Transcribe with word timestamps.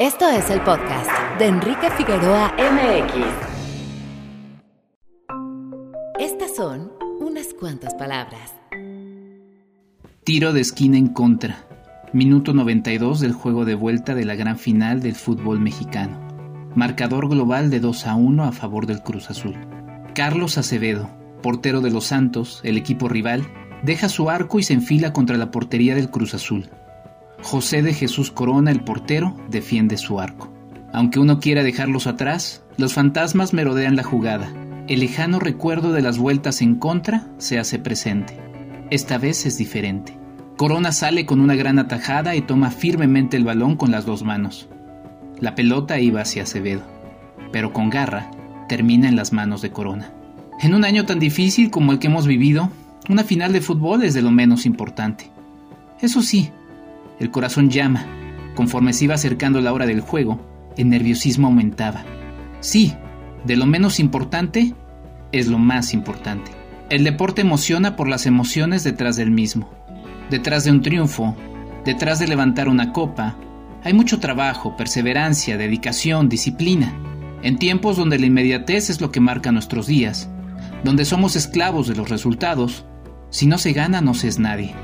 Esto 0.00 0.26
es 0.30 0.48
el 0.48 0.62
podcast 0.62 1.10
de 1.38 1.44
Enrique 1.44 1.90
Figueroa 1.90 2.54
MX. 2.56 3.22
Estas 6.18 6.56
son 6.56 6.90
unas 7.20 7.52
cuantas 7.52 7.92
palabras. 7.96 8.54
Tiro 10.24 10.54
de 10.54 10.62
esquina 10.62 10.96
en 10.96 11.08
contra. 11.08 11.66
Minuto 12.14 12.54
92 12.54 13.20
del 13.20 13.34
juego 13.34 13.66
de 13.66 13.74
vuelta 13.74 14.14
de 14.14 14.24
la 14.24 14.36
gran 14.36 14.56
final 14.58 15.02
del 15.02 15.16
fútbol 15.16 15.60
mexicano. 15.60 16.18
Marcador 16.74 17.28
global 17.28 17.68
de 17.68 17.80
2 17.80 18.06
a 18.06 18.14
1 18.14 18.44
a 18.44 18.52
favor 18.52 18.86
del 18.86 19.02
Cruz 19.02 19.28
Azul. 19.28 19.54
Carlos 20.14 20.56
Acevedo, 20.56 21.10
portero 21.42 21.82
de 21.82 21.90
los 21.90 22.06
Santos, 22.06 22.62
el 22.64 22.78
equipo 22.78 23.10
rival, 23.10 23.46
deja 23.82 24.08
su 24.08 24.30
arco 24.30 24.58
y 24.58 24.62
se 24.62 24.72
enfila 24.72 25.12
contra 25.12 25.36
la 25.36 25.50
portería 25.50 25.94
del 25.94 26.08
Cruz 26.08 26.32
Azul. 26.32 26.70
José 27.42 27.82
de 27.82 27.94
Jesús 27.94 28.30
Corona, 28.30 28.70
el 28.70 28.80
portero, 28.80 29.36
defiende 29.48 29.96
su 29.96 30.20
arco. 30.20 30.52
Aunque 30.92 31.18
uno 31.18 31.40
quiera 31.40 31.62
dejarlos 31.62 32.06
atrás, 32.06 32.62
los 32.76 32.94
fantasmas 32.94 33.52
merodean 33.52 33.96
la 33.96 34.02
jugada. 34.02 34.52
El 34.88 35.00
lejano 35.00 35.38
recuerdo 35.38 35.92
de 35.92 36.02
las 36.02 36.18
vueltas 36.18 36.62
en 36.62 36.74
contra 36.74 37.28
se 37.38 37.58
hace 37.58 37.78
presente. 37.78 38.36
Esta 38.90 39.18
vez 39.18 39.46
es 39.46 39.56
diferente. 39.56 40.18
Corona 40.56 40.92
sale 40.92 41.24
con 41.26 41.40
una 41.40 41.54
gran 41.54 41.78
atajada 41.78 42.34
y 42.36 42.42
toma 42.42 42.70
firmemente 42.70 43.36
el 43.36 43.44
balón 43.44 43.76
con 43.76 43.90
las 43.90 44.04
dos 44.04 44.24
manos. 44.24 44.68
La 45.38 45.54
pelota 45.54 46.00
iba 46.00 46.20
hacia 46.20 46.42
Acevedo, 46.42 46.82
pero 47.52 47.72
con 47.72 47.88
garra 47.88 48.30
termina 48.68 49.08
en 49.08 49.16
las 49.16 49.32
manos 49.32 49.62
de 49.62 49.70
Corona. 49.70 50.12
En 50.60 50.74
un 50.74 50.84
año 50.84 51.06
tan 51.06 51.18
difícil 51.18 51.70
como 51.70 51.92
el 51.92 51.98
que 51.98 52.08
hemos 52.08 52.26
vivido, 52.26 52.70
una 53.08 53.24
final 53.24 53.52
de 53.52 53.62
fútbol 53.62 54.02
es 54.02 54.12
de 54.12 54.22
lo 54.22 54.30
menos 54.30 54.66
importante. 54.66 55.30
Eso 56.00 56.20
sí, 56.20 56.50
el 57.20 57.30
corazón 57.30 57.70
llama. 57.70 58.06
Conforme 58.56 58.92
se 58.92 59.04
iba 59.04 59.14
acercando 59.14 59.60
la 59.60 59.72
hora 59.72 59.86
del 59.86 60.00
juego, 60.00 60.40
el 60.76 60.88
nerviosismo 60.88 61.46
aumentaba. 61.46 62.02
Sí, 62.60 62.94
de 63.44 63.56
lo 63.56 63.66
menos 63.66 64.00
importante 64.00 64.74
es 65.30 65.46
lo 65.46 65.58
más 65.58 65.94
importante. 65.94 66.50
El 66.88 67.04
deporte 67.04 67.42
emociona 67.42 67.94
por 67.94 68.08
las 68.08 68.26
emociones 68.26 68.82
detrás 68.82 69.16
del 69.16 69.30
mismo. 69.30 69.70
Detrás 70.30 70.64
de 70.64 70.72
un 70.72 70.82
triunfo, 70.82 71.36
detrás 71.84 72.18
de 72.18 72.26
levantar 72.26 72.68
una 72.68 72.92
copa, 72.92 73.36
hay 73.84 73.92
mucho 73.92 74.18
trabajo, 74.18 74.76
perseverancia, 74.76 75.56
dedicación, 75.56 76.28
disciplina. 76.28 76.92
En 77.42 77.58
tiempos 77.58 77.96
donde 77.96 78.18
la 78.18 78.26
inmediatez 78.26 78.90
es 78.90 79.00
lo 79.00 79.10
que 79.10 79.20
marca 79.20 79.52
nuestros 79.52 79.86
días, 79.86 80.28
donde 80.84 81.04
somos 81.04 81.36
esclavos 81.36 81.86
de 81.86 81.94
los 81.94 82.10
resultados, 82.10 82.84
si 83.30 83.46
no 83.46 83.58
se 83.58 83.72
gana 83.72 84.00
no 84.00 84.14
se 84.14 84.28
es 84.28 84.38
nadie. 84.38 84.74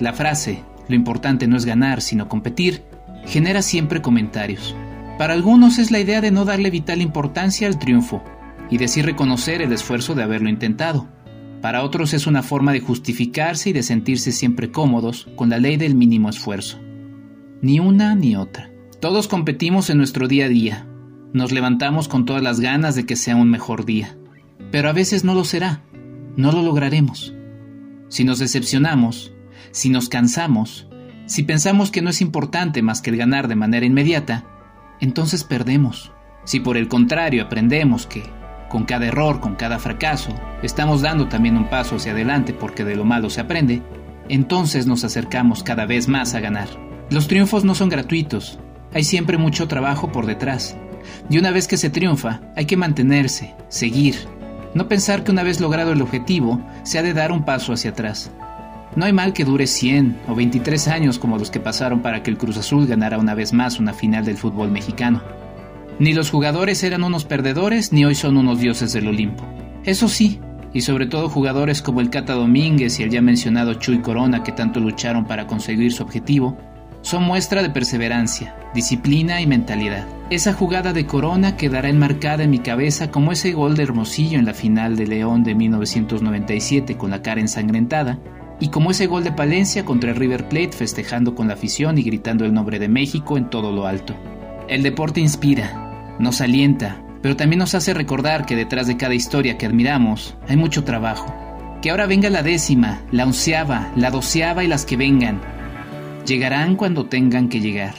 La 0.00 0.12
frase, 0.12 0.64
lo 0.88 0.94
importante 0.94 1.46
no 1.46 1.56
es 1.56 1.64
ganar, 1.64 2.00
sino 2.00 2.28
competir, 2.28 2.82
genera 3.26 3.62
siempre 3.62 4.02
comentarios. 4.02 4.74
Para 5.18 5.34
algunos 5.34 5.78
es 5.78 5.90
la 5.90 6.00
idea 6.00 6.20
de 6.20 6.30
no 6.30 6.44
darle 6.44 6.70
vital 6.70 7.00
importancia 7.00 7.68
al 7.68 7.78
triunfo 7.78 8.22
y 8.70 8.78
decir 8.78 9.06
reconocer 9.06 9.62
el 9.62 9.72
esfuerzo 9.72 10.14
de 10.14 10.22
haberlo 10.22 10.48
intentado. 10.48 11.08
Para 11.60 11.82
otros 11.82 12.12
es 12.12 12.26
una 12.26 12.42
forma 12.42 12.72
de 12.72 12.80
justificarse 12.80 13.70
y 13.70 13.72
de 13.72 13.82
sentirse 13.82 14.32
siempre 14.32 14.70
cómodos 14.70 15.28
con 15.36 15.50
la 15.50 15.58
ley 15.58 15.76
del 15.76 15.94
mínimo 15.94 16.28
esfuerzo. 16.28 16.78
Ni 17.62 17.80
una 17.80 18.14
ni 18.14 18.36
otra. 18.36 18.70
Todos 19.00 19.28
competimos 19.28 19.88
en 19.90 19.98
nuestro 19.98 20.28
día 20.28 20.46
a 20.46 20.48
día. 20.48 20.86
Nos 21.32 21.52
levantamos 21.52 22.08
con 22.08 22.24
todas 22.26 22.42
las 22.42 22.60
ganas 22.60 22.94
de 22.94 23.06
que 23.06 23.16
sea 23.16 23.36
un 23.36 23.50
mejor 23.50 23.84
día. 23.84 24.16
Pero 24.70 24.88
a 24.88 24.92
veces 24.92 25.24
no 25.24 25.34
lo 25.34 25.44
será. 25.44 25.82
No 26.36 26.52
lo 26.52 26.62
lograremos. 26.62 27.34
Si 28.08 28.24
nos 28.24 28.38
decepcionamos, 28.38 29.33
si 29.74 29.90
nos 29.90 30.08
cansamos, 30.08 30.86
si 31.26 31.42
pensamos 31.42 31.90
que 31.90 32.00
no 32.00 32.10
es 32.10 32.20
importante 32.20 32.80
más 32.80 33.02
que 33.02 33.10
el 33.10 33.16
ganar 33.16 33.48
de 33.48 33.56
manera 33.56 33.84
inmediata, 33.84 34.44
entonces 35.00 35.42
perdemos. 35.42 36.12
Si 36.44 36.60
por 36.60 36.76
el 36.76 36.86
contrario 36.86 37.42
aprendemos 37.42 38.06
que, 38.06 38.22
con 38.70 38.84
cada 38.84 39.06
error, 39.06 39.40
con 39.40 39.56
cada 39.56 39.80
fracaso, 39.80 40.30
estamos 40.62 41.02
dando 41.02 41.26
también 41.26 41.56
un 41.56 41.68
paso 41.68 41.96
hacia 41.96 42.12
adelante 42.12 42.52
porque 42.54 42.84
de 42.84 42.94
lo 42.94 43.04
malo 43.04 43.30
se 43.30 43.40
aprende, 43.40 43.82
entonces 44.28 44.86
nos 44.86 45.02
acercamos 45.02 45.64
cada 45.64 45.86
vez 45.86 46.06
más 46.06 46.34
a 46.34 46.40
ganar. 46.40 46.68
Los 47.10 47.26
triunfos 47.26 47.64
no 47.64 47.74
son 47.74 47.88
gratuitos, 47.88 48.60
hay 48.92 49.02
siempre 49.02 49.38
mucho 49.38 49.66
trabajo 49.66 50.12
por 50.12 50.26
detrás. 50.26 50.76
Y 51.28 51.38
una 51.38 51.50
vez 51.50 51.66
que 51.66 51.78
se 51.78 51.90
triunfa, 51.90 52.42
hay 52.54 52.66
que 52.66 52.76
mantenerse, 52.76 53.56
seguir, 53.68 54.14
no 54.72 54.86
pensar 54.86 55.24
que 55.24 55.32
una 55.32 55.42
vez 55.42 55.60
logrado 55.60 55.90
el 55.90 56.00
objetivo, 56.00 56.64
se 56.84 57.00
ha 57.00 57.02
de 57.02 57.12
dar 57.12 57.32
un 57.32 57.44
paso 57.44 57.72
hacia 57.72 57.90
atrás. 57.90 58.30
No 58.96 59.06
hay 59.06 59.12
mal 59.12 59.32
que 59.32 59.44
dure 59.44 59.66
100 59.66 60.20
o 60.28 60.34
23 60.34 60.88
años 60.88 61.18
como 61.18 61.36
los 61.36 61.50
que 61.50 61.60
pasaron 61.60 62.00
para 62.00 62.22
que 62.22 62.30
el 62.30 62.38
Cruz 62.38 62.56
Azul 62.56 62.86
ganara 62.86 63.18
una 63.18 63.34
vez 63.34 63.52
más 63.52 63.80
una 63.80 63.92
final 63.92 64.24
del 64.24 64.36
fútbol 64.36 64.70
mexicano. 64.70 65.22
Ni 65.98 66.12
los 66.12 66.30
jugadores 66.30 66.82
eran 66.84 67.02
unos 67.04 67.24
perdedores 67.24 67.92
ni 67.92 68.04
hoy 68.04 68.14
son 68.14 68.36
unos 68.36 68.60
dioses 68.60 68.92
del 68.92 69.08
Olimpo. 69.08 69.44
Eso 69.84 70.08
sí, 70.08 70.40
y 70.72 70.80
sobre 70.80 71.06
todo 71.06 71.28
jugadores 71.28 71.82
como 71.82 72.00
el 72.00 72.10
Cata 72.10 72.34
Domínguez 72.34 72.98
y 72.98 73.04
el 73.04 73.10
ya 73.10 73.20
mencionado 73.20 73.74
Chuy 73.74 73.98
Corona 73.98 74.42
que 74.42 74.52
tanto 74.52 74.80
lucharon 74.80 75.24
para 75.24 75.46
conseguir 75.46 75.92
su 75.92 76.02
objetivo, 76.02 76.56
son 77.02 77.24
muestra 77.24 77.62
de 77.62 77.70
perseverancia, 77.70 78.56
disciplina 78.74 79.40
y 79.40 79.46
mentalidad. 79.46 80.06
Esa 80.30 80.54
jugada 80.54 80.92
de 80.92 81.04
Corona 81.04 81.56
quedará 81.56 81.90
enmarcada 81.90 82.44
en 82.44 82.50
mi 82.50 82.60
cabeza 82.60 83.10
como 83.10 83.30
ese 83.30 83.52
gol 83.52 83.76
de 83.76 83.82
Hermosillo 83.82 84.38
en 84.38 84.46
la 84.46 84.54
final 84.54 84.96
de 84.96 85.06
León 85.06 85.44
de 85.44 85.54
1997 85.54 86.96
con 86.96 87.10
la 87.10 87.20
cara 87.20 87.42
ensangrentada, 87.42 88.18
y 88.64 88.68
como 88.68 88.92
ese 88.92 89.06
gol 89.08 89.24
de 89.24 89.30
Palencia 89.30 89.84
contra 89.84 90.08
el 90.08 90.16
River 90.16 90.48
Plate 90.48 90.72
festejando 90.72 91.34
con 91.34 91.48
la 91.48 91.52
afición 91.52 91.98
y 91.98 92.02
gritando 92.02 92.46
el 92.46 92.54
nombre 92.54 92.78
de 92.78 92.88
México 92.88 93.36
en 93.36 93.50
todo 93.50 93.70
lo 93.72 93.86
alto. 93.86 94.16
El 94.68 94.82
deporte 94.82 95.20
inspira, 95.20 96.16
nos 96.18 96.40
alienta, 96.40 97.04
pero 97.20 97.36
también 97.36 97.58
nos 97.58 97.74
hace 97.74 97.92
recordar 97.92 98.46
que 98.46 98.56
detrás 98.56 98.86
de 98.86 98.96
cada 98.96 99.12
historia 99.12 99.58
que 99.58 99.66
admiramos 99.66 100.34
hay 100.48 100.56
mucho 100.56 100.82
trabajo. 100.82 101.26
Que 101.82 101.90
ahora 101.90 102.06
venga 102.06 102.30
la 102.30 102.42
décima, 102.42 103.02
la 103.12 103.26
onceava, 103.26 103.92
la 103.96 104.10
doceava 104.10 104.64
y 104.64 104.66
las 104.66 104.86
que 104.86 104.96
vengan. 104.96 105.42
Llegarán 106.26 106.76
cuando 106.76 107.04
tengan 107.04 107.50
que 107.50 107.60
llegar, 107.60 107.92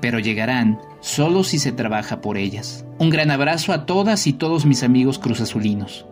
pero 0.00 0.20
llegarán 0.20 0.78
solo 1.00 1.42
si 1.42 1.58
se 1.58 1.72
trabaja 1.72 2.20
por 2.20 2.38
ellas. 2.38 2.86
Un 3.00 3.10
gran 3.10 3.32
abrazo 3.32 3.72
a 3.72 3.84
todas 3.84 4.28
y 4.28 4.32
todos 4.32 4.64
mis 4.64 4.84
amigos 4.84 5.18
cruzazulinos. 5.18 6.06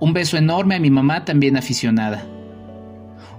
Un 0.00 0.12
beso 0.12 0.36
enorme 0.36 0.74
a 0.74 0.80
mi 0.80 0.90
mamá 0.90 1.24
también 1.24 1.56
aficionada 1.56 2.26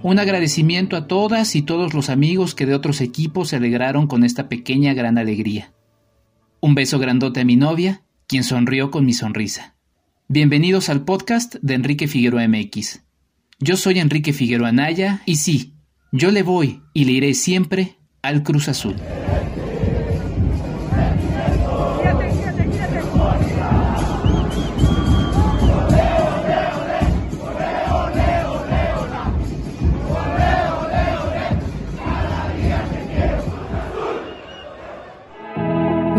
un 0.02 0.18
agradecimiento 0.18 0.96
a 0.96 1.06
todas 1.06 1.54
y 1.56 1.62
todos 1.62 1.94
los 1.94 2.10
amigos 2.10 2.54
que 2.54 2.66
de 2.66 2.74
otros 2.74 3.00
equipos 3.00 3.48
se 3.48 3.56
alegraron 3.56 4.06
con 4.06 4.24
esta 4.24 4.48
pequeña 4.48 4.94
gran 4.94 5.18
alegría. 5.18 5.72
Un 6.60 6.74
beso 6.74 6.98
grandote 6.98 7.40
a 7.40 7.44
mi 7.44 7.56
novia, 7.56 8.02
quien 8.26 8.44
sonrió 8.44 8.90
con 8.90 9.04
mi 9.04 9.12
sonrisa. 9.12 9.74
Bienvenidos 10.28 10.88
al 10.88 11.04
podcast 11.04 11.56
de 11.60 11.74
Enrique 11.74 12.08
Figueroa 12.08 12.46
MX. 12.48 13.02
Yo 13.58 13.76
soy 13.76 13.98
Enrique 13.98 14.32
Figueroa 14.32 14.68
Anaya 14.68 15.22
y 15.26 15.36
sí, 15.36 15.74
yo 16.10 16.30
le 16.30 16.42
voy 16.42 16.82
y 16.94 17.04
le 17.04 17.12
iré 17.12 17.34
siempre 17.34 17.96
al 18.22 18.42
Cruz 18.42 18.68
Azul. 18.68 18.96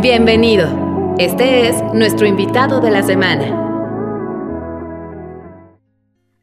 Bienvenido. 0.04 1.16
Este 1.18 1.70
es 1.70 1.82
nuestro 1.94 2.28
invitado 2.28 2.82
de 2.82 2.92
la 2.92 3.04
semana. 3.04 3.46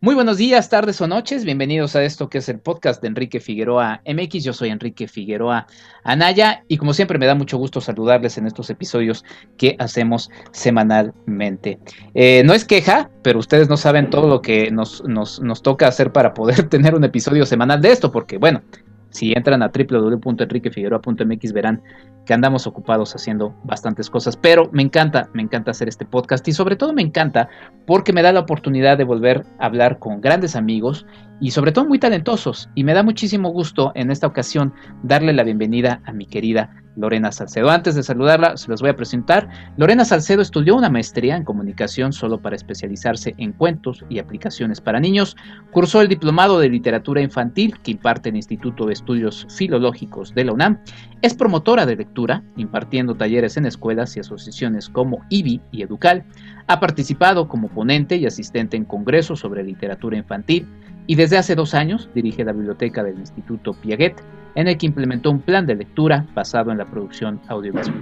Muy 0.00 0.14
buenos 0.14 0.38
días, 0.38 0.70
tardes 0.70 0.98
o 1.02 1.06
noches. 1.06 1.44
Bienvenidos 1.44 1.94
a 1.94 2.02
esto 2.02 2.30
que 2.30 2.38
es 2.38 2.48
el 2.48 2.58
podcast 2.58 3.02
de 3.02 3.08
Enrique 3.08 3.38
Figueroa 3.38 4.00
MX. 4.06 4.44
Yo 4.44 4.54
soy 4.54 4.70
Enrique 4.70 5.06
Figueroa 5.06 5.66
Anaya 6.04 6.64
y 6.68 6.78
como 6.78 6.94
siempre 6.94 7.18
me 7.18 7.26
da 7.26 7.34
mucho 7.34 7.58
gusto 7.58 7.82
saludarles 7.82 8.38
en 8.38 8.46
estos 8.46 8.70
episodios 8.70 9.26
que 9.58 9.76
hacemos 9.78 10.30
semanalmente. 10.52 11.78
Eh, 12.14 12.42
no 12.46 12.54
es 12.54 12.64
queja, 12.64 13.10
pero 13.20 13.38
ustedes 13.38 13.68
no 13.68 13.76
saben 13.76 14.08
todo 14.08 14.26
lo 14.26 14.40
que 14.40 14.70
nos, 14.70 15.04
nos, 15.04 15.38
nos 15.42 15.60
toca 15.60 15.86
hacer 15.86 16.12
para 16.12 16.32
poder 16.32 16.62
tener 16.70 16.94
un 16.94 17.04
episodio 17.04 17.44
semanal 17.44 17.82
de 17.82 17.92
esto, 17.92 18.10
porque 18.10 18.38
bueno, 18.38 18.62
si 19.10 19.32
entran 19.32 19.62
a 19.62 19.70
www.enriquefigueroa.mx 19.70 21.52
verán 21.52 21.82
que 22.24 22.34
andamos 22.34 22.66
ocupados 22.66 23.14
haciendo 23.14 23.54
bastantes 23.64 24.08
cosas, 24.08 24.36
pero 24.36 24.68
me 24.72 24.82
encanta, 24.82 25.28
me 25.32 25.42
encanta 25.42 25.72
hacer 25.72 25.88
este 25.88 26.04
podcast 26.04 26.46
y 26.48 26.52
sobre 26.52 26.76
todo 26.76 26.92
me 26.92 27.02
encanta 27.02 27.48
porque 27.86 28.12
me 28.12 28.22
da 28.22 28.32
la 28.32 28.40
oportunidad 28.40 28.98
de 28.98 29.04
volver 29.04 29.44
a 29.58 29.66
hablar 29.66 29.98
con 29.98 30.20
grandes 30.20 30.54
amigos 30.56 31.06
y 31.40 31.50
sobre 31.50 31.72
todo 31.72 31.86
muy 31.86 31.98
talentosos 31.98 32.68
y 32.74 32.84
me 32.84 32.94
da 32.94 33.02
muchísimo 33.02 33.50
gusto 33.50 33.92
en 33.94 34.10
esta 34.10 34.26
ocasión 34.26 34.72
darle 35.02 35.32
la 35.32 35.42
bienvenida 35.42 36.02
a 36.04 36.12
mi 36.12 36.26
querida 36.26 36.70
Lorena 36.96 37.32
Salcedo. 37.32 37.70
Antes 37.70 37.94
de 37.94 38.02
saludarla, 38.02 38.56
se 38.56 38.68
los 38.68 38.80
voy 38.80 38.90
a 38.90 38.96
presentar. 38.96 39.48
Lorena 39.76 40.04
Salcedo 40.04 40.42
estudió 40.42 40.76
una 40.76 40.90
maestría 40.90 41.36
en 41.36 41.44
comunicación 41.44 42.12
solo 42.12 42.40
para 42.40 42.56
especializarse 42.56 43.34
en 43.38 43.52
cuentos 43.52 44.04
y 44.08 44.18
aplicaciones 44.18 44.80
para 44.80 45.00
niños. 45.00 45.36
Cursó 45.70 46.00
el 46.00 46.08
diplomado 46.08 46.58
de 46.58 46.68
literatura 46.68 47.20
infantil 47.20 47.78
que 47.82 47.92
imparte 47.92 48.28
el 48.28 48.36
Instituto 48.36 48.86
de 48.86 48.92
Estudios 48.92 49.46
Filológicos 49.54 50.34
de 50.34 50.44
la 50.44 50.52
UNAM. 50.52 50.78
Es 51.22 51.34
promotora 51.34 51.86
de 51.86 51.96
lectura, 51.96 52.42
impartiendo 52.56 53.14
talleres 53.14 53.56
en 53.56 53.66
escuelas 53.66 54.16
y 54.16 54.20
asociaciones 54.20 54.88
como 54.88 55.24
IBI 55.28 55.60
y 55.70 55.82
Educal. 55.82 56.24
Ha 56.66 56.80
participado 56.80 57.48
como 57.48 57.68
ponente 57.68 58.16
y 58.16 58.26
asistente 58.26 58.76
en 58.76 58.84
congresos 58.84 59.40
sobre 59.40 59.64
literatura 59.64 60.16
infantil 60.16 60.66
y 61.06 61.16
desde 61.16 61.38
hace 61.38 61.54
dos 61.54 61.74
años 61.74 62.08
dirige 62.14 62.44
la 62.44 62.52
biblioteca 62.52 63.02
del 63.02 63.18
Instituto 63.18 63.74
Piaget 63.74 64.22
en 64.54 64.68
el 64.68 64.78
que 64.78 64.86
implementó 64.86 65.30
un 65.30 65.40
plan 65.40 65.66
de 65.66 65.74
lectura 65.74 66.26
basado 66.34 66.70
en 66.70 66.78
la 66.78 66.84
producción 66.84 67.40
audiovisual. 67.48 67.96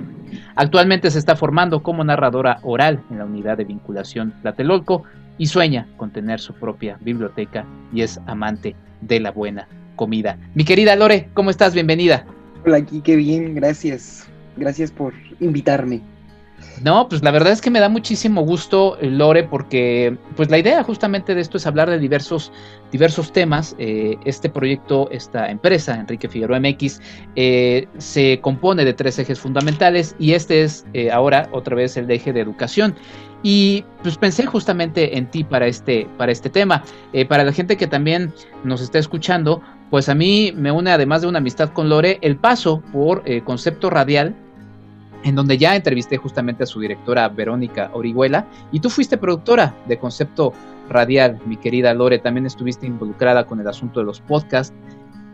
Actualmente 0.56 1.10
se 1.10 1.18
está 1.18 1.36
formando 1.36 1.82
como 1.82 2.04
narradora 2.04 2.58
oral 2.62 3.00
en 3.10 3.18
la 3.18 3.24
unidad 3.24 3.56
de 3.56 3.64
vinculación 3.64 4.32
Tlatelolco 4.42 5.04
y 5.38 5.46
sueña 5.46 5.86
con 5.96 6.10
tener 6.10 6.40
su 6.40 6.52
propia 6.54 6.98
biblioteca 7.00 7.64
y 7.92 8.02
es 8.02 8.20
amante 8.26 8.74
de 9.00 9.20
la 9.20 9.30
buena 9.30 9.68
comida. 9.96 10.38
Mi 10.54 10.64
querida 10.64 10.96
Lore, 10.96 11.28
¿cómo 11.34 11.50
estás? 11.50 11.74
Bienvenida. 11.74 12.24
Hola, 12.64 12.78
aquí 12.78 13.00
qué 13.00 13.16
bien, 13.16 13.54
gracias. 13.54 14.26
Gracias 14.56 14.90
por 14.90 15.14
invitarme. 15.40 16.02
No, 16.82 17.08
pues 17.08 17.22
la 17.22 17.30
verdad 17.30 17.52
es 17.52 17.60
que 17.60 17.70
me 17.70 17.80
da 17.80 17.88
muchísimo 17.88 18.42
gusto, 18.42 18.96
eh, 19.00 19.10
Lore, 19.10 19.44
porque 19.44 20.16
pues 20.36 20.50
la 20.50 20.58
idea 20.58 20.82
justamente 20.84 21.34
de 21.34 21.40
esto 21.40 21.56
es 21.56 21.66
hablar 21.66 21.90
de 21.90 21.98
diversos, 21.98 22.52
diversos 22.92 23.32
temas. 23.32 23.74
Eh, 23.78 24.16
este 24.24 24.48
proyecto, 24.48 25.08
esta 25.10 25.50
empresa, 25.50 25.98
Enrique 25.98 26.28
Figueroa 26.28 26.60
MX, 26.60 27.00
eh, 27.36 27.86
se 27.98 28.40
compone 28.40 28.84
de 28.84 28.92
tres 28.92 29.18
ejes 29.18 29.40
fundamentales 29.40 30.14
y 30.18 30.32
este 30.32 30.62
es 30.62 30.84
ahora 31.12 31.48
otra 31.52 31.74
vez 31.74 31.96
el 31.96 32.10
eje 32.10 32.32
de 32.32 32.40
educación. 32.40 32.94
Y 33.42 33.84
pues 34.02 34.16
pensé 34.16 34.46
justamente 34.46 35.16
en 35.16 35.30
ti 35.30 35.44
para 35.44 35.66
este, 35.66 36.06
para 36.16 36.32
este 36.32 36.50
tema. 36.50 36.82
para 37.28 37.44
la 37.44 37.52
gente 37.52 37.76
que 37.76 37.86
también 37.86 38.32
nos 38.64 38.80
está 38.80 38.98
escuchando, 38.98 39.62
pues 39.90 40.08
a 40.08 40.14
mí 40.14 40.52
me 40.56 40.72
une 40.72 40.90
además 40.90 41.22
de 41.22 41.28
una 41.28 41.38
amistad 41.38 41.70
con 41.70 41.88
Lore 41.88 42.18
el 42.20 42.36
paso 42.36 42.82
por 42.92 43.22
concepto 43.44 43.90
radial 43.90 44.34
en 45.24 45.34
donde 45.34 45.58
ya 45.58 45.74
entrevisté 45.74 46.16
justamente 46.16 46.62
a 46.62 46.66
su 46.66 46.80
directora 46.80 47.28
Verónica 47.28 47.90
Orihuela, 47.92 48.46
y 48.72 48.80
tú 48.80 48.90
fuiste 48.90 49.18
productora 49.18 49.74
de 49.86 49.98
Concepto 49.98 50.52
Radial, 50.88 51.38
mi 51.46 51.56
querida 51.56 51.92
Lore, 51.94 52.18
también 52.18 52.46
estuviste 52.46 52.86
involucrada 52.86 53.44
con 53.44 53.60
el 53.60 53.68
asunto 53.68 54.00
de 54.00 54.06
los 54.06 54.20
podcasts, 54.20 54.74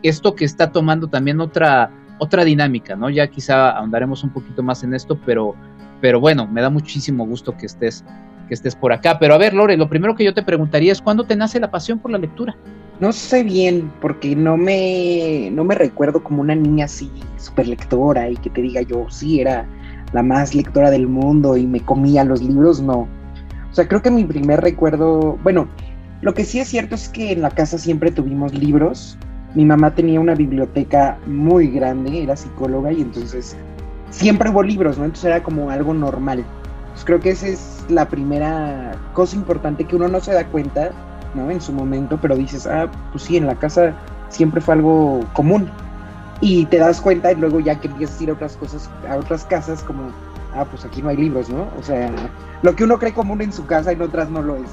esto 0.03 0.35
que 0.35 0.45
está 0.45 0.71
tomando 0.71 1.09
también 1.09 1.41
otra, 1.41 1.91
otra 2.19 2.45
dinámica, 2.45 2.97
¿no? 2.97 3.09
Ya 3.11 3.27
quizá 3.27 3.71
ahondaremos 3.71 4.23
un 4.23 4.31
poquito 4.31 4.63
más 4.63 4.85
en 4.85 4.95
esto, 4.95 5.19
pero, 5.25 5.55
pero 6.01 6.21
bueno, 6.21 6.47
me 6.47 6.61
da 6.61 6.71
muchísimo 6.71 7.27
gusto 7.27 7.57
que 7.57 7.67
estés, 7.67 8.05
que 8.49 8.55
estés 8.55 8.77
por 8.77 8.93
acá. 8.93 9.19
Pero 9.19 9.35
a 9.35 9.39
ver, 9.39 9.55
Lore, 9.55 9.77
lo 9.77 9.89
primero 9.89 10.15
que 10.15 10.25
yo 10.25 10.35
te 10.35 10.43
preguntaría 10.43 10.93
es, 10.93 11.01
¿cuándo 11.01 11.25
te 11.25 11.37
nace 11.37 11.59
la 11.59 11.71
pasión 11.71 11.99
por 11.99 12.11
la 12.11 12.19
lectura? 12.19 12.55
No 13.01 13.13
sé 13.13 13.43
bien, 13.43 13.91
porque 14.01 14.37
no 14.37 14.57
me, 14.57 15.51
no 15.53 15.65
me 15.65 15.75
recuerdo 15.75 16.23
como 16.23 16.43
una 16.43 16.55
niña 16.55 16.85
así 16.85 17.11
súper 17.37 17.67
lectora 17.67 18.31
y 18.31 18.37
que 18.37 18.51
te 18.51 18.63
diga 18.63 18.83
yo, 18.83 19.07
sí, 19.11 19.41
era 19.41 19.67
la 20.13 20.23
más 20.23 20.55
lectora 20.55 20.91
del 20.91 21.09
mundo 21.09 21.57
y 21.57 21.67
me 21.67 21.81
comía 21.81 22.23
los 22.25 22.41
libros, 22.41 22.81
no. 22.81 23.09
O 23.71 23.75
sea, 23.75 23.89
creo 23.89 24.01
que 24.01 24.11
mi 24.11 24.25
primer 24.25 24.61
recuerdo, 24.61 25.37
bueno, 25.43 25.67
lo 26.23 26.33
que 26.35 26.45
sí 26.45 26.61
es 26.61 26.69
cierto 26.69 26.95
es 26.95 27.09
que 27.09 27.33
en 27.33 27.43
la 27.43 27.51
casa 27.51 27.79
siempre 27.79 28.13
tuvimos 28.13 28.55
libros. 28.55 29.19
Mi 29.57 29.65
mamá 29.65 29.95
tenía 29.95 30.21
una 30.21 30.37
biblioteca 30.37 31.19
muy 31.27 31.69
grande, 31.69 32.23
era 32.23 32.37
psicóloga 32.37 32.93
y 32.93 33.03
entonces 33.03 33.57
siempre 34.11 34.51
hubo 34.51 34.63
libros, 34.63 34.97
¿no? 34.97 35.05
Entonces 35.05 35.27
era 35.27 35.43
como 35.43 35.71
algo 35.71 35.93
normal. 35.93 36.45
Pues 36.93 37.05
creo 37.05 37.19
que 37.19 37.31
esa 37.31 37.49
es 37.49 37.85
la 37.89 38.09
primera 38.09 38.93
cosa 39.13 39.35
importante 39.35 39.85
que 39.85 39.97
uno 39.97 40.07
no 40.07 40.21
se 40.21 40.33
da 40.33 40.47
cuenta 40.47 40.93
¿no? 41.35 41.51
En 41.51 41.61
su 41.61 41.73
momento, 41.73 42.19
pero 42.21 42.37
dices, 42.37 42.67
ah, 42.67 42.89
pues 43.13 43.25
sí, 43.25 43.37
en 43.37 43.47
la 43.47 43.55
casa 43.55 43.95
siempre 44.29 44.61
fue 44.61 44.75
algo 44.75 45.21
común. 45.33 45.71
Y 46.41 46.67
te 46.67 46.79
das 46.79 47.01
cuenta 47.01 47.33
y 47.33 47.37
luego 47.37 47.61
ya 47.61 47.81
que 47.81 47.89
empiezas 47.89 48.21
a 48.21 48.23
ir 48.23 48.31
a 48.31 48.33
otras 48.35 48.57
cosas, 48.57 48.91
a 49.09 49.17
otras 49.17 49.45
casas, 49.45 49.83
como, 49.83 50.11
ah, 50.55 50.65
pues 50.65 50.85
aquí 50.85 51.01
no 51.03 51.09
hay 51.09 51.17
libros, 51.17 51.49
¿no? 51.49 51.69
O 51.79 51.83
sea, 51.83 52.11
lo 52.63 52.75
que 52.75 52.85
uno 52.85 52.99
cree 52.99 53.13
común 53.13 53.41
en 53.41 53.53
su 53.53 53.67
casa, 53.67 53.93
en 53.93 54.03
otras 54.03 54.31
no 54.31 54.43
lo 54.43 54.57
es. 54.57 54.71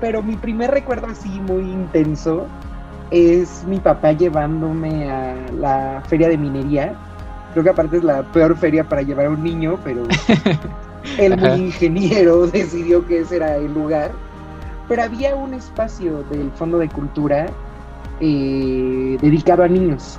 Pero 0.00 0.22
mi 0.22 0.36
primer 0.36 0.70
recuerdo 0.70 1.08
así 1.08 1.28
muy 1.40 1.62
intenso 1.62 2.46
es 3.10 3.64
mi 3.66 3.78
papá 3.78 4.12
llevándome 4.12 5.10
a 5.10 5.34
la 5.58 6.02
feria 6.08 6.28
de 6.28 6.38
minería. 6.38 6.94
Creo 7.52 7.64
que 7.64 7.70
aparte 7.70 7.98
es 7.98 8.04
la 8.04 8.22
peor 8.22 8.56
feria 8.56 8.84
para 8.84 9.02
llevar 9.02 9.26
a 9.26 9.30
un 9.30 9.42
niño, 9.42 9.78
pero 9.84 10.04
el 11.18 11.36
muy 11.36 11.66
ingeniero 11.66 12.46
decidió 12.52 13.06
que 13.06 13.20
ese 13.20 13.36
era 13.36 13.56
el 13.56 13.74
lugar 13.74 14.12
pero 14.90 15.04
había 15.04 15.36
un 15.36 15.54
espacio 15.54 16.24
del 16.30 16.50
Fondo 16.50 16.78
de 16.78 16.88
Cultura 16.88 17.46
eh, 18.18 19.16
dedicado 19.22 19.62
a 19.62 19.68
niños. 19.68 20.18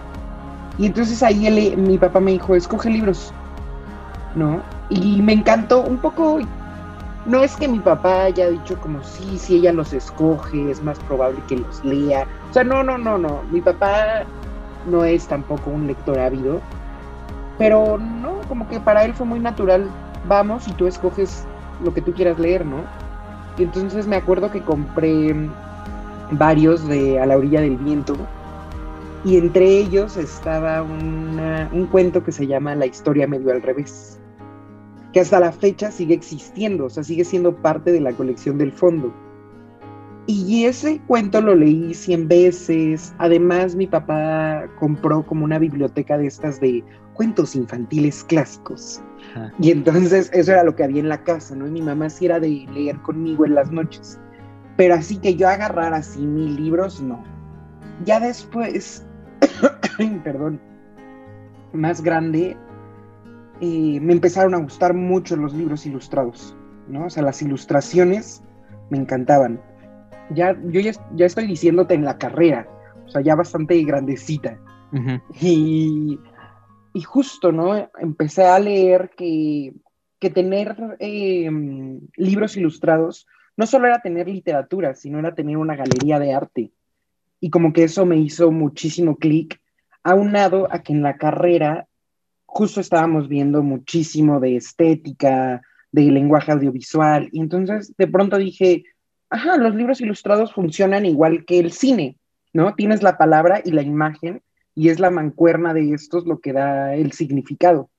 Y 0.77 0.85
entonces 0.85 1.21
ahí 1.21 1.75
mi 1.75 1.97
papá 1.97 2.21
me 2.21 2.31
dijo, 2.31 2.56
escoge 2.56 2.89
libros, 2.89 3.33
¿no? 4.33 4.62
Y 4.89 5.21
me 5.21 5.33
encantó 5.33 5.81
un 5.81 5.97
poco, 5.97 6.39
no 7.25 7.44
es 7.44 7.57
que 7.57 7.68
mi 7.68 7.79
papá 7.79 8.23
haya 8.23 8.50
dicho 8.50 8.79
como, 8.79 9.03
sí, 9.03 9.38
si 9.38 9.57
ella 9.57 9.73
los 9.73 9.91
escoge, 9.91 10.71
es 10.71 10.81
más 10.81 10.97
probable 11.00 11.41
que 11.50 11.57
los 11.57 11.83
lea. 11.83 12.25
O 12.50 12.53
sea, 12.53 12.63
no, 12.63 12.81
no, 12.81 12.97
no, 12.97 13.17
no, 13.17 13.41
mi 13.51 13.59
papá 13.59 14.24
no 14.89 15.03
es 15.03 15.27
tampoco 15.27 15.69
un 15.69 15.88
lector 15.88 16.17
ávido, 16.17 16.62
pero 17.57 17.97
no, 17.97 18.39
como 18.47 18.69
que 18.69 18.79
para 18.79 19.03
él 19.03 19.13
fue 19.13 19.25
muy 19.25 19.41
natural, 19.41 19.89
vamos 20.29 20.65
y 20.69 20.71
tú 20.71 20.88
escoges 20.88 21.45
lo 21.83 21.94
que 21.94 22.01
tú 22.01 22.13
quieras 22.13 22.39
leer, 22.39 22.65
¿no? 22.65 23.00
Y 23.62 23.66
entonces 23.66 24.08
me 24.08 24.16
acuerdo 24.16 24.50
que 24.50 24.60
compré 24.63 25.36
varios 26.31 26.88
de 26.88 27.19
A 27.19 27.28
la 27.28 27.38
orilla 27.38 27.62
del 27.62 27.78
viento. 27.78 28.18
Y 29.24 29.38
entre 29.38 29.68
ellos 29.78 30.18
estaba 30.18 30.81
un 30.81 31.88
cuento 31.92 32.24
que 32.24 32.31
se 32.31 32.48
llama 32.48 32.74
La 32.74 32.88
historia 32.88 33.28
medio 33.28 33.52
al 33.52 33.62
revés. 33.62 34.19
Que 35.13 35.19
hasta 35.19 35.40
la 35.40 35.52
fecha 35.52 35.92
sigue 35.92 36.16
existiendo, 36.16 36.86
o 36.86 36.90
sea, 36.90 37.04
sigue 37.04 37.24
siendo 37.24 37.56
parte 37.56 37.92
de 37.92 38.02
la 38.02 38.13
colección 38.13 38.58
del 38.58 38.72
fondo. 38.72 39.13
Y 40.25 40.66
ese 40.66 41.00
cuento 41.06 41.40
lo 41.40 41.54
leí 41.54 41.94
100 41.94 42.28
veces. 42.28 43.13
Además, 43.19 43.75
mi 43.75 43.86
papá 43.86 44.63
compró 44.80 45.24
como 45.24 45.46
una 45.46 45.60
biblioteca 45.60 46.18
de 46.18 46.25
estas 46.25 46.60
de 46.60 46.84
cuentos 47.13 47.56
infantiles 47.56 48.24
clásicos. 48.24 49.04
Y 49.60 49.72
entonces 49.72 50.30
eso 50.33 50.51
era 50.51 50.63
lo 50.63 50.75
que 50.75 50.83
había 50.83 51.00
en 51.00 51.10
la 51.10 51.24
casa, 51.24 51.56
¿no? 51.56 51.68
Y 51.68 51.72
mi 51.72 51.81
mamá 51.81 52.10
sí 52.10 52.25
era 52.25 52.39
de 52.39 52.66
leer 52.74 52.98
conmigo 53.01 53.45
en 53.45 53.56
las 53.56 53.72
noches. 53.72 54.19
Pero 54.78 54.95
así 54.95 55.18
que 55.18 55.36
yo 55.36 55.48
agarrar 55.48 55.94
así 55.94 56.25
mil 56.25 56.56
libros, 56.56 57.01
no. 57.01 57.24
Ya 58.06 58.19
después, 58.19 59.06
perdón, 60.24 60.60
más 61.74 62.01
grande, 62.01 62.57
eh, 63.62 64.00
me 64.01 64.13
empezaron 64.13 64.55
a 64.55 64.58
gustar 64.58 64.94
mucho 64.94 65.36
los 65.36 65.53
libros 65.53 65.86
ilustrados, 65.86 66.55
¿no? 66.88 67.05
O 67.05 67.10
sea, 67.10 67.24
las 67.24 67.41
ilustraciones 67.41 68.41
me 68.89 68.98
encantaban. 68.98 69.62
Ya, 70.32 70.58
yo 70.65 70.79
ya, 70.82 71.25
estoy 71.25 71.46
diciéndote 71.46 71.94
en 71.94 72.05
la 72.05 72.17
carrera, 72.17 72.67
o 73.05 73.10
sea, 73.10 73.22
ya 73.22 73.36
bastante 73.36 73.82
grandecita. 73.84 74.58
Y 75.39 76.20
y 76.93 77.01
justo, 77.01 77.51
¿no? 77.51 77.89
Empecé 78.00 78.45
a 78.45 78.60
leer 78.60 79.12
que, 79.15 79.74
tener 80.19 80.75
em, 81.00 82.00
libros 82.15 82.55
ilustrados 82.55 83.25
no 83.57 83.65
solo 83.65 83.88
era 83.88 84.01
tener 84.01 84.27
literatura, 84.27 84.95
sino 84.95 85.19
era 85.19 85.36
tener 85.36 85.57
una 85.57 85.75
galería 85.75 86.19
de 86.19 86.33
arte. 86.33 86.71
Y 87.39 87.50
como 87.50 87.74
que 87.74 87.83
eso 87.83 88.05
me 88.05 88.17
hizo 88.17 88.51
muchísimo 88.51 89.17
clic, 89.17 89.60
aunado 90.03 90.67
a 90.71 90.83
que 90.83 90.93
en 90.93 91.03
la 91.03 91.17
carrera 91.17 91.88
justo 92.45 92.81
estábamos 92.81 93.27
viendo 93.27 93.63
muchísimo 93.63 94.39
de 94.39 94.57
estética, 94.57 95.62
de 95.91 96.03
lenguaje 96.03 96.51
audiovisual, 96.51 97.29
y 97.31 97.39
entonces 97.39 97.93
de 97.98 98.07
pronto 98.07 98.38
dije, 98.38 98.83
ajá, 99.29 99.57
los 99.57 99.75
libros 99.75 100.01
ilustrados 100.01 100.53
funcionan 100.53 101.05
igual 101.05 101.45
que 101.45 101.60
el 101.60 101.71
cine, 101.71 102.17
¿no? 102.53 102.75
Tienes 102.75 103.03
la 103.03 103.17
palabra 103.17 103.62
y 103.63 103.71
la 103.71 103.81
imagen 103.81 104.41
y 104.75 104.90
es 104.90 105.00
la 105.00 105.10
mancuerna 105.10 105.74
de 105.74 105.94
estos 105.94 106.25
lo 106.25 106.40
que 106.40 106.54
da 106.54 106.96
el 106.96 107.12
significado. 107.12 107.90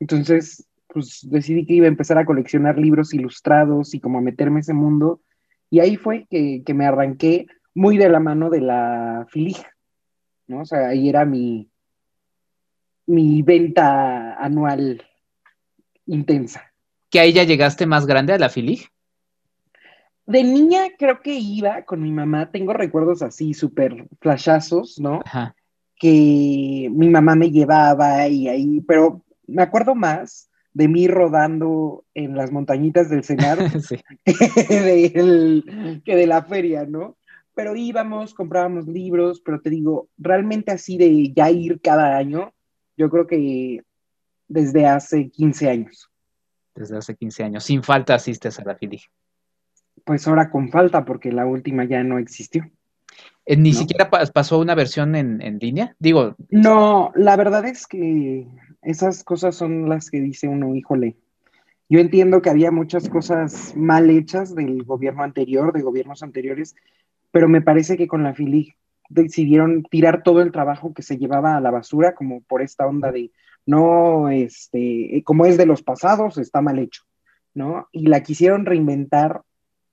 Entonces, 0.00 0.66
pues 0.88 1.20
decidí 1.28 1.66
que 1.66 1.74
iba 1.74 1.86
a 1.86 1.90
empezar 1.90 2.18
a 2.18 2.24
coleccionar 2.24 2.78
libros 2.78 3.12
ilustrados 3.12 3.94
y 3.94 4.00
como 4.00 4.18
a 4.18 4.22
meterme 4.22 4.60
ese 4.60 4.74
mundo. 4.74 5.20
Y 5.68 5.80
ahí 5.80 5.96
fue 5.96 6.26
que, 6.30 6.62
me 6.74 6.86
arranqué 6.86 7.46
muy 7.74 7.98
de 7.98 8.08
la 8.08 8.20
mano 8.20 8.50
de 8.50 8.60
la 8.60 9.26
Filig, 9.28 9.58
¿no? 10.46 10.62
O 10.62 10.64
sea, 10.64 10.88
ahí 10.88 11.08
era 11.08 11.24
mi, 11.24 11.68
mi 13.06 13.42
venta 13.42 14.34
anual 14.36 15.02
intensa. 16.06 16.72
¿Que 17.10 17.20
ahí 17.20 17.32
ya 17.32 17.44
llegaste 17.44 17.84
más 17.84 18.06
grande 18.06 18.32
a 18.32 18.38
la 18.38 18.48
Filig? 18.48 18.88
De 20.24 20.42
niña 20.42 20.84
creo 20.98 21.20
que 21.20 21.34
iba 21.34 21.82
con 21.82 22.02
mi 22.02 22.10
mamá, 22.10 22.50
tengo 22.50 22.72
recuerdos 22.72 23.22
así 23.22 23.54
súper 23.54 24.08
flashazos, 24.20 24.98
¿no? 24.98 25.20
Ajá 25.24 25.55
que 25.98 26.88
mi 26.92 27.08
mamá 27.08 27.34
me 27.34 27.50
llevaba 27.50 28.28
y 28.28 28.48
ahí, 28.48 28.80
pero 28.82 29.22
me 29.46 29.62
acuerdo 29.62 29.94
más 29.94 30.50
de 30.74 30.88
mí 30.88 31.08
rodando 31.08 32.04
en 32.12 32.36
las 32.36 32.52
montañitas 32.52 33.08
del 33.08 33.24
Senar 33.24 33.58
que 34.24 36.16
de 36.16 36.26
la 36.26 36.42
feria, 36.42 36.84
¿no? 36.84 37.16
Pero 37.54 37.74
íbamos, 37.74 38.34
comprábamos 38.34 38.86
libros, 38.86 39.40
pero 39.40 39.62
te 39.62 39.70
digo, 39.70 40.08
realmente 40.18 40.72
así 40.72 40.98
de 40.98 41.32
ya 41.34 41.50
ir 41.50 41.80
cada 41.80 42.18
año, 42.18 42.52
yo 42.98 43.08
creo 43.08 43.26
que 43.26 43.82
desde 44.48 44.84
hace 44.86 45.30
15 45.30 45.70
años. 45.70 46.10
Desde 46.74 46.98
hace 46.98 47.14
15 47.14 47.44
años. 47.44 47.64
Sin 47.64 47.82
falta 47.82 48.14
asistes 48.14 48.58
a 48.58 48.64
la 48.64 48.74
FILIG. 48.74 49.00
Pues 50.04 50.28
ahora 50.28 50.50
con 50.50 50.68
falta, 50.68 51.06
porque 51.06 51.32
la 51.32 51.46
última 51.46 51.84
ya 51.84 52.02
no 52.02 52.18
existió. 52.18 52.70
Eh, 53.46 53.56
¿Ni 53.56 53.72
siquiera 53.72 54.10
pasó 54.10 54.58
una 54.58 54.74
versión 54.74 55.14
en, 55.14 55.40
en, 55.40 55.58
línea? 55.58 55.94
Digo. 55.98 56.34
No, 56.50 57.12
la 57.14 57.36
verdad 57.36 57.64
es 57.64 57.86
que 57.86 58.46
esas 58.82 59.22
cosas 59.24 59.54
son 59.54 59.88
las 59.88 60.10
que 60.10 60.20
dice 60.20 60.48
uno, 60.48 60.74
híjole. 60.74 61.16
Yo 61.88 62.00
entiendo 62.00 62.42
que 62.42 62.50
había 62.50 62.72
muchas 62.72 63.08
cosas 63.08 63.74
mal 63.76 64.10
hechas 64.10 64.54
del 64.54 64.82
gobierno 64.82 65.22
anterior, 65.22 65.72
de 65.72 65.82
gobiernos 65.82 66.24
anteriores, 66.24 66.74
pero 67.30 67.48
me 67.48 67.62
parece 67.62 67.96
que 67.96 68.08
con 68.08 68.24
la 68.24 68.34
FILIG 68.34 68.74
decidieron 69.08 69.84
tirar 69.84 70.24
todo 70.24 70.40
el 70.40 70.50
trabajo 70.50 70.92
que 70.92 71.02
se 71.02 71.16
llevaba 71.16 71.56
a 71.56 71.60
la 71.60 71.70
basura, 71.70 72.14
como 72.16 72.40
por 72.42 72.62
esta 72.62 72.86
onda 72.86 73.12
de, 73.12 73.30
no, 73.64 74.28
este, 74.28 75.22
como 75.24 75.46
es 75.46 75.56
de 75.56 75.66
los 75.66 75.82
pasados, 75.82 76.38
está 76.38 76.60
mal 76.60 76.80
hecho, 76.80 77.02
¿no? 77.54 77.88
Y 77.92 78.06
la 78.06 78.22
quisieron 78.24 78.66
reinventar 78.66 79.42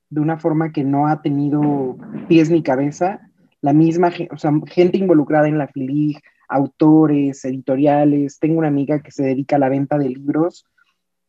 de 0.09 0.21
una 0.21 0.37
forma 0.37 0.71
que 0.71 0.83
no 0.83 1.07
ha 1.07 1.21
tenido 1.21 1.97
pies 2.27 2.49
ni 2.49 2.61
cabeza. 2.61 3.31
La 3.63 3.73
misma, 3.73 4.11
o 4.29 4.37
sea, 4.37 4.51
gente 4.67 4.97
involucrada 4.97 5.47
en 5.47 5.57
la 5.57 5.67
FILIG, 5.67 6.21
autores, 6.49 7.43
editoriales. 7.45 8.37
Tengo 8.37 8.59
una 8.59 8.67
amiga 8.67 9.01
que 9.01 9.11
se 9.11 9.23
dedica 9.23 9.55
a 9.55 9.59
la 9.59 9.69
venta 9.69 9.97
de 9.97 10.09
libros 10.09 10.65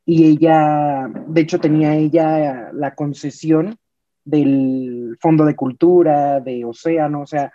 y 0.05 0.27
ella, 0.27 1.09
de 1.29 1.41
hecho, 1.41 1.61
tenía 1.61 1.95
ella 1.95 2.71
la 2.73 2.95
concesión 2.95 3.77
del 4.25 5.17
Fondo 5.21 5.45
de 5.45 5.55
Cultura, 5.55 6.41
de 6.41 6.65
Océano, 6.65 7.23
o 7.23 7.27
sea, 7.27 7.53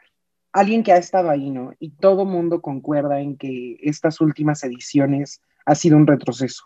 alguien 0.51 0.81
que 0.81 0.93
ha 0.93 0.97
estado 0.97 1.29
ahí, 1.29 1.51
¿no? 1.51 1.73
Y 1.79 1.91
todo 1.91 2.25
mundo 2.25 2.61
concuerda 2.61 3.19
en 3.19 3.37
que 3.37 3.77
estas 3.81 4.21
últimas 4.21 4.63
ediciones 4.63 5.41
ha 5.65 5.75
sido 5.75 5.97
un 5.97 6.07
retroceso, 6.07 6.63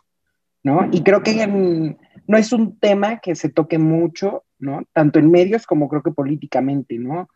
¿no? 0.62 0.88
Y 0.91 1.03
creo 1.03 1.24
que 1.24 1.46
no 1.48 2.38
es 2.38 2.53
un 2.53 2.79
tema 2.79 3.20
que 3.20 3.36
se 3.36 3.50
toque 3.50 3.77
mucho, 3.77 4.43
¿no? 4.60 4.84
Tanto 4.93 5.20
en 5.20 5.32
medios 5.32 5.65
como 5.65 5.89
creo 5.89 6.03
que 6.03 6.12
políticamente, 6.12 6.98
¿no? 6.98 7.27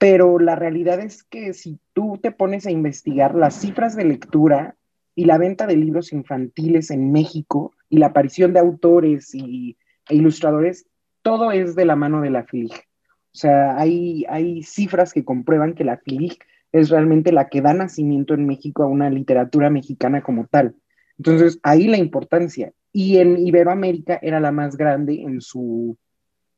Pero 0.00 0.38
la 0.38 0.56
realidad 0.56 0.98
es 0.98 1.22
que 1.24 1.52
si 1.52 1.78
tú 1.92 2.18
te 2.22 2.32
pones 2.32 2.64
a 2.64 2.70
investigar 2.70 3.34
las 3.34 3.60
cifras 3.60 3.94
de 3.94 4.06
lectura 4.06 4.74
y 5.14 5.26
la 5.26 5.36
venta 5.36 5.66
de 5.66 5.76
libros 5.76 6.14
infantiles 6.14 6.90
en 6.90 7.12
México 7.12 7.74
y 7.90 7.98
la 7.98 8.06
aparición 8.06 8.54
de 8.54 8.60
autores 8.60 9.34
y, 9.34 9.76
e 10.08 10.14
ilustradores, 10.14 10.86
todo 11.20 11.52
es 11.52 11.74
de 11.74 11.84
la 11.84 11.96
mano 11.96 12.22
de 12.22 12.30
la 12.30 12.44
FILIG. 12.44 12.72
O 12.72 13.34
sea, 13.34 13.78
hay, 13.78 14.24
hay 14.30 14.62
cifras 14.62 15.12
que 15.12 15.22
comprueban 15.22 15.74
que 15.74 15.84
la 15.84 15.98
FILIG 15.98 16.38
es 16.72 16.88
realmente 16.88 17.30
la 17.30 17.50
que 17.50 17.60
da 17.60 17.74
nacimiento 17.74 18.32
en 18.32 18.46
México 18.46 18.82
a 18.82 18.88
una 18.88 19.10
literatura 19.10 19.68
mexicana 19.68 20.22
como 20.22 20.46
tal. 20.46 20.76
Entonces, 21.18 21.60
ahí 21.62 21.88
la 21.88 21.98
importancia. 21.98 22.72
Y 22.90 23.18
en 23.18 23.36
Iberoamérica 23.36 24.18
era 24.22 24.40
la 24.40 24.50
más 24.50 24.78
grande 24.78 25.20
en 25.20 25.42
su, 25.42 25.98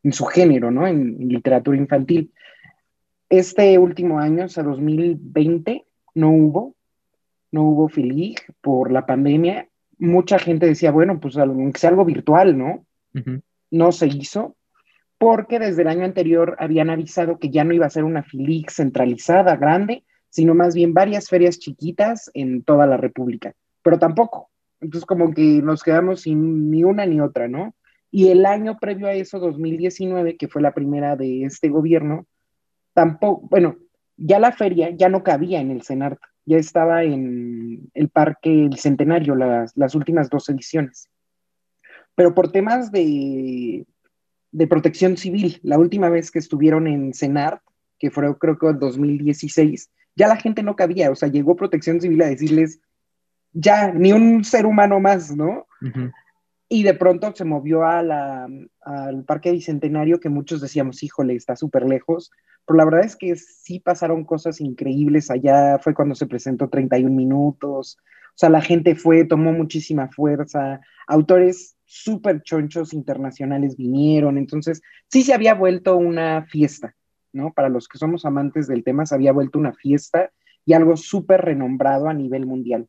en 0.05 0.13
su 0.13 0.27
género, 0.27 0.71
¿no? 0.71 0.87
en 0.87 1.17
literatura 1.29 1.77
infantil. 1.77 2.31
Este 3.33 3.79
último 3.79 4.19
año, 4.19 4.45
o 4.45 4.49
sea, 4.49 4.62
2020, 4.62 5.87
no 6.17 6.29
hubo, 6.29 6.75
no 7.51 7.62
hubo 7.62 7.89
FILIG 7.89 8.39
por 8.61 8.93
la 8.93 9.07
pandemia. 9.07 9.71
Mucha 9.99 10.39
gente 10.39 10.67
decía, 10.67 10.91
bueno, 10.91 11.19
pues 11.19 11.39
aunque 11.39 11.79
sea 11.79 11.89
algo 11.89 12.05
virtual, 12.05 12.59
¿no? 12.59 12.85
No 13.71 13.91
se 13.91 14.09
hizo, 14.09 14.55
porque 15.17 15.59
desde 15.59 15.81
el 15.81 15.89
año 15.89 16.05
anterior 16.05 16.57
habían 16.59 16.91
avisado 16.91 17.39
que 17.39 17.49
ya 17.49 17.65
no 17.65 17.73
iba 17.73 17.87
a 17.87 17.91
ser 17.91 18.05
una 18.05 18.23
FILIG 18.23 18.71
centralizada, 18.71 19.57
grande, 19.57 20.05
sino 20.29 20.55
más 20.55 20.75
bien 20.75 20.93
varias 20.93 21.31
ferias 21.31 21.59
chiquitas 21.59 22.31
en 22.35 22.62
toda 22.62 22.87
la 22.87 22.99
República, 22.99 23.55
pero 23.83 23.99
tampoco. 23.99 24.51
Entonces, 24.83 25.07
como 25.07 25.33
que 25.33 25.62
nos 25.62 25.83
quedamos 25.83 26.21
sin 26.21 26.71
ni 26.71 26.85
una 26.85 27.07
ni 27.07 27.19
otra, 27.23 27.49
¿no? 27.49 27.75
Y 28.11 28.29
el 28.29 28.45
año 28.45 28.77
previo 28.79 29.07
a 29.07 29.15
eso, 29.15 29.39
2019, 29.39 30.37
que 30.37 30.49
fue 30.49 30.61
la 30.61 30.75
primera 30.75 31.17
de 31.17 31.45
este 31.45 31.71
gobierno, 31.71 32.27
tampoco, 32.95 33.47
bueno, 33.49 33.77
ya 34.17 34.39
la 34.39 34.53
feria 34.53 34.91
ya 34.91 35.09
no 35.09 35.23
cabía 35.23 35.61
en 35.61 35.71
el 35.71 35.83
CENART, 35.83 36.21
ya 36.45 36.59
estaba 36.59 37.05
en 37.05 37.91
el 37.95 38.09
Parque 38.09 38.67
El 38.67 38.79
Centenario, 38.79 39.35
las, 39.35 39.77
las 39.77 39.95
últimas 39.95 40.29
dos 40.29 40.49
ediciones. 40.49 41.09
Pero 42.15 42.35
por 42.35 42.53
temas 42.53 42.93
de, 42.93 43.87
de, 44.51 44.67
protección 44.67 45.17
civil, 45.17 45.61
la 45.63 45.79
última 45.79 46.09
vez 46.09 46.31
que 46.31 46.39
estuvieron 46.39 46.87
en 46.87 47.15
CENART, 47.15 47.63
que 47.99 48.11
fue 48.11 48.37
creo 48.39 48.59
que 48.59 48.67
en 48.69 48.79
2016, 48.79 49.91
ya 50.15 50.29
la 50.29 50.37
gente 50.37 50.63
no 50.63 50.77
cabía, 50.77 51.11
o 51.11 51.15
sea, 51.15 51.29
llegó 51.29 51.57
protección 51.57 52.01
civil 52.01 52.21
a 52.23 52.27
decirles, 52.27 52.81
ya, 53.53 53.93
ni 53.93 54.13
un 54.13 54.45
ser 54.45 54.67
humano 54.67 55.01
más, 55.01 55.35
¿no? 55.35 55.67
Y 56.75 56.85
de 56.85 56.95
pronto 56.95 57.31
se 57.35 57.45
movió 57.45 57.85
a 57.85 58.02
la, 58.02 58.49
al 58.81 59.25
Parque 59.25 59.52
Bicentenario, 59.52 60.21
que 60.21 60.31
muchos 60.31 60.62
decíamos, 60.62 61.02
híjole, 61.02 61.35
está 61.35 61.55
súper 61.55 61.87
lejos, 61.87 62.31
pero 62.67 62.79
la 62.79 62.87
verdad 62.87 63.05
es 63.05 63.14
que 63.14 63.37
sí 63.37 63.79
pasaron 63.79 64.25
cosas 64.25 64.59
increíbles 64.59 65.31
allá, 65.31 65.79
fue 65.81 65.93
cuando 65.93 66.14
se 66.14 66.26
presentó 66.26 66.71
31 66.71 67.14
minutos, 67.14 67.99
o 68.00 68.37
sea, 68.37 68.49
la 68.49 68.62
gente 68.62 68.95
fue, 68.95 69.26
tomó 69.26 69.52
muchísima 69.52 70.09
fuerza, 70.09 70.81
autores 71.07 71.76
súper 71.85 72.41
chonchos 72.41 72.95
internacionales 72.95 73.76
vinieron, 73.76 74.38
entonces 74.38 74.81
sí 75.11 75.25
se 75.25 75.35
había 75.35 75.52
vuelto 75.52 75.99
una 75.99 76.47
fiesta, 76.47 76.97
¿no? 77.35 77.52
Para 77.52 77.69
los 77.69 77.87
que 77.87 77.99
somos 77.99 78.25
amantes 78.25 78.67
del 78.67 78.83
tema, 78.83 79.05
se 79.05 79.14
había 79.14 79.33
vuelto 79.33 79.59
una 79.59 79.75
fiesta 79.75 80.31
y 80.64 80.73
algo 80.73 80.97
súper 80.97 81.43
renombrado 81.43 82.09
a 82.09 82.14
nivel 82.14 82.47
mundial. 82.47 82.88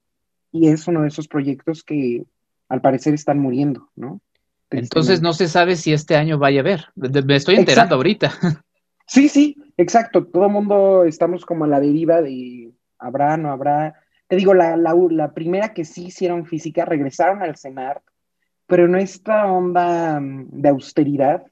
Y 0.54 0.70
es 0.70 0.88
uno 0.88 1.02
de 1.02 1.10
esos 1.10 1.28
proyectos 1.28 1.84
que 1.84 2.24
al 2.70 2.82
parecer 2.82 3.14
están 3.14 3.40
muriendo, 3.40 3.90
¿no? 3.96 4.22
Entonces 4.70 5.22
no 5.22 5.34
se 5.34 5.48
sabe 5.48 5.76
si 5.76 5.94
este 5.94 6.16
año 6.16 6.40
vaya 6.40 6.60
a 6.60 6.62
haber. 6.62 6.86
Me 6.96 7.36
estoy 7.36 7.56
enterando 7.56 7.96
ahorita. 7.96 8.32
Sí, 9.06 9.28
sí, 9.28 9.58
exacto. 9.76 10.26
Todo 10.26 10.46
el 10.46 10.52
mundo 10.54 11.04
estamos 11.04 11.46
como 11.46 11.66
a 11.66 11.68
la 11.68 11.82
deriva 11.82 12.22
de 12.22 12.72
habrá, 12.98 13.38
no 13.38 13.52
habrá. 13.52 13.96
Te 14.28 14.36
digo, 14.36 14.54
la, 14.54 14.78
la, 14.78 15.34
primera 15.34 15.74
que 15.74 15.86
sí 15.86 16.06
hicieron 16.06 16.46
física, 16.46 16.86
regresaron 16.86 17.42
al 17.42 17.58
CENAR, 17.58 18.02
pero 18.66 18.86
en 18.86 18.96
esta 18.96 19.52
onda 19.52 20.20
mm, 20.20 20.48
de 20.52 20.70
austeridad, 20.70 21.44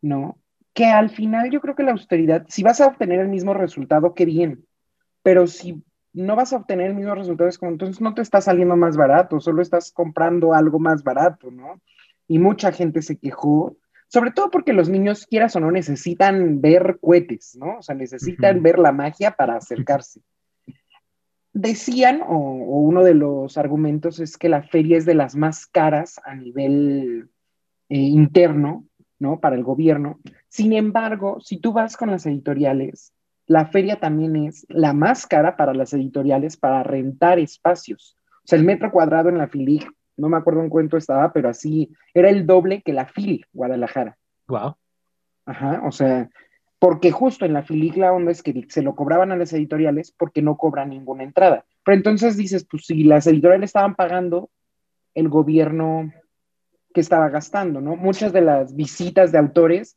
¿no? 0.00 0.38
Que 0.72 0.86
al 0.86 1.10
final 1.10 1.50
yo 1.50 1.60
creo 1.60 1.74
que 1.74 1.82
la 1.82 1.90
austeridad, 1.90 2.46
si 2.48 2.62
vas 2.62 2.80
a 2.80 2.86
obtener 2.86 3.20
el 3.20 3.28
mismo 3.28 3.52
resultado, 3.52 4.14
qué 4.14 4.24
bien, 4.24 4.64
pero 5.22 5.46
si 5.46 5.82
no 6.12 6.36
vas 6.36 6.52
a 6.52 6.56
obtener 6.56 6.88
el 6.88 6.96
mismo 6.96 7.14
resultado, 7.14 7.48
es 7.48 7.58
como 7.58 7.72
entonces 7.72 8.00
no 8.00 8.14
te 8.14 8.22
está 8.22 8.40
saliendo 8.40 8.76
más 8.76 8.96
barato, 8.96 9.40
solo 9.40 9.62
estás 9.62 9.92
comprando 9.92 10.54
algo 10.54 10.78
más 10.78 11.02
barato, 11.02 11.50
¿no? 11.50 11.80
Y 12.26 12.38
mucha 12.38 12.72
gente 12.72 13.02
se 13.02 13.18
quejó 13.18 13.76
sobre 14.10 14.32
todo 14.32 14.50
porque 14.50 14.72
los 14.72 14.88
niños, 14.88 15.24
quieras 15.24 15.54
o 15.54 15.60
no, 15.60 15.70
necesitan 15.70 16.60
ver 16.60 16.98
cohetes, 17.00 17.56
¿no? 17.56 17.78
O 17.78 17.82
sea, 17.82 17.94
necesitan 17.94 18.60
ver 18.60 18.80
la 18.80 18.90
magia 18.90 19.30
para 19.30 19.54
acercarse. 19.54 20.20
Decían, 21.52 22.20
o, 22.26 22.36
uno 22.36 23.04
de 23.04 23.14
los 23.14 23.56
argumentos 23.56 24.18
es 24.18 24.36
que 24.36 24.48
la 24.48 24.64
feria 24.64 24.98
es 24.98 25.06
de 25.06 25.14
las 25.14 25.36
más 25.36 25.64
caras 25.64 26.20
a 26.24 26.34
nivel 26.34 27.30
eh, 27.88 27.98
interno, 27.98 28.84
¿no? 29.20 29.38
Para 29.38 29.54
el 29.54 29.62
gobierno. 29.62 30.18
Sin 30.48 30.72
embargo, 30.72 31.38
si 31.40 31.58
tú 31.58 31.72
vas 31.72 31.96
con 31.96 32.10
las 32.10 32.26
editoriales, 32.26 33.12
la 33.50 33.66
feria 33.66 33.98
también 33.98 34.36
es 34.36 34.64
la 34.68 34.92
más 34.92 35.26
cara 35.26 35.56
para 35.56 35.74
las 35.74 35.92
editoriales 35.92 36.56
para 36.56 36.84
rentar 36.84 37.40
espacios. 37.40 38.16
O 38.44 38.46
sea, 38.46 38.56
el 38.56 38.64
metro 38.64 38.92
cuadrado 38.92 39.28
en 39.28 39.38
la 39.38 39.48
FILIG 39.48 39.90
no 40.16 40.28
me 40.28 40.36
acuerdo 40.36 40.62
en 40.62 40.68
cuánto 40.68 40.96
estaba, 40.96 41.32
pero 41.32 41.48
así 41.48 41.90
era 42.14 42.30
el 42.30 42.46
doble 42.46 42.80
que 42.82 42.92
la 42.92 43.06
FIL 43.06 43.44
Guadalajara. 43.52 44.16
Wow. 44.46 44.76
Ajá, 45.46 45.82
o 45.84 45.90
sea, 45.90 46.30
porque 46.78 47.10
justo 47.10 47.44
en 47.44 47.54
la 47.54 47.64
FILIG 47.64 47.96
la 47.96 48.12
onda 48.12 48.30
es 48.30 48.44
que 48.44 48.66
se 48.68 48.82
lo 48.82 48.94
cobraban 48.94 49.32
a 49.32 49.36
las 49.36 49.52
editoriales 49.52 50.14
porque 50.16 50.42
no 50.42 50.56
cobran 50.56 50.90
ninguna 50.90 51.24
entrada. 51.24 51.64
Pero 51.84 51.96
entonces 51.96 52.36
dices, 52.36 52.64
pues 52.70 52.86
si 52.86 53.02
las 53.02 53.26
editoriales 53.26 53.70
estaban 53.70 53.96
pagando, 53.96 54.48
el 55.12 55.28
gobierno 55.28 56.12
que 56.94 57.00
estaba 57.00 57.28
gastando, 57.30 57.80
¿no? 57.80 57.96
Muchas 57.96 58.32
de 58.32 58.42
las 58.42 58.76
visitas 58.76 59.32
de 59.32 59.38
autores, 59.38 59.96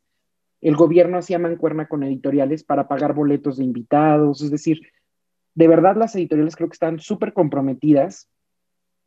el 0.64 0.76
gobierno 0.76 1.18
hacía 1.18 1.38
mancuerna 1.38 1.86
con 1.86 2.02
editoriales 2.02 2.64
para 2.64 2.88
pagar 2.88 3.14
boletos 3.14 3.58
de 3.58 3.64
invitados, 3.64 4.40
es 4.40 4.50
decir, 4.50 4.80
de 5.54 5.68
verdad 5.68 5.94
las 5.94 6.16
editoriales 6.16 6.56
creo 6.56 6.68
que 6.68 6.74
están 6.74 6.98
súper 6.98 7.34
comprometidas 7.34 8.28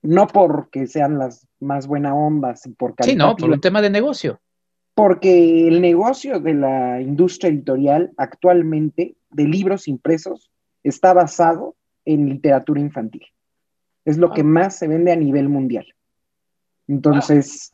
no 0.04 0.28
porque 0.28 0.86
sean 0.86 1.18
las 1.18 1.48
más 1.60 1.88
buenas 1.88 2.14
ondas 2.16 2.66
y 2.68 2.74
por 2.74 2.94
Sí, 3.02 3.16
no, 3.16 3.36
por 3.36 3.50
un 3.50 3.60
tema 3.60 3.82
de 3.82 3.90
negocio. 3.90 4.40
Porque 4.94 5.68
el 5.68 5.82
negocio 5.82 6.40
de 6.40 6.54
la 6.54 7.02
industria 7.02 7.50
editorial 7.50 8.14
actualmente 8.18 9.16
de 9.32 9.44
libros 9.46 9.88
impresos 9.88 10.52
está 10.84 11.14
basado 11.14 11.76
en 12.06 12.30
literatura 12.30 12.80
infantil. 12.80 13.26
Es 14.06 14.18
lo 14.18 14.32
que 14.32 14.44
más 14.44 14.78
se 14.78 14.88
vende 14.88 15.12
a 15.12 15.16
nivel 15.16 15.50
mundial. 15.50 15.88
Entonces, 16.88 17.74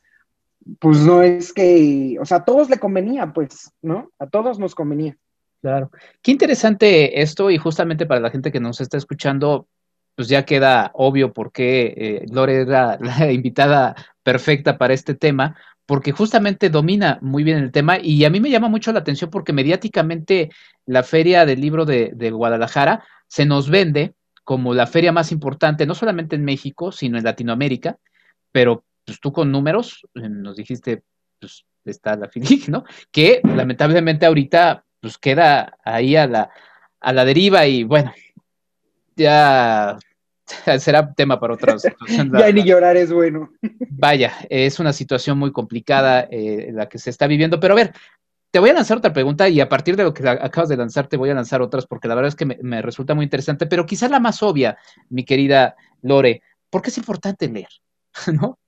pues 0.79 0.99
no 0.99 1.21
es 1.21 1.53
que, 1.53 2.17
o 2.19 2.25
sea, 2.25 2.37
a 2.37 2.45
todos 2.45 2.69
le 2.69 2.79
convenía, 2.79 3.33
pues, 3.33 3.71
¿no? 3.81 4.11
A 4.19 4.27
todos 4.27 4.59
nos 4.59 4.75
convenía. 4.75 5.17
Claro. 5.61 5.91
Qué 6.21 6.31
interesante 6.31 7.21
esto 7.21 7.49
y 7.49 7.57
justamente 7.57 8.05
para 8.05 8.19
la 8.19 8.29
gente 8.29 8.51
que 8.51 8.59
nos 8.59 8.81
está 8.81 8.97
escuchando, 8.97 9.67
pues 10.15 10.27
ya 10.27 10.45
queda 10.45 10.91
obvio 10.93 11.31
por 11.31 11.51
qué 11.51 11.93
eh, 11.95 12.25
Lore 12.29 12.61
era 12.61 12.97
la 13.01 13.31
invitada 13.31 13.95
perfecta 14.23 14.77
para 14.77 14.93
este 14.93 15.15
tema, 15.15 15.55
porque 15.85 16.11
justamente 16.11 16.69
domina 16.69 17.19
muy 17.21 17.43
bien 17.43 17.57
el 17.57 17.71
tema 17.71 17.97
y 17.99 18.23
a 18.25 18.29
mí 18.29 18.39
me 18.39 18.49
llama 18.49 18.69
mucho 18.69 18.91
la 18.91 18.99
atención 18.99 19.29
porque 19.29 19.53
mediáticamente 19.53 20.49
la 20.85 21.03
Feria 21.03 21.45
del 21.45 21.61
Libro 21.61 21.85
de, 21.85 22.11
de 22.13 22.31
Guadalajara 22.31 23.05
se 23.27 23.45
nos 23.45 23.69
vende 23.69 24.13
como 24.43 24.73
la 24.73 24.87
feria 24.87 25.11
más 25.11 25.31
importante, 25.31 25.85
no 25.85 25.95
solamente 25.95 26.35
en 26.35 26.43
México, 26.43 26.91
sino 26.91 27.17
en 27.17 27.23
Latinoamérica, 27.23 27.97
pero 28.51 28.83
pues 29.05 29.19
tú 29.19 29.31
con 29.31 29.51
números 29.51 30.05
eh, 30.15 30.29
nos 30.29 30.55
dijiste, 30.55 31.03
pues 31.39 31.65
está 31.85 32.15
la 32.15 32.27
FIDIC, 32.29 32.69
¿no? 32.69 32.83
Que 33.11 33.41
lamentablemente 33.43 34.25
ahorita 34.25 34.85
pues 34.99 35.17
queda 35.17 35.77
ahí 35.83 36.15
a 36.15 36.27
la, 36.27 36.49
a 37.01 37.13
la 37.13 37.25
deriva 37.25 37.65
y 37.65 37.83
bueno, 37.83 38.13
ya 39.15 39.97
será 40.79 41.13
tema 41.13 41.39
para 41.39 41.53
otros. 41.55 41.83
ya 42.07 42.51
ni 42.51 42.63
llorar 42.63 42.95
es 42.97 43.11
bueno. 43.11 43.51
Vaya, 43.89 44.33
es 44.49 44.79
una 44.79 44.93
situación 44.93 45.37
muy 45.37 45.51
complicada 45.51 46.27
eh, 46.31 46.69
la 46.71 46.87
que 46.87 46.99
se 46.99 47.09
está 47.09 47.27
viviendo, 47.27 47.59
pero 47.59 47.73
a 47.73 47.77
ver, 47.77 47.93
te 48.51 48.59
voy 48.59 48.69
a 48.69 48.73
lanzar 48.73 48.97
otra 48.97 49.11
pregunta 49.11 49.49
y 49.49 49.59
a 49.59 49.67
partir 49.67 49.95
de 49.95 50.03
lo 50.03 50.13
que 50.13 50.27
acabas 50.27 50.69
de 50.69 50.77
lanzar 50.77 51.07
te 51.07 51.17
voy 51.17 51.29
a 51.29 51.33
lanzar 51.33 51.61
otras 51.61 51.85
porque 51.87 52.07
la 52.07 52.15
verdad 52.15 52.29
es 52.29 52.35
que 52.35 52.45
me, 52.45 52.57
me 52.61 52.81
resulta 52.81 53.15
muy 53.15 53.23
interesante, 53.23 53.65
pero 53.65 53.85
quizás 53.85 54.11
la 54.11 54.19
más 54.19 54.43
obvia, 54.43 54.77
mi 55.09 55.25
querida 55.25 55.75
Lore, 56.01 56.41
¿por 56.69 56.81
qué 56.81 56.89
es 56.89 56.97
importante 56.97 57.49
leer? 57.49 57.69
¿No? 58.31 58.59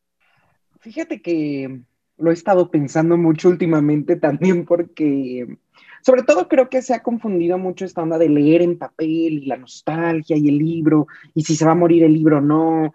Fíjate 0.85 1.19
que 1.19 1.81
lo 2.19 2.29
he 2.29 2.33
estado 2.35 2.69
pensando 2.69 3.17
mucho 3.17 3.49
últimamente 3.49 4.15
también 4.27 4.65
porque, 4.65 5.57
sobre 6.03 6.21
todo 6.21 6.47
creo 6.47 6.69
que 6.69 6.83
se 6.83 6.93
ha 6.93 7.01
confundido 7.01 7.57
mucho 7.57 7.85
esta 7.85 8.03
onda 8.03 8.19
de 8.19 8.29
leer 8.29 8.61
en 8.61 8.77
papel 8.77 9.09
y 9.09 9.45
la 9.47 9.57
nostalgia 9.57 10.37
y 10.37 10.47
el 10.47 10.59
libro 10.59 11.07
y 11.33 11.43
si 11.43 11.55
se 11.55 11.65
va 11.65 11.71
a 11.71 11.75
morir 11.83 12.03
el 12.03 12.13
libro 12.13 12.37
o 12.37 12.41
no. 12.41 12.93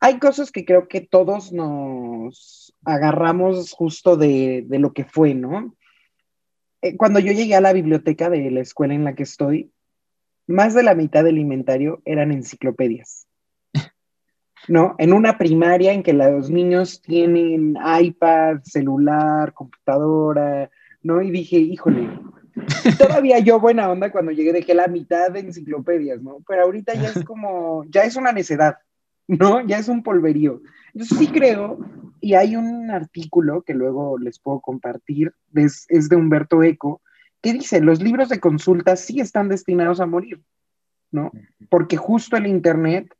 Hay 0.00 0.18
cosas 0.18 0.50
que 0.50 0.64
creo 0.64 0.88
que 0.88 1.02
todos 1.02 1.52
nos 1.52 2.74
agarramos 2.82 3.72
justo 3.72 4.16
de, 4.16 4.64
de 4.66 4.78
lo 4.78 4.94
que 4.94 5.04
fue, 5.04 5.34
¿no? 5.34 5.76
Eh, 6.80 6.96
cuando 6.96 7.20
yo 7.20 7.32
llegué 7.32 7.56
a 7.56 7.60
la 7.60 7.74
biblioteca 7.74 8.30
de 8.30 8.50
la 8.50 8.60
escuela 8.60 8.94
en 8.94 9.04
la 9.04 9.14
que 9.14 9.24
estoy, 9.24 9.70
más 10.46 10.72
de 10.72 10.82
la 10.82 10.94
mitad 10.94 11.24
del 11.24 11.36
inventario 11.36 12.00
eran 12.06 12.32
enciclopedias. 12.32 13.25
¿No? 14.68 14.94
En 14.98 15.12
una 15.12 15.38
primaria 15.38 15.92
en 15.92 16.02
que 16.02 16.12
los 16.12 16.50
niños 16.50 17.00
tienen 17.02 17.76
iPad, 18.00 18.60
celular, 18.64 19.52
computadora, 19.52 20.70
¿no? 21.02 21.22
Y 21.22 21.30
dije, 21.30 21.56
híjole, 21.56 22.08
todavía 22.98 23.38
yo 23.38 23.60
buena 23.60 23.90
onda 23.90 24.10
cuando 24.10 24.32
llegué 24.32 24.52
dejé 24.52 24.74
la 24.74 24.88
mitad 24.88 25.30
de 25.30 25.40
enciclopedias, 25.40 26.22
¿no? 26.22 26.38
Pero 26.46 26.64
ahorita 26.64 26.94
ya 26.94 27.08
es 27.08 27.24
como, 27.24 27.84
ya 27.88 28.02
es 28.02 28.16
una 28.16 28.32
necedad, 28.32 28.78
¿no? 29.28 29.60
Ya 29.66 29.78
es 29.78 29.88
un 29.88 30.02
polverío. 30.02 30.62
Entonces 30.94 31.18
sí 31.18 31.28
creo, 31.28 31.78
y 32.20 32.34
hay 32.34 32.56
un 32.56 32.90
artículo 32.90 33.62
que 33.62 33.74
luego 33.74 34.18
les 34.18 34.38
puedo 34.38 34.60
compartir, 34.60 35.32
es, 35.54 35.86
es 35.88 36.08
de 36.08 36.16
Humberto 36.16 36.62
Eco, 36.62 37.02
que 37.42 37.52
dice, 37.52 37.80
los 37.80 38.02
libros 38.02 38.28
de 38.28 38.40
consulta 38.40 38.96
sí 38.96 39.20
están 39.20 39.48
destinados 39.48 40.00
a 40.00 40.06
morir, 40.06 40.42
¿no? 41.12 41.30
Porque 41.68 41.96
justo 41.96 42.36
el 42.36 42.46
Internet 42.46 43.14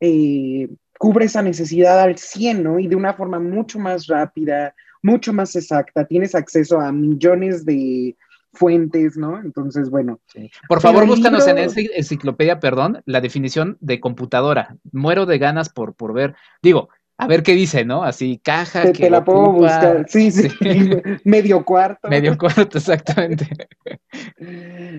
eh, 0.00 0.68
cubre 1.06 1.26
esa 1.26 1.40
necesidad 1.40 2.00
al 2.00 2.18
100, 2.18 2.64
¿no? 2.64 2.80
Y 2.80 2.88
de 2.88 2.96
una 2.96 3.14
forma 3.14 3.38
mucho 3.38 3.78
más 3.78 4.08
rápida, 4.08 4.74
mucho 5.04 5.32
más 5.32 5.54
exacta. 5.54 6.04
Tienes 6.04 6.34
acceso 6.34 6.80
a 6.80 6.90
millones 6.90 7.64
de 7.64 8.16
fuentes, 8.52 9.16
¿no? 9.16 9.38
Entonces, 9.38 9.88
bueno. 9.88 10.18
Por 10.66 10.80
favor, 10.80 11.06
búscanos 11.06 11.46
en 11.46 11.58
esa 11.58 11.80
enciclopedia, 11.94 12.58
perdón, 12.58 13.02
la 13.04 13.20
definición 13.20 13.76
de 13.80 14.00
computadora. 14.00 14.78
Muero 14.90 15.26
de 15.26 15.38
ganas 15.38 15.68
por, 15.68 15.94
por 15.94 16.12
ver. 16.12 16.34
Digo, 16.60 16.88
a 17.18 17.28
ver 17.28 17.44
qué 17.44 17.52
dice, 17.54 17.84
¿no? 17.84 18.02
Así, 18.02 18.40
caja. 18.42 18.82
Te, 18.82 18.92
que 18.92 19.04
te 19.04 19.10
la 19.10 19.24
puedo 19.24 19.52
buscar. 19.52 20.06
Sí, 20.08 20.32
sí. 20.32 20.48
Medio 21.24 21.64
cuarto. 21.64 22.08
Medio 22.08 22.36
cuarto, 22.36 22.78
exactamente. 22.78 23.48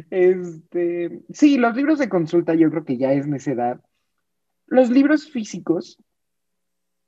Este, 0.10 1.22
sí, 1.34 1.58
los 1.58 1.76
libros 1.76 2.00
de 2.00 2.08
consulta 2.08 2.54
yo 2.54 2.70
creo 2.70 2.86
que 2.86 2.98
ya 2.98 3.12
es 3.12 3.28
necedad. 3.28 3.82
Los 4.67 4.89
libros 4.89 5.32
físicos, 5.32 5.97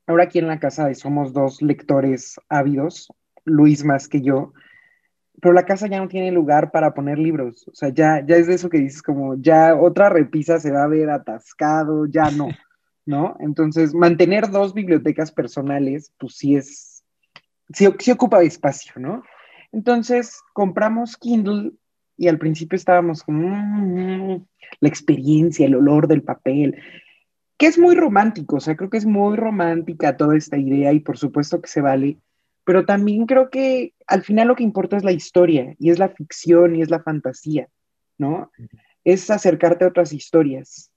ahora 0.08 0.24
aquí 0.24 0.40
en 0.40 0.48
la 0.48 0.60
casa 0.60 0.94
somos 0.94 1.34
dos 1.34 1.62
lectores 1.62 2.40
ávidos, 2.48 3.12
Luis 3.44 3.84
más 3.84 4.08
que 4.08 4.22
yo, 4.22 4.54
pero 5.42 5.54
la 5.54 5.66
casa 5.66 5.88
ya 5.88 6.00
no 6.00 6.08
tiene 6.08 6.32
lugar 6.32 6.72
para 6.72 6.94
poner 6.94 7.20
libros. 7.20 7.68
O 7.68 7.76
sea, 7.76 7.90
ya, 7.90 8.26
ya 8.26 8.38
es 8.38 8.48
de 8.48 8.56
eso 8.56 8.70
que 8.70 8.80
dices, 8.80 9.02
como 9.02 9.36
ya 9.42 9.76
otra 9.76 10.10
repisa 10.10 10.60
se 10.60 10.72
va 10.72 10.84
a 10.84 10.88
ver 10.88 11.10
atascado, 11.10 12.06
ya 12.06 12.32
no, 12.32 12.48
¿no? 13.06 13.36
Entonces, 13.42 13.94
mantener 13.94 14.50
dos 14.50 14.74
bibliotecas 14.74 15.32
personales, 15.32 16.14
pues 16.18 16.36
sí 16.38 16.56
es, 16.56 17.04
sí, 17.74 17.88
sí 18.00 18.12
ocupa 18.12 18.42
espacio, 18.42 18.94
¿no? 18.98 19.24
Entonces, 19.74 20.40
compramos 20.54 21.18
Kindle 21.18 21.74
y 22.18 22.30
al 22.30 22.38
principio 22.38 22.78
estábamos 22.78 23.24
como, 23.24 23.48
mm, 23.48 24.46
la 24.80 24.90
experiencia, 24.90 25.66
el 25.66 25.76
olor 25.76 26.08
del 26.08 26.24
papel 26.24 26.82
que 27.60 27.68
es 27.68 27.78
muy 27.78 27.94
romántico, 27.94 28.56
o 28.56 28.60
sea, 28.62 28.78
creo 28.78 28.90
que 28.90 28.98
es 28.98 29.06
muy 29.06 29.36
romántica 29.36 30.16
toda 30.16 30.38
esta 30.38 30.58
idea 30.58 30.94
y 30.94 31.02
por 31.02 31.18
supuesto 31.18 31.62
que 31.62 31.68
se 31.68 31.82
vale, 31.82 32.18
pero 32.64 32.86
también 32.86 33.26
creo 33.26 33.50
que 33.50 33.94
al 34.08 34.24
final 34.24 34.48
lo 34.48 34.56
que 34.56 34.64
importa 34.64 34.96
es 34.96 35.04
la 35.04 35.12
historia 35.12 35.76
y 35.78 35.90
es 35.90 36.00
la 36.00 36.08
ficción 36.08 36.78
y 36.78 36.82
es 36.82 36.90
la 36.90 37.04
fantasía, 37.04 37.68
¿no? 38.18 38.50
Es 39.04 39.30
acercarte 39.30 39.84
a 39.84 39.90
otras 39.90 40.14
historias. 40.14 40.90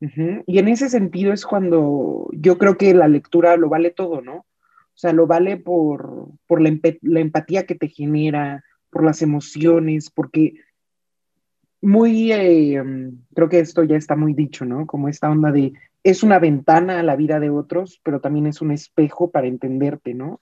Y 0.00 0.58
en 0.58 0.68
ese 0.68 0.88
sentido 0.88 1.34
es 1.34 1.44
cuando 1.44 2.30
yo 2.32 2.56
creo 2.56 2.78
que 2.78 2.94
la 2.94 3.08
lectura 3.08 3.56
lo 3.58 3.68
vale 3.68 3.90
todo, 3.90 4.22
¿no? 4.22 4.36
O 4.36 4.98
sea, 4.98 5.12
lo 5.12 5.26
vale 5.26 5.58
por, 5.58 6.30
la, 6.48 7.20
empatía 7.20 7.66
que 7.66 7.74
te 7.74 7.88
genera, 7.88 8.64
por 8.88 9.04
las 9.04 9.20
emociones, 9.20 10.10
porque 10.10 10.54
muy, 11.82 12.32
eh, 12.32 12.82
creo 13.34 13.48
que 13.50 13.60
esto 13.60 13.84
ya 13.84 13.96
está 13.96 14.16
muy 14.16 14.32
dicho, 14.32 14.64
¿no? 14.64 14.86
Como 14.86 15.08
esta 15.08 15.30
onda 15.30 15.52
de 15.52 15.74
es 16.06 16.22
una 16.22 16.38
ventana 16.38 17.00
a 17.00 17.02
la 17.02 17.16
vida 17.16 17.40
de 17.40 17.50
otros, 17.50 18.00
pero 18.04 18.20
también 18.20 18.46
es 18.46 18.60
un 18.60 18.70
espejo 18.70 19.32
para 19.32 19.48
entenderte, 19.48 20.14
¿no? 20.14 20.38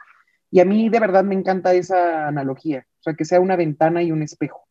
Y 0.50 0.60
a 0.60 0.66
mí 0.66 0.90
de 0.90 1.00
verdad 1.00 1.24
me 1.24 1.34
encanta 1.34 1.72
esa 1.72 2.28
analogía, 2.28 2.86
o 3.00 3.02
sea, 3.02 3.14
que 3.14 3.24
sea 3.24 3.40
una 3.40 3.56
ventana 3.56 4.02
y 4.02 4.12
un 4.12 4.22
espejo 4.22 4.68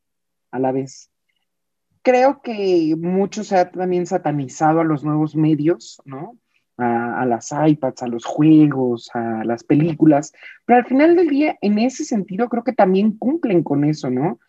a 0.51 0.59
la 0.59 0.71
vez. 0.71 1.09
Creo 2.03 2.43
que 2.43 2.95
mucho 2.95 3.43
se 3.43 3.57
ha 3.57 3.71
también 3.71 4.05
satanizado 4.05 4.81
a 4.81 4.83
los 4.83 5.03
nuevos 5.03 5.35
medios, 5.35 5.99
¿no? 6.05 6.37
A, 6.77 7.25
las 7.25 7.51
iPads, 7.51 8.03
a 8.03 8.07
los 8.07 8.23
juegos, 8.23 9.09
a 9.15 9.43
las 9.45 9.63
películas, 9.63 10.31
pero 10.65 10.77
al 10.77 10.85
final 10.85 11.15
del 11.15 11.27
día, 11.27 11.57
en 11.61 11.79
ese 11.79 12.03
sentido, 12.03 12.49
creo 12.49 12.63
que 12.63 12.73
también 12.73 13.17
cumplen 13.17 13.63
con 13.63 13.83
eso, 13.83 14.11
¿no? 14.11 14.39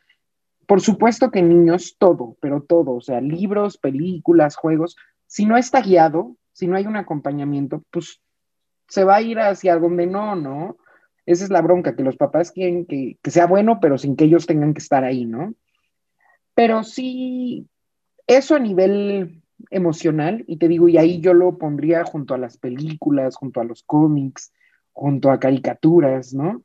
Por 0.66 0.82
supuesto 0.82 1.30
que 1.30 1.40
niños, 1.40 1.96
todo, 1.98 2.36
pero 2.40 2.62
todo, 2.62 2.96
o 2.96 3.00
sea, 3.00 3.22
libros, 3.22 3.78
películas, 3.78 4.56
juegos, 4.56 4.96
si 5.34 5.46
no 5.46 5.56
está 5.56 5.80
guiado, 5.80 6.36
si 6.52 6.68
no 6.68 6.76
hay 6.76 6.86
un 6.86 6.94
acompañamiento, 6.94 7.82
pues 7.90 8.20
se 8.86 9.02
va 9.02 9.16
a 9.16 9.20
ir 9.20 9.40
hacia 9.40 9.76
donde 9.76 10.06
no, 10.06 10.36
¿no? 10.36 10.76
Esa 11.26 11.42
es 11.42 11.50
la 11.50 11.60
bronca, 11.60 11.96
que 11.96 12.04
los 12.04 12.16
papás 12.16 12.52
quieren 12.52 12.86
que, 12.86 13.18
sea 13.24 13.48
bueno, 13.48 13.80
pero 13.80 13.98
sin 13.98 14.14
que 14.14 14.26
ellos 14.26 14.46
tengan 14.46 14.74
que 14.74 14.78
estar 14.78 15.02
ahí, 15.02 15.24
¿no? 15.24 15.52
Pero 16.54 16.84
sí, 16.84 17.66
eso 18.28 18.54
a 18.54 18.60
nivel 18.60 19.42
emocional, 19.70 20.44
y 20.46 20.58
te 20.58 20.68
digo, 20.68 20.88
y 20.88 20.98
ahí 20.98 21.20
yo 21.20 21.34
lo 21.34 21.58
pondría 21.58 22.04
junto 22.04 22.34
a 22.34 22.38
las 22.38 22.56
películas, 22.56 23.34
junto 23.34 23.60
a 23.60 23.64
los 23.64 23.82
cómics, 23.82 24.52
junto 24.92 25.32
a 25.32 25.40
caricaturas, 25.40 26.32
¿no? 26.32 26.62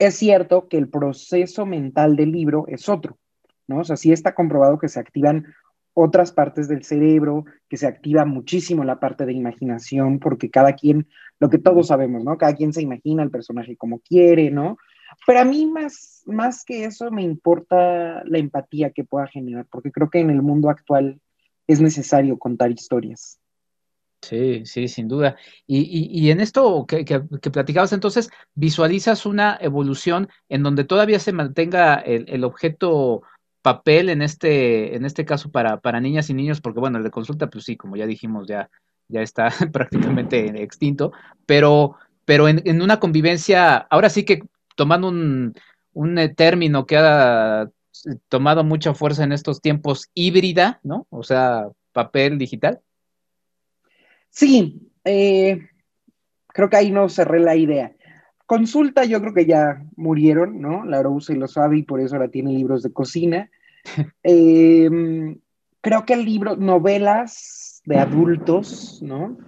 Es 0.00 0.16
cierto 0.16 0.66
que 0.66 0.76
el 0.76 0.88
proceso 0.88 1.66
mental 1.66 2.16
del 2.16 2.32
libro 2.32 2.64
es 2.66 2.88
otro, 2.88 3.16
¿no? 3.68 3.78
O 3.78 3.84
sea, 3.84 3.96
sí 3.96 4.10
está 4.10 4.34
comprobado 4.34 4.76
que 4.80 4.88
se 4.88 4.98
activan 4.98 5.54
otras 5.94 6.32
partes 6.32 6.68
del 6.68 6.84
cerebro, 6.84 7.44
que 7.68 7.76
se 7.76 7.86
activa 7.86 8.24
muchísimo 8.24 8.84
la 8.84 9.00
parte 9.00 9.24
de 9.24 9.32
imaginación, 9.32 10.18
porque 10.18 10.50
cada 10.50 10.74
quien, 10.74 11.06
lo 11.38 11.48
que 11.48 11.58
todos 11.58 11.86
sabemos, 11.86 12.24
¿no? 12.24 12.36
Cada 12.36 12.54
quien 12.54 12.72
se 12.72 12.82
imagina 12.82 13.22
el 13.22 13.30
personaje 13.30 13.76
como 13.76 14.00
quiere, 14.00 14.50
¿no? 14.50 14.76
Pero 15.26 15.40
a 15.40 15.44
mí 15.44 15.66
más, 15.66 16.22
más 16.26 16.64
que 16.64 16.84
eso 16.84 17.10
me 17.10 17.22
importa 17.22 18.22
la 18.24 18.38
empatía 18.38 18.90
que 18.90 19.04
pueda 19.04 19.28
generar, 19.28 19.66
porque 19.70 19.92
creo 19.92 20.10
que 20.10 20.18
en 20.18 20.30
el 20.30 20.42
mundo 20.42 20.68
actual 20.68 21.20
es 21.66 21.80
necesario 21.80 22.38
contar 22.38 22.70
historias. 22.70 23.38
Sí, 24.22 24.62
sí, 24.64 24.88
sin 24.88 25.06
duda. 25.06 25.36
Y, 25.66 26.30
en 26.30 26.40
esto 26.40 26.86
que, 26.86 27.04
que, 27.04 27.20
platicabas 27.20 27.92
entonces, 27.92 28.30
visualizas 28.54 29.26
una 29.26 29.58
evolución 29.60 30.28
en 30.48 30.62
donde 30.62 30.84
todavía 30.84 31.18
se 31.18 31.32
mantenga 31.32 31.96
el, 31.96 32.24
el 32.28 32.42
objeto 32.44 33.22
papel 33.64 34.10
en 34.10 34.20
este, 34.20 34.94
en 34.94 35.06
este 35.06 35.24
caso 35.24 35.50
para, 35.50 35.80
para 35.80 35.98
niñas 35.98 36.28
y 36.28 36.34
niños, 36.34 36.60
porque 36.60 36.80
bueno, 36.80 36.98
el 36.98 37.04
de 37.04 37.10
consulta, 37.10 37.48
pues 37.48 37.64
sí, 37.64 37.78
como 37.78 37.96
ya 37.96 38.06
dijimos, 38.06 38.46
ya, 38.46 38.68
ya 39.08 39.22
está 39.22 39.48
prácticamente 39.72 40.62
extinto, 40.62 41.12
pero, 41.46 41.96
pero 42.26 42.46
en, 42.46 42.82
una 42.82 43.00
convivencia, 43.00 43.78
ahora 43.78 44.10
sí 44.10 44.26
que 44.26 44.42
tomando 44.76 45.08
un, 45.08 45.54
un 45.94 46.18
eh, 46.18 46.28
término 46.28 46.84
que 46.84 46.98
ha 46.98 47.70
tomado 48.28 48.64
mucha 48.64 48.92
fuerza 48.92 49.24
en 49.24 49.32
estos 49.32 49.62
tiempos, 49.62 50.10
híbrida, 50.12 50.78
¿no? 50.82 51.06
O 51.08 51.22
sea, 51.22 51.66
papel 51.92 52.36
digital. 52.36 52.80
Sí, 54.28 54.90
eh, 55.06 55.70
creo 56.48 56.68
que 56.68 56.76
ahí 56.76 56.90
no 56.90 57.08
cerré 57.08 57.40
la 57.40 57.56
idea. 57.56 57.96
Consulta, 58.46 59.04
yo 59.04 59.20
creo 59.20 59.32
que 59.32 59.46
ya 59.46 59.82
murieron, 59.96 60.60
¿no? 60.60 60.84
La 60.84 61.02
Rose 61.02 61.34
lo 61.34 61.48
sabe 61.48 61.78
y 61.78 61.82
por 61.82 62.00
eso 62.00 62.16
ahora 62.16 62.28
tiene 62.28 62.52
libros 62.52 62.82
de 62.82 62.92
cocina. 62.92 63.50
Em, 64.22 65.38
creo 65.80 66.04
que 66.04 66.14
el 66.14 66.24
libro, 66.24 66.56
novelas 66.56 67.82
de 67.84 67.98
adultos, 67.98 69.00
¿no? 69.02 69.38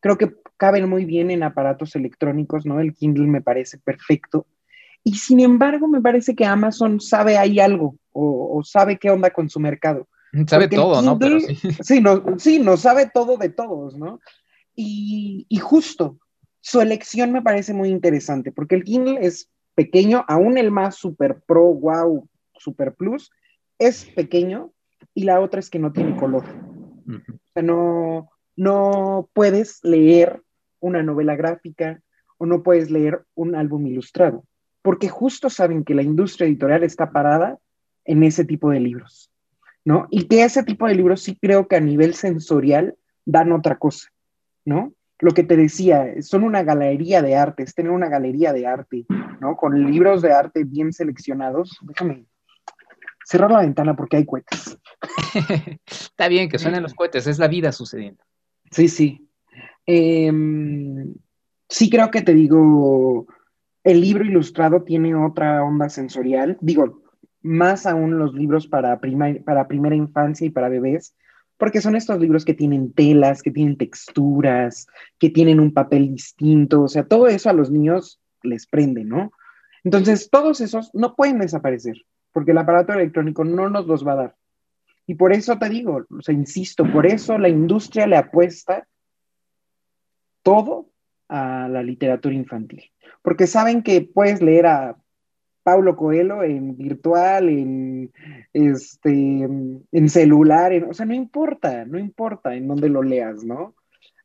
Creo 0.00 0.18
que 0.18 0.34
caben 0.56 0.88
muy 0.88 1.04
bien 1.04 1.30
en 1.30 1.42
aparatos 1.42 1.96
electrónicos, 1.96 2.66
¿no? 2.66 2.80
El 2.80 2.94
Kindle 2.94 3.26
me 3.26 3.42
parece 3.42 3.78
perfecto. 3.78 4.46
Y 5.02 5.14
sin 5.16 5.40
embargo, 5.40 5.88
me 5.88 6.00
parece 6.00 6.34
que 6.34 6.46
Amazon 6.46 7.00
sabe 7.00 7.36
ahí 7.36 7.60
algo 7.60 7.96
o, 8.12 8.62
sabe 8.64 8.98
qué 8.98 9.10
onda 9.10 9.30
con 9.30 9.50
su 9.50 9.60
mercado. 9.60 10.08
Sabe 10.46 10.68
todo, 10.68 11.02
¿no? 11.02 11.18
Pero 11.18 11.40
sí. 11.40 11.56
Sí, 11.82 12.00
no, 12.00 12.22
sí, 12.38 12.58
no 12.58 12.76
sabe 12.76 13.10
todo 13.12 13.36
de 13.36 13.50
todos, 13.50 13.96
¿no? 13.96 14.20
Y, 14.74 15.46
y 15.48 15.58
justo, 15.58 16.18
su 16.64 16.80
elección 16.80 17.30
me 17.30 17.42
parece 17.42 17.74
muy 17.74 17.90
interesante, 17.90 18.50
porque 18.50 18.74
el 18.74 18.84
Kindle 18.84 19.18
es 19.20 19.50
pequeño, 19.74 20.24
aún 20.26 20.56
el 20.56 20.70
más 20.70 20.94
super 20.94 21.42
pro, 21.42 21.62
wow, 21.62 22.26
super 22.58 22.94
plus, 22.94 23.30
es 23.78 24.06
pequeño, 24.06 24.72
y 25.12 25.24
la 25.24 25.40
otra 25.40 25.60
es 25.60 25.68
que 25.68 25.78
no 25.78 25.92
tiene 25.92 26.16
color. 26.16 26.44
O 27.06 27.52
sea, 27.52 27.62
no, 27.62 28.30
no 28.56 29.28
puedes 29.34 29.84
leer 29.84 30.40
una 30.80 31.02
novela 31.02 31.36
gráfica 31.36 32.00
o 32.38 32.46
no 32.46 32.62
puedes 32.62 32.90
leer 32.90 33.26
un 33.34 33.54
álbum 33.56 33.86
ilustrado, 33.86 34.46
porque 34.80 35.10
justo 35.10 35.50
saben 35.50 35.84
que 35.84 35.94
la 35.94 36.02
industria 36.02 36.46
editorial 36.46 36.82
está 36.82 37.12
parada 37.12 37.58
en 38.06 38.22
ese 38.22 38.46
tipo 38.46 38.70
de 38.70 38.80
libros, 38.80 39.30
¿no? 39.84 40.08
Y 40.10 40.28
que 40.28 40.42
ese 40.42 40.62
tipo 40.62 40.86
de 40.86 40.94
libros 40.94 41.20
sí 41.20 41.36
creo 41.38 41.68
que 41.68 41.76
a 41.76 41.80
nivel 41.80 42.14
sensorial 42.14 42.96
dan 43.26 43.52
otra 43.52 43.76
cosa, 43.76 44.08
¿no? 44.64 44.94
Lo 45.24 45.32
que 45.32 45.42
te 45.42 45.56
decía, 45.56 46.20
son 46.20 46.44
una 46.44 46.62
galería 46.62 47.22
de 47.22 47.34
arte, 47.34 47.62
es 47.62 47.74
tener 47.74 47.90
una 47.90 48.10
galería 48.10 48.52
de 48.52 48.66
arte, 48.66 49.06
¿no? 49.40 49.56
Con 49.56 49.90
libros 49.90 50.20
de 50.20 50.30
arte 50.30 50.64
bien 50.64 50.92
seleccionados. 50.92 51.78
Déjame 51.80 52.26
cerrar 53.24 53.50
la 53.50 53.62
ventana 53.62 53.96
porque 53.96 54.18
hay 54.18 54.26
cohetes. 54.26 54.78
Está 55.86 56.28
bien 56.28 56.50
que 56.50 56.58
suenen 56.58 56.82
los 56.82 56.92
cohetes, 56.92 57.26
es 57.26 57.38
la 57.38 57.48
vida 57.48 57.72
sucediendo. 57.72 58.22
Sí, 58.70 58.86
sí. 58.90 59.26
Em, 59.86 61.14
sí 61.70 61.88
creo 61.88 62.10
que 62.10 62.20
te 62.20 62.34
digo, 62.34 63.26
el 63.82 64.02
libro 64.02 64.26
ilustrado 64.26 64.82
tiene 64.82 65.14
otra 65.14 65.64
onda 65.64 65.88
sensorial. 65.88 66.58
Digo, 66.60 67.00
más 67.40 67.86
aún 67.86 68.18
los 68.18 68.34
libros 68.34 68.66
para, 68.66 69.00
para 69.42 69.68
primera 69.68 69.96
infancia 69.96 70.46
y 70.46 70.50
para 70.50 70.68
bebés, 70.68 71.16
porque 71.56 71.80
son 71.80 71.96
estos 71.96 72.18
libros 72.18 72.44
que 72.44 72.54
tienen 72.54 72.92
telas, 72.92 73.42
que 73.42 73.50
tienen 73.50 73.76
texturas, 73.76 74.86
que 75.18 75.30
tienen 75.30 75.60
un 75.60 75.72
papel 75.72 76.10
distinto, 76.10 76.82
o 76.82 76.88
sea, 76.88 77.04
todo 77.04 77.28
eso 77.28 77.50
a 77.50 77.54
los 77.54 77.70
niños 77.70 78.20
les 78.42 78.66
prende, 78.66 79.04
¿no? 79.04 79.32
Entonces, 79.84 80.30
todos 80.30 80.60
esos 80.60 80.90
no 80.94 81.14
pueden 81.14 81.38
desaparecer, 81.38 81.96
porque 82.32 82.50
el 82.52 82.58
aparato 82.58 82.92
electrónico 82.92 83.44
no 83.44 83.68
nos 83.68 83.86
los 83.86 84.06
va 84.06 84.12
a 84.12 84.16
dar. 84.16 84.36
Y 85.06 85.14
por 85.14 85.32
eso 85.32 85.58
te 85.58 85.68
digo, 85.68 86.06
o 86.08 86.22
sea, 86.22 86.34
insisto, 86.34 86.90
por 86.90 87.06
eso 87.06 87.38
la 87.38 87.48
industria 87.48 88.06
le 88.06 88.16
apuesta 88.16 88.86
todo 90.42 90.88
a 91.28 91.68
la 91.68 91.82
literatura 91.82 92.34
infantil, 92.34 92.90
porque 93.22 93.46
saben 93.46 93.82
que 93.82 94.02
puedes 94.02 94.42
leer 94.42 94.66
a 94.66 94.96
Paulo 95.64 95.96
Coelho 95.96 96.44
en 96.44 96.76
virtual, 96.76 97.48
en, 97.48 98.12
este, 98.52 99.10
en 99.10 100.08
celular, 100.08 100.72
o 100.88 100.92
sea, 100.92 101.06
no 101.06 101.14
importa, 101.14 101.86
no 101.86 101.98
importa 101.98 102.54
en 102.54 102.68
dónde 102.68 102.90
lo 102.90 103.02
leas, 103.02 103.42
¿no? 103.44 103.74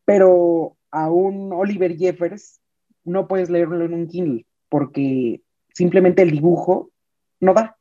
Pero 0.04 0.76
a 0.92 1.10
un 1.10 1.54
Oliver 1.54 1.98
Jeffers 1.98 2.60
no 3.06 3.28
puedes 3.28 3.50
leerlo 3.50 3.84
en 3.86 3.94
un 3.94 4.08
Kindle 4.08 4.46
porque 4.68 5.42
simplemente 5.74 6.22
el 6.22 6.32
dibujo 6.32 6.92
no 7.40 7.54
da, 7.54 7.78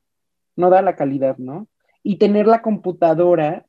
no 0.55 0.71
da 0.71 0.81
la 0.81 0.95
calidad, 0.95 1.37
¿no? 1.37 1.67
Y 2.05 2.19
tener 2.19 2.47
la 2.47 2.63
computadora, 2.63 3.67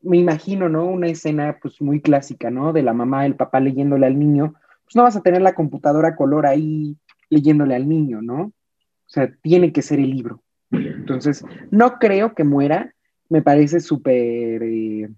me 0.00 0.16
imagino, 0.16 0.70
¿no? 0.70 0.86
Una 0.86 1.08
escena 1.08 1.58
pues 1.60 1.82
muy 1.82 2.00
clásica, 2.00 2.50
¿no? 2.50 2.72
De 2.72 2.82
la 2.82 2.94
mamá, 2.94 3.26
el 3.26 3.36
papá 3.36 3.60
leyéndole 3.60 4.06
al 4.06 4.18
niño, 4.18 4.54
pues 4.84 4.96
no 4.96 5.02
vas 5.02 5.16
a 5.16 5.22
tener 5.22 5.42
la 5.42 5.54
computadora 5.54 6.16
color 6.16 6.46
ahí 6.46 6.96
leyéndole 7.28 7.74
al 7.74 7.86
niño, 7.86 8.22
¿no? 8.22 8.52
O 9.08 9.10
sea, 9.10 9.32
tiene 9.42 9.72
que 9.72 9.82
ser 9.82 9.98
el 10.00 10.10
libro. 10.10 10.42
Entonces, 10.70 11.42
no 11.70 11.98
creo 11.98 12.34
que 12.34 12.44
muera. 12.44 12.94
Me 13.30 13.42
parece 13.42 13.80
súper 13.80 14.62
eh, 14.62 15.08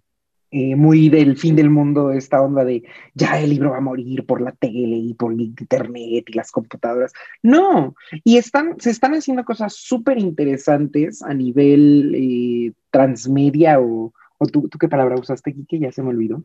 eh, 0.53 0.75
muy 0.75 1.09
del 1.09 1.37
fin 1.37 1.55
del 1.55 1.71
mundo 1.71 2.11
esta 2.11 2.43
onda 2.43 2.65
de 2.65 2.83
ya 3.15 3.41
el 3.41 3.51
libro 3.51 3.71
va 3.71 3.79
a 3.79 3.81
morir 3.81 4.27
por 4.27 4.41
la 4.41 4.51
tele 4.53 4.97
y 4.97 5.15
por 5.15 5.33
internet 5.33 6.25
y 6.27 6.33
las 6.33 6.51
computadoras. 6.51 7.13
No, 7.43 7.95
y 8.25 8.37
están, 8.37 8.75
se 8.79 8.91
están 8.91 9.15
haciendo 9.15 9.45
cosas 9.45 9.75
súper 9.75 10.19
interesantes 10.19 11.23
a 11.23 11.35
nivel 11.35 12.15
eh, 12.17 12.73
transmedia 12.91 13.81
o, 13.81 14.13
o 14.39 14.47
tú, 14.47 14.69
qué 14.69 14.89
palabra 14.89 15.17
usaste, 15.17 15.53
Kike, 15.53 15.79
ya 15.79 15.93
se 15.93 16.03
me 16.03 16.11
olvidó. 16.11 16.43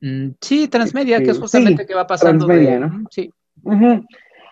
Mm, 0.00 0.30
sí, 0.40 0.68
transmedia, 0.68 1.22
que 1.22 1.30
es 1.30 1.38
justamente 1.38 1.86
que 1.86 1.94
va 1.94 2.06
pasando. 2.06 2.46
Transmedia, 2.46 2.78
¿no? 2.78 3.04
Sí. 3.10 3.32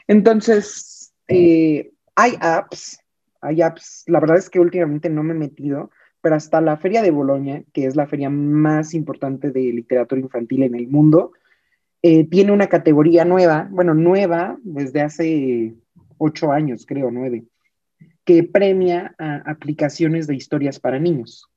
Entonces, 0.09 1.13
eh, 1.29 1.93
hay 2.17 2.33
apps, 2.41 2.99
hay 3.41 3.63
apps, 3.63 4.05
la 4.07 4.19
verdad 4.19 4.39
es 4.39 4.51
que 4.51 4.59
últimamente 4.59 5.09
no 5.09 5.23
me 5.23 5.35
he 5.35 5.37
metido, 5.39 5.91
pero 6.21 6.35
hasta 6.35 6.61
la 6.61 6.77
Feria 6.77 7.03
de 7.03 7.13
Bolonia, 7.13 7.63
que 7.73 7.87
es 7.87 7.95
la 7.95 8.09
feria 8.09 8.31
más 8.31 8.95
importante 8.95 9.53
de 9.53 9.61
literatura 9.61 10.21
infantil 10.21 10.65
en 10.65 10.75
el 10.75 10.89
mundo, 10.89 11.33
eh, 12.03 12.25
tiene 12.25 12.53
una 12.53 12.67
categoría 12.67 13.25
nueva, 13.25 13.69
bueno, 13.71 13.95
nueva 13.95 14.59
desde 14.63 15.03
hace 15.03 15.75
ocho 16.19 16.51
años, 16.51 16.85
creo, 16.87 17.11
nueve, 17.11 17.45
que 18.25 18.43
premia 18.43 19.15
aplicaciones 19.19 20.27
de 20.27 20.35
historias 20.35 20.81
para 20.81 20.99
niños. 20.99 21.49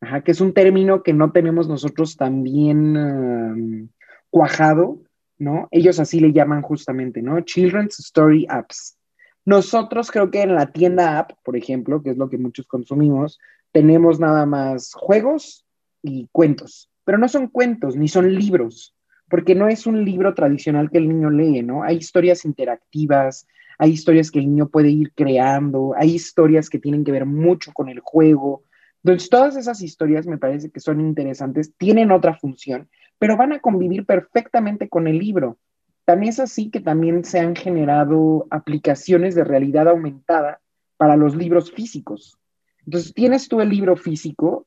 Ajá, 0.00 0.22
que 0.22 0.32
es 0.32 0.40
un 0.40 0.52
término 0.52 1.02
que 1.02 1.12
no 1.12 1.32
tenemos 1.32 1.68
nosotros 1.68 2.16
tan 2.16 2.42
bien 2.42 3.90
cuajado, 4.30 5.00
¿no? 5.38 5.68
Ellos 5.70 6.00
así 6.00 6.18
le 6.20 6.32
llaman 6.32 6.62
justamente, 6.62 7.22
¿no? 7.22 7.40
Children's 7.40 8.00
Story 8.00 8.46
Apps. 8.48 8.98
Nosotros 9.44 10.10
creo 10.10 10.30
que 10.30 10.42
en 10.42 10.54
la 10.54 10.72
tienda 10.72 11.18
app, 11.18 11.32
por 11.44 11.56
ejemplo, 11.56 12.02
que 12.02 12.10
es 12.10 12.16
lo 12.16 12.30
que 12.30 12.38
muchos 12.38 12.66
consumimos, 12.66 13.38
tenemos 13.72 14.18
nada 14.18 14.46
más 14.46 14.94
juegos 14.94 15.66
y 16.02 16.28
cuentos, 16.32 16.90
pero 17.04 17.18
no 17.18 17.28
son 17.28 17.48
cuentos 17.48 17.96
ni 17.96 18.08
son 18.08 18.34
libros, 18.34 18.94
porque 19.28 19.54
no 19.54 19.68
es 19.68 19.86
un 19.86 20.04
libro 20.04 20.32
tradicional 20.32 20.90
que 20.90 20.98
el 20.98 21.08
niño 21.08 21.30
lee, 21.30 21.62
¿no? 21.62 21.82
Hay 21.82 21.96
historias 21.96 22.44
interactivas, 22.44 23.46
hay 23.78 23.90
historias 23.90 24.30
que 24.30 24.38
el 24.38 24.46
niño 24.46 24.68
puede 24.68 24.90
ir 24.90 25.12
creando, 25.14 25.92
hay 25.96 26.14
historias 26.14 26.70
que 26.70 26.78
tienen 26.78 27.04
que 27.04 27.12
ver 27.12 27.26
mucho 27.26 27.72
con 27.72 27.88
el 27.88 28.00
juego. 28.00 28.62
Entonces, 29.02 29.28
todas 29.28 29.56
esas 29.56 29.82
historias 29.82 30.26
me 30.26 30.38
parece 30.38 30.70
que 30.70 30.80
son 30.80 31.00
interesantes, 31.00 31.74
tienen 31.76 32.12
otra 32.12 32.34
función, 32.34 32.88
pero 33.18 33.36
van 33.36 33.52
a 33.52 33.60
convivir 33.60 34.06
perfectamente 34.06 34.88
con 34.88 35.06
el 35.08 35.18
libro. 35.18 35.58
También 36.04 36.30
es 36.30 36.40
así 36.40 36.70
que 36.70 36.80
también 36.80 37.24
se 37.24 37.40
han 37.40 37.56
generado 37.56 38.46
aplicaciones 38.50 39.34
de 39.34 39.44
realidad 39.44 39.88
aumentada 39.88 40.60
para 40.96 41.16
los 41.16 41.34
libros 41.34 41.72
físicos. 41.72 42.38
Entonces 42.84 43.14
tienes 43.14 43.48
tú 43.48 43.60
el 43.60 43.70
libro 43.70 43.96
físico, 43.96 44.66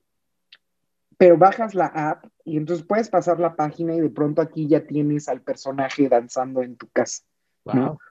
pero 1.18 1.38
bajas 1.38 1.76
la 1.76 1.88
app 1.88 2.26
y 2.44 2.58
entonces 2.58 2.86
puedes 2.86 3.10
pasar 3.10 3.40
la 3.40 3.56
página 3.56 3.96
y 3.96 4.02
de 4.02 4.10
pronto 4.10 4.42
aquí 4.42 4.68
ya 4.68 4.86
tienes 4.86 5.28
al 5.28 5.42
personaje 5.42 6.10
danzando 6.10 6.62
en 6.64 6.76
tu 6.76 6.88
casa. 6.88 7.24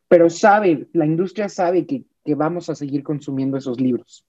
Pero 0.08 0.28
sabe, 0.30 0.88
la 0.92 1.06
industria 1.06 1.48
sabe 1.48 1.86
que, 1.86 2.04
que 2.24 2.34
vamos 2.34 2.68
a 2.68 2.74
seguir 2.74 3.02
consumiendo 3.02 3.56
esos 3.56 3.80
libros. 3.80 4.24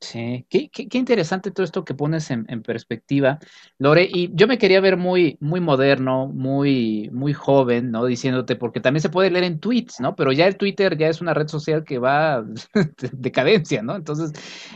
Sí, 0.00 0.46
qué, 0.48 0.70
qué, 0.70 0.96
interesante 0.96 1.50
todo 1.50 1.64
esto 1.64 1.84
que 1.84 1.92
pones 1.92 2.30
en, 2.30 2.44
perspectiva, 2.62 3.40
Lore. 3.78 4.08
Y 4.08 4.30
yo 4.32 4.46
me 4.46 4.56
quería 4.56 4.80
ver 4.80 4.96
muy, 4.96 5.36
muy 5.40 5.60
moderno, 5.60 6.28
muy, 6.28 7.10
muy 7.12 7.32
joven, 7.32 7.90
¿no? 7.90 8.04
Diciéndote, 8.04 8.54
porque 8.54 8.78
también 8.78 9.02
se 9.02 9.08
puede 9.08 9.30
leer 9.30 9.44
en 9.44 9.58
tweets, 9.58 9.98
¿no? 9.98 10.14
Pero 10.14 10.30
ya 10.30 10.46
el 10.46 10.56
Twitter 10.56 10.96
ya 10.96 11.08
es 11.08 11.20
una 11.20 11.34
red 11.34 11.48
social 11.48 11.82
que 11.82 11.98
va 11.98 12.42
de 12.74 13.10
decadencia, 13.12 13.82
¿no? 13.82 13.96
Entonces. 13.96 14.32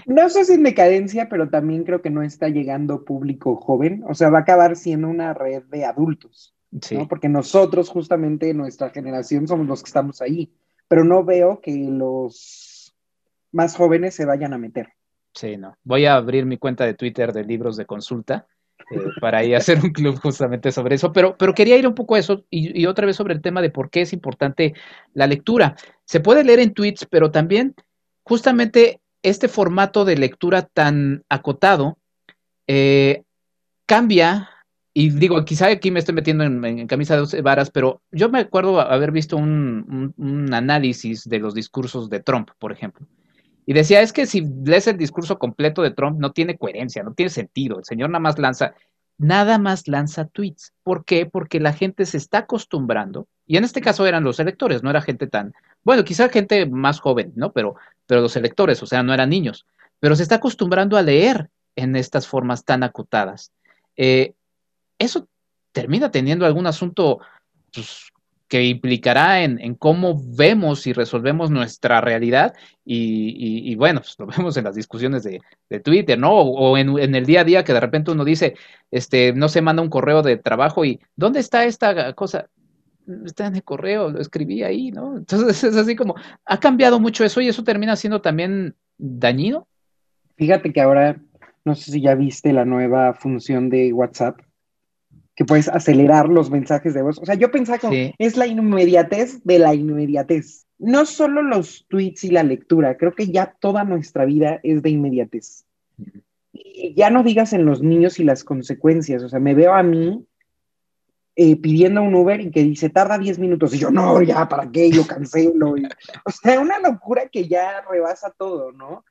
No 0.06 0.28
sé 0.28 0.44
si 0.44 0.54
en 0.54 0.64
decadencia, 0.64 1.28
pero 1.28 1.48
también 1.48 1.84
creo 1.84 2.02
que 2.02 2.10
no 2.10 2.22
está 2.22 2.48
llegando 2.48 3.04
público 3.04 3.54
joven. 3.54 4.02
O 4.08 4.14
sea, 4.14 4.28
va 4.28 4.38
a 4.38 4.42
acabar 4.42 4.74
siendo 4.74 5.06
una 5.06 5.34
red 5.34 5.62
de 5.70 5.84
adultos. 5.84 6.52
Sí. 6.80 6.96
¿no? 6.96 7.06
Porque 7.06 7.28
nosotros, 7.28 7.90
justamente, 7.90 8.52
nuestra 8.54 8.90
generación, 8.90 9.46
somos 9.46 9.68
los 9.68 9.84
que 9.84 9.88
estamos 9.88 10.20
ahí. 10.20 10.52
Pero 10.88 11.04
no 11.04 11.22
veo 11.22 11.60
que 11.60 11.72
los 11.72 12.92
más 13.52 13.76
jóvenes 13.76 14.16
se 14.16 14.24
vayan 14.24 14.52
a 14.52 14.58
meter. 14.58 14.88
Sí, 15.34 15.56
no. 15.56 15.76
Voy 15.84 16.06
a 16.06 16.16
abrir 16.16 16.46
mi 16.46 16.58
cuenta 16.58 16.84
de 16.84 16.94
Twitter 16.94 17.32
de 17.32 17.44
libros 17.44 17.76
de 17.76 17.86
consulta 17.86 18.46
eh, 18.90 18.98
para 19.20 19.44
ir 19.44 19.56
hacer 19.56 19.78
un 19.82 19.90
club 19.90 20.18
justamente 20.20 20.72
sobre 20.72 20.96
eso, 20.96 21.12
pero, 21.12 21.36
pero 21.36 21.54
quería 21.54 21.76
ir 21.76 21.86
un 21.86 21.94
poco 21.94 22.14
a 22.14 22.18
eso 22.18 22.44
y, 22.50 22.86
otra 22.86 23.06
vez 23.06 23.16
sobre 23.16 23.34
el 23.34 23.42
tema 23.42 23.62
de 23.62 23.70
por 23.70 23.90
qué 23.90 24.02
es 24.02 24.12
importante 24.12 24.74
la 25.14 25.26
lectura. 25.26 25.76
Se 26.04 26.20
puede 26.20 26.44
leer 26.44 26.60
en 26.60 26.74
tweets, 26.74 27.06
pero 27.06 27.30
también 27.30 27.74
justamente 28.22 29.00
este 29.22 29.48
formato 29.48 30.04
de 30.04 30.16
lectura 30.16 30.62
tan 30.62 31.24
acotado 31.28 31.98
eh, 32.66 33.22
cambia, 33.86 34.48
y 34.94 35.10
digo, 35.10 35.42
quizá 35.44 35.68
aquí 35.68 35.90
me 35.90 36.00
estoy 36.00 36.14
metiendo 36.14 36.44
en, 36.44 36.86
camisa 36.86 37.20
de 37.20 37.42
varas, 37.42 37.70
pero 37.70 38.02
yo 38.10 38.28
me 38.28 38.40
acuerdo 38.40 38.80
haber 38.80 39.10
visto 39.10 39.36
un, 39.36 40.14
análisis 40.52 41.28
de 41.28 41.38
los 41.38 41.54
discursos 41.54 42.10
de 42.10 42.20
Trump, 42.20 42.50
por 42.58 42.72
ejemplo. 42.72 43.06
Y 43.64 43.74
decía, 43.74 44.00
es 44.00 44.12
que 44.12 44.26
si 44.26 44.42
lees 44.64 44.86
el 44.86 44.98
discurso 44.98 45.38
completo 45.38 45.82
de 45.82 45.92
Trump, 45.92 46.18
no 46.18 46.32
tiene 46.32 46.58
coherencia, 46.58 47.02
no 47.02 47.14
tiene 47.14 47.30
sentido. 47.30 47.78
El 47.78 47.84
señor 47.84 48.10
nada 48.10 48.20
más 48.20 48.38
lanza, 48.38 48.74
nada 49.18 49.58
más 49.58 49.86
lanza 49.88 50.26
tweets. 50.26 50.72
¿Por 50.82 51.04
qué? 51.04 51.26
Porque 51.26 51.60
la 51.60 51.72
gente 51.72 52.06
se 52.06 52.16
está 52.16 52.38
acostumbrando, 52.38 53.28
y 53.46 53.56
en 53.56 53.64
este 53.64 53.80
caso 53.80 54.06
eran 54.06 54.24
los 54.24 54.40
electores, 54.40 54.82
no 54.82 54.90
era 54.90 55.02
gente 55.02 55.26
tan, 55.26 55.54
bueno, 55.84 56.04
quizá 56.04 56.28
gente 56.28 56.66
más 56.66 57.00
joven, 57.00 57.32
¿no? 57.36 57.52
Pero, 57.52 57.76
pero 58.06 58.20
los 58.20 58.36
electores, 58.36 58.82
o 58.82 58.86
sea, 58.86 59.02
no 59.02 59.14
eran 59.14 59.30
niños, 59.30 59.66
pero 60.00 60.16
se 60.16 60.22
está 60.22 60.36
acostumbrando 60.36 60.96
a 60.96 61.02
leer 61.02 61.50
en 61.76 61.96
estas 61.96 62.26
formas 62.26 62.64
tan 62.64 62.82
acotadas. 62.82 63.52
Eh, 63.96 64.34
eso 64.98 65.28
termina 65.72 66.10
teniendo 66.10 66.46
algún 66.46 66.66
asunto 66.66 67.20
pues, 67.72 68.11
que 68.52 68.64
implicará 68.64 69.42
en, 69.44 69.74
cómo 69.76 70.20
vemos 70.36 70.86
y 70.86 70.92
resolvemos 70.92 71.50
nuestra 71.50 72.02
realidad 72.02 72.52
y, 72.84 73.74
bueno, 73.76 74.00
pues 74.00 74.14
lo 74.18 74.26
vemos 74.26 74.54
en 74.58 74.64
las 74.64 74.74
discusiones 74.74 75.22
de, 75.22 75.40
Twitter, 75.80 76.18
¿no? 76.18 76.32
O, 76.38 76.76
en, 76.76 76.98
en, 76.98 77.14
el 77.14 77.24
día 77.24 77.40
a 77.40 77.44
día 77.44 77.64
que 77.64 77.72
de 77.72 77.80
repente 77.80 78.10
uno 78.10 78.26
dice, 78.26 78.54
este, 78.90 79.32
no 79.32 79.48
se 79.48 79.62
manda 79.62 79.80
un 79.80 79.88
correo 79.88 80.20
de 80.20 80.36
trabajo 80.36 80.84
y 80.84 81.00
¿dónde 81.16 81.40
está 81.40 81.64
esta 81.64 82.12
cosa? 82.12 82.50
Está 83.24 83.46
en 83.46 83.56
el 83.56 83.62
correo, 83.62 84.10
lo 84.10 84.20
escribí 84.20 84.62
ahí, 84.62 84.90
¿no? 84.90 85.16
Entonces 85.16 85.64
es 85.64 85.74
así 85.74 85.96
como, 85.96 86.14
ha 86.44 86.60
cambiado 86.60 87.00
mucho 87.00 87.24
eso 87.24 87.40
y 87.40 87.48
eso 87.48 87.64
termina 87.64 87.96
siendo 87.96 88.20
también 88.20 88.74
dañino. 88.98 89.66
Fíjate 90.36 90.74
que 90.74 90.80
ahora 90.82 91.18
no 91.64 91.74
sé 91.74 91.90
si 91.90 92.02
ya 92.02 92.14
viste 92.16 92.52
la 92.52 92.66
nueva 92.66 93.14
función 93.14 93.70
de 93.70 93.94
WhatsApp, 93.94 94.40
que 95.34 95.44
puedes 95.44 95.68
acelerar 95.68 96.28
los 96.28 96.50
mensajes 96.50 96.94
de 96.94 97.02
voz. 97.02 97.18
O 97.18 97.24
sea, 97.24 97.34
yo 97.34 97.50
pensaba 97.50 97.78
que 97.78 98.14
es 98.18 98.36
la 98.36 98.46
inmediatez 98.46 99.42
de 99.44 99.58
la 99.58 99.74
inmediatez. 99.74 100.66
No 100.78 101.06
solo 101.06 101.42
los 101.42 101.86
tweets 101.88 102.24
y 102.24 102.30
la 102.30 102.42
lectura, 102.42 102.96
creo 102.96 103.14
que 103.14 103.28
ya 103.28 103.54
toda 103.58 103.84
nuestra 103.84 104.24
vida 104.24 104.60
es 104.62 104.82
de 104.82 104.90
inmediatez. 104.90 105.64
Y 106.52 106.94
ya 106.94 107.08
no 107.08 107.22
digas 107.22 107.52
en 107.52 107.64
los 107.64 107.82
niños 107.82 108.18
y 108.20 108.24
las 108.24 108.44
consecuencias. 108.44 109.22
O 109.22 109.28
sea, 109.28 109.38
me 109.38 109.54
veo 109.54 109.72
a 109.72 109.82
mí 109.82 110.26
eh, 111.34 111.56
pidiendo 111.56 112.02
un 112.02 112.14
Uber 112.14 112.40
y 112.40 112.50
que 112.50 112.62
dice 112.62 112.90
tarda 112.90 113.16
10 113.16 113.38
minutos. 113.38 113.74
Y 113.74 113.78
yo, 113.78 113.90
no, 113.90 114.20
ya, 114.20 114.48
¿para 114.48 114.70
qué? 114.70 114.90
Yo 114.90 115.06
cancelo. 115.06 115.74
o 116.24 116.30
sea, 116.30 116.60
una 116.60 116.78
locura 116.78 117.28
que 117.28 117.48
ya 117.48 117.82
rebasa 117.90 118.34
todo, 118.36 118.72
¿no? 118.72 119.04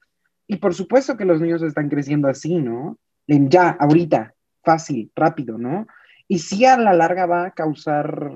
Y 0.46 0.58
por 0.58 0.76
supuesto 0.76 1.18
que 1.18 1.26
los 1.26 1.42
niños 1.42 1.64
están 1.64 1.90
creciendo 1.90 2.28
así, 2.28 2.58
¿no? 2.58 3.00
En 3.26 3.50
ya, 3.50 3.70
ahorita, 3.70 4.36
fácil, 4.64 5.12
rápido, 5.16 5.58
¿no? 5.58 5.88
Y 6.32 6.40
sí 6.40 6.64
a 6.64 6.78
la 6.78 6.94
larga 6.94 7.26
va 7.26 7.48
a 7.48 7.52
causar, 7.52 8.32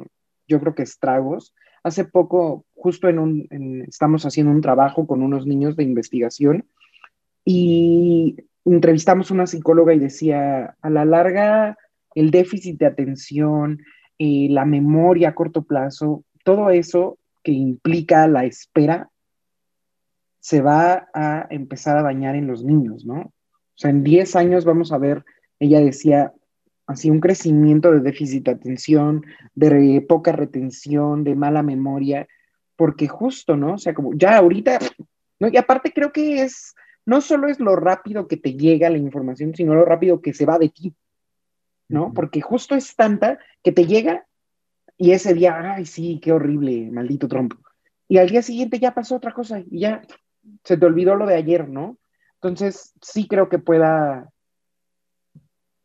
yo 0.50 0.60
creo 0.60 0.76
que 0.76 0.84
estragos. 0.84 1.56
Hace 1.82 2.04
poco, 2.04 2.66
justo 2.76 3.08
en 3.08 3.20
un, 3.20 3.86
estamos 3.88 4.26
haciendo 4.26 4.52
un 4.52 4.60
trabajo 4.60 5.08
con 5.08 5.24
unos 5.24 5.46
niños 5.46 5.78
de 5.78 5.86
investigación 5.86 6.68
y 7.46 8.36
entrevistamos 8.66 9.32
a 9.32 9.34
una 9.34 9.48
psicóloga 9.48 9.94
y 9.94 10.00
decía, 10.00 10.76
a 10.82 10.90
la 10.90 11.06
larga, 11.06 11.78
el 12.16 12.32
déficit 12.32 12.78
de 12.78 12.88
atención, 12.88 13.80
eh, 14.20 14.48
la 14.50 14.66
memoria 14.66 15.30
a 15.30 15.34
corto 15.36 15.64
plazo, 15.64 16.26
todo 16.44 16.72
eso 16.72 17.18
que 17.46 17.54
implica 17.54 18.28
la 18.28 18.44
espera, 18.44 19.10
se 20.42 20.60
va 20.60 21.08
a 21.14 21.48
empezar 21.50 21.98
a 21.98 22.04
dañar 22.04 22.36
en 22.36 22.48
los 22.48 22.62
niños, 22.62 23.06
¿no? 23.06 23.22
O 23.22 23.78
sea, 23.78 23.90
en 23.90 24.04
10 24.04 24.36
años 24.36 24.66
vamos 24.66 24.92
a 24.92 24.98
ver, 24.98 25.24
ella 25.60 25.80
decía, 25.80 26.34
así 26.88 27.10
un 27.10 27.20
crecimiento 27.20 27.92
de 27.92 28.00
déficit 28.00 28.46
de 28.46 28.52
atención, 28.52 29.26
de 29.54 30.06
poca 30.08 30.32
retención, 30.32 31.24
de 31.24 31.36
mala 31.36 31.64
memoria, 31.64 32.28
porque 32.76 33.08
justo, 33.08 33.56
¿no? 33.56 33.74
O 33.74 33.78
sea, 33.78 33.94
como 33.94 34.14
ya 34.14 34.38
ahorita, 34.38 34.80
¿no? 35.40 35.48
Y 35.48 35.58
aparte 35.58 35.92
creo 35.92 36.12
que 36.12 36.44
es, 36.44 36.76
no 37.06 37.22
solo 37.22 37.48
es 37.48 37.60
lo 37.60 37.76
rápido 37.76 38.28
que 38.28 38.38
te 38.38 38.54
llega 38.54 38.90
la 38.90 38.98
información, 38.98 39.56
sino 39.56 39.74
lo 39.74 39.86
rápido 39.86 40.22
que 40.22 40.34
se 40.34 40.46
va 40.46 40.60
de 40.60 40.70
ti, 40.70 40.94
¿no? 41.88 42.14
Porque 42.14 42.42
justo 42.42 42.76
es 42.76 42.96
tanta 42.96 43.40
que 43.64 43.72
te 43.72 43.86
llega 43.86 44.26
y 44.98 45.12
ese 45.12 45.34
día, 45.34 45.74
ay, 45.74 45.86
sí, 45.86 46.20
qué 46.22 46.32
horrible, 46.32 46.90
maldito 46.92 47.28
Trump. 47.28 47.54
Y 48.08 48.18
al 48.18 48.30
día 48.30 48.42
siguiente 48.42 48.80
ya 48.80 48.94
pasó 48.94 49.16
otra 49.16 49.34
cosa 49.34 49.60
y 49.60 49.80
ya 49.80 50.02
se 50.64 50.78
te 50.78 50.86
olvidó 50.86 51.16
lo 51.16 51.26
de 51.26 51.36
ayer, 51.36 51.68
¿no? 51.68 51.98
Entonces, 52.36 52.94
sí 53.02 53.28
creo 53.28 53.50
que 53.50 53.58
pueda, 53.58 54.30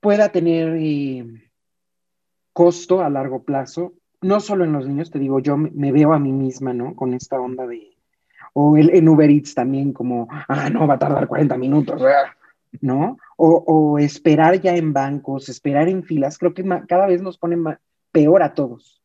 pueda 0.01 0.31
tener 0.31 0.77
eh, 0.79 1.25
costo 2.53 3.03
a 3.03 3.11
largo 3.11 3.43
plazo, 3.43 3.95
no 4.21 4.41
solo 4.41 4.65
en 4.65 4.73
los 4.73 4.87
niños, 4.87 5.11
te 5.11 5.19
digo, 5.19 5.41
yo 5.41 5.57
me, 5.57 5.93
veo 5.93 6.13
a 6.13 6.19
mí 6.19 6.33
misma, 6.33 6.73
¿no? 6.73 6.95
Con 6.95 7.15
esta 7.15 7.41
onda 7.41 7.67
de, 7.67 7.97
o 8.53 8.77
el, 8.77 8.91
en 8.91 9.09
Uber 9.09 9.31
Eats 9.31 9.55
también, 9.55 9.93
como, 9.93 10.29
ah, 10.31 10.69
no, 10.71 10.87
va 10.87 10.95
a 10.95 10.99
tardar 10.99 11.27
40 11.27 11.57
minutos, 11.57 12.03
¿no? 12.81 13.19
O, 13.37 13.99
esperar 13.99 14.61
ya 14.61 14.77
en 14.77 14.93
bancos, 14.93 15.49
esperar 15.49 15.89
en 15.89 16.03
filas, 16.03 16.39
creo 16.39 16.53
que 16.53 16.65
cada 16.87 17.07
vez 17.07 17.23
nos 17.23 17.39
pone 17.39 17.57
peor 18.13 18.43
a 18.43 18.55
todos. 18.55 19.03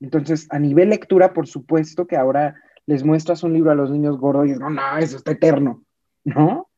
Entonces, 0.00 0.48
a 0.50 0.58
nivel 0.58 0.90
lectura, 0.90 1.32
por 1.32 1.46
supuesto 1.46 2.06
que 2.06 2.16
ahora 2.16 2.56
les 2.86 3.04
muestras 3.04 3.42
un 3.42 3.52
libro 3.52 3.70
a 3.70 3.74
los 3.74 3.90
niños 3.90 4.18
gordos 4.18 4.48
y 4.48 4.52
no, 4.52 4.70
no, 4.70 4.98
eso 4.98 5.16
está 5.16 5.32
eterno, 5.32 5.84
¿no? 6.24 6.69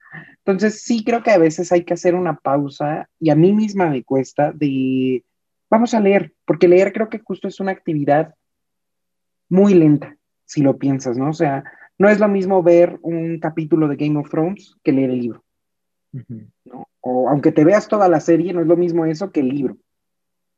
Entonces 0.44 0.82
sí 0.82 1.04
creo 1.04 1.22
que 1.22 1.30
a 1.30 1.38
veces 1.38 1.70
hay 1.72 1.84
que 1.84 1.94
hacer 1.94 2.14
una 2.14 2.36
pausa 2.36 3.08
y 3.20 3.30
a 3.30 3.36
mí 3.36 3.52
misma 3.52 3.88
me 3.88 4.02
cuesta 4.02 4.52
de, 4.52 5.24
vamos 5.70 5.94
a 5.94 6.00
leer, 6.00 6.34
porque 6.44 6.68
leer 6.68 6.92
creo 6.92 7.08
que 7.08 7.20
justo 7.20 7.46
es 7.46 7.60
una 7.60 7.72
actividad 7.72 8.34
muy 9.48 9.74
lenta, 9.74 10.16
si 10.44 10.62
lo 10.62 10.78
piensas, 10.78 11.16
¿no? 11.16 11.30
O 11.30 11.34
sea, 11.34 11.64
no 11.98 12.08
es 12.08 12.18
lo 12.18 12.28
mismo 12.28 12.62
ver 12.62 12.98
un 13.02 13.38
capítulo 13.38 13.86
de 13.86 13.96
Game 13.96 14.18
of 14.18 14.30
Thrones 14.30 14.76
que 14.82 14.92
leer 14.92 15.10
el 15.10 15.20
libro, 15.20 15.44
¿no? 16.64 16.88
O 17.00 17.28
aunque 17.28 17.52
te 17.52 17.64
veas 17.64 17.86
toda 17.86 18.08
la 18.08 18.20
serie, 18.20 18.52
no 18.52 18.60
es 18.60 18.66
lo 18.66 18.76
mismo 18.76 19.06
eso 19.06 19.30
que 19.30 19.40
el 19.40 19.48
libro, 19.48 19.76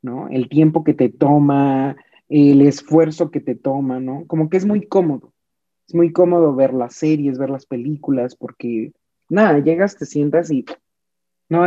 ¿no? 0.01 0.29
El 0.29 0.49
tiempo 0.49 0.83
que 0.83 0.95
te 0.95 1.11
toma, 1.11 1.97
el 2.29 2.63
esfuerzo 2.63 3.31
que 3.31 3.41
te 3.41 3.55
toma, 3.55 4.01
¿no? 4.01 4.25
Como 4.27 4.49
que 4.49 4.57
es 4.57 4.65
muy 4.65 4.87
cómodo 4.87 5.35
es 5.87 5.95
muy 5.95 6.13
cómodo 6.13 6.55
ver 6.55 6.73
las 6.73 6.95
series, 6.95 7.39
ver 7.39 7.51
las 7.51 7.67
películas, 7.67 8.37
porque 8.37 8.93
nada, 9.29 9.59
llegas, 9.59 9.97
te 9.97 10.07
sientas 10.07 10.51
y 10.51 10.65
no, 11.49 11.65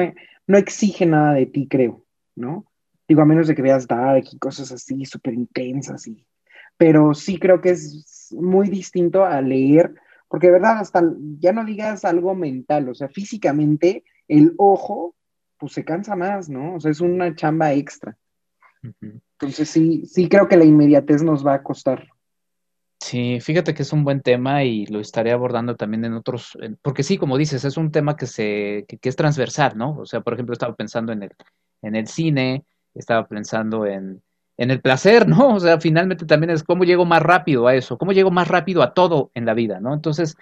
no 0.47 0.57
exige 0.57 1.05
nada 1.05 1.33
de 1.33 1.45
ti, 1.45 1.67
creo, 1.67 2.03
¿no? 2.35 2.65
Digo, 3.07 3.21
a 3.21 3.25
menos 3.25 3.47
de 3.47 3.55
que 3.55 3.61
veas 3.61 3.87
Dark 3.87 4.25
y 4.31 4.37
cosas 4.37 4.71
así 4.71 5.05
súper 5.05 5.33
intensas, 5.33 6.07
y... 6.07 6.25
pero 6.77 7.13
sí 7.13 7.39
creo 7.39 7.61
que 7.61 7.69
es 7.71 8.35
muy 8.37 8.69
distinto 8.69 9.25
a 9.25 9.41
leer, 9.41 9.93
porque 10.27 10.47
de 10.47 10.53
verdad, 10.53 10.79
hasta 10.79 11.01
ya 11.39 11.53
no 11.53 11.63
digas 11.63 12.03
algo 12.03 12.35
mental, 12.35 12.89
o 12.89 12.95
sea, 12.95 13.07
físicamente 13.07 14.03
el 14.27 14.53
ojo, 14.57 15.15
pues 15.57 15.73
se 15.73 15.85
cansa 15.85 16.15
más, 16.15 16.49
¿no? 16.49 16.75
O 16.75 16.79
sea, 16.79 16.91
es 16.91 17.01
una 17.01 17.33
chamba 17.35 17.73
extra. 17.73 18.17
Entonces 19.01 19.69
sí, 19.69 20.05
sí 20.05 20.29
creo 20.29 20.47
que 20.47 20.57
la 20.57 20.65
inmediatez 20.65 21.23
nos 21.23 21.45
va 21.45 21.55
a 21.55 21.63
costar. 21.63 22.07
Sí, 22.99 23.39
fíjate 23.41 23.73
que 23.73 23.83
es 23.83 23.93
un 23.93 24.03
buen 24.03 24.21
tema 24.21 24.63
y 24.63 24.85
lo 24.87 24.99
estaré 24.99 25.31
abordando 25.31 25.75
también 25.75 26.03
en 26.05 26.13
otros, 26.13 26.57
porque 26.81 27.03
sí, 27.03 27.17
como 27.17 27.37
dices, 27.37 27.63
es 27.63 27.77
un 27.77 27.91
tema 27.91 28.15
que 28.17 28.25
se, 28.25 28.85
que, 28.87 29.09
es 29.09 29.15
transversal, 29.15 29.77
¿no? 29.77 29.97
O 29.99 30.05
sea, 30.05 30.21
por 30.21 30.33
ejemplo, 30.33 30.53
estaba 30.53 30.75
pensando 30.75 31.11
en 31.13 31.23
el, 31.23 31.31
en 31.83 31.95
el 31.95 32.07
cine, 32.07 32.65
estaba 32.95 33.27
pensando 33.27 33.85
en, 33.85 34.23
en 34.57 34.71
el 34.71 34.81
placer, 34.81 35.27
¿no? 35.27 35.55
O 35.55 35.59
sea, 35.59 35.79
finalmente 35.79 36.25
también 36.25 36.49
es 36.49 36.63
cómo 36.63 36.83
llego 36.83 37.05
más 37.05 37.21
rápido 37.21 37.67
a 37.67 37.75
eso, 37.75 37.97
cómo 37.97 38.13
llego 38.13 38.31
más 38.31 38.47
rápido 38.47 38.81
a 38.81 38.93
todo 38.93 39.31
en 39.35 39.45
la 39.45 39.53
vida, 39.53 39.79
¿no? 39.79 39.93
Entonces, 39.93 40.35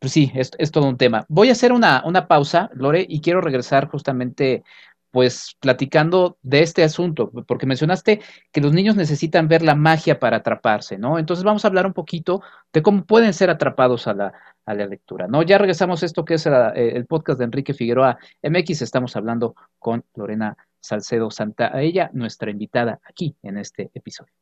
pues 0.00 0.12
sí, 0.12 0.32
es, 0.34 0.50
es 0.58 0.72
todo 0.72 0.88
un 0.88 0.96
tema. 0.96 1.24
Voy 1.28 1.50
a 1.50 1.52
hacer 1.52 1.72
una, 1.72 2.02
una 2.04 2.26
pausa, 2.26 2.70
Lore, 2.74 3.06
y 3.08 3.20
quiero 3.20 3.40
regresar 3.40 3.88
justamente 3.88 4.64
pues 5.10 5.56
platicando 5.60 6.38
de 6.42 6.62
este 6.62 6.82
asunto, 6.82 7.30
porque 7.46 7.66
mencionaste 7.66 8.20
que 8.52 8.60
los 8.60 8.72
niños 8.72 8.96
necesitan 8.96 9.48
ver 9.48 9.62
la 9.62 9.74
magia 9.74 10.18
para 10.18 10.38
atraparse, 10.38 10.98
¿no? 10.98 11.18
Entonces 11.18 11.44
vamos 11.44 11.64
a 11.64 11.68
hablar 11.68 11.86
un 11.86 11.92
poquito 11.92 12.42
de 12.72 12.82
cómo 12.82 13.04
pueden 13.04 13.32
ser 13.32 13.50
atrapados 13.50 14.06
a 14.06 14.14
la, 14.14 14.32
a 14.66 14.74
la 14.74 14.86
lectura, 14.86 15.26
¿no? 15.26 15.42
Ya 15.42 15.58
regresamos 15.58 16.02
a 16.02 16.06
esto 16.06 16.24
que 16.24 16.34
es 16.34 16.46
eh, 16.46 16.52
el 16.74 17.06
podcast 17.06 17.38
de 17.38 17.44
Enrique 17.46 17.74
Figueroa 17.74 18.18
MX, 18.42 18.82
estamos 18.82 19.16
hablando 19.16 19.56
con 19.78 20.04
Lorena 20.14 20.56
Salcedo 20.80 21.30
Santa, 21.30 21.70
a 21.74 21.82
ella 21.82 22.10
nuestra 22.12 22.50
invitada 22.50 23.00
aquí 23.04 23.36
en 23.42 23.58
este 23.58 23.90
episodio. 23.94 24.32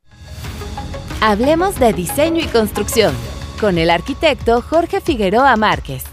Hablemos 1.20 1.80
de 1.80 1.92
diseño 1.92 2.40
y 2.44 2.46
construcción 2.46 3.14
con 3.60 3.78
el 3.78 3.90
arquitecto 3.90 4.62
Jorge 4.62 5.00
Figueroa 5.00 5.56
Márquez. 5.56 6.04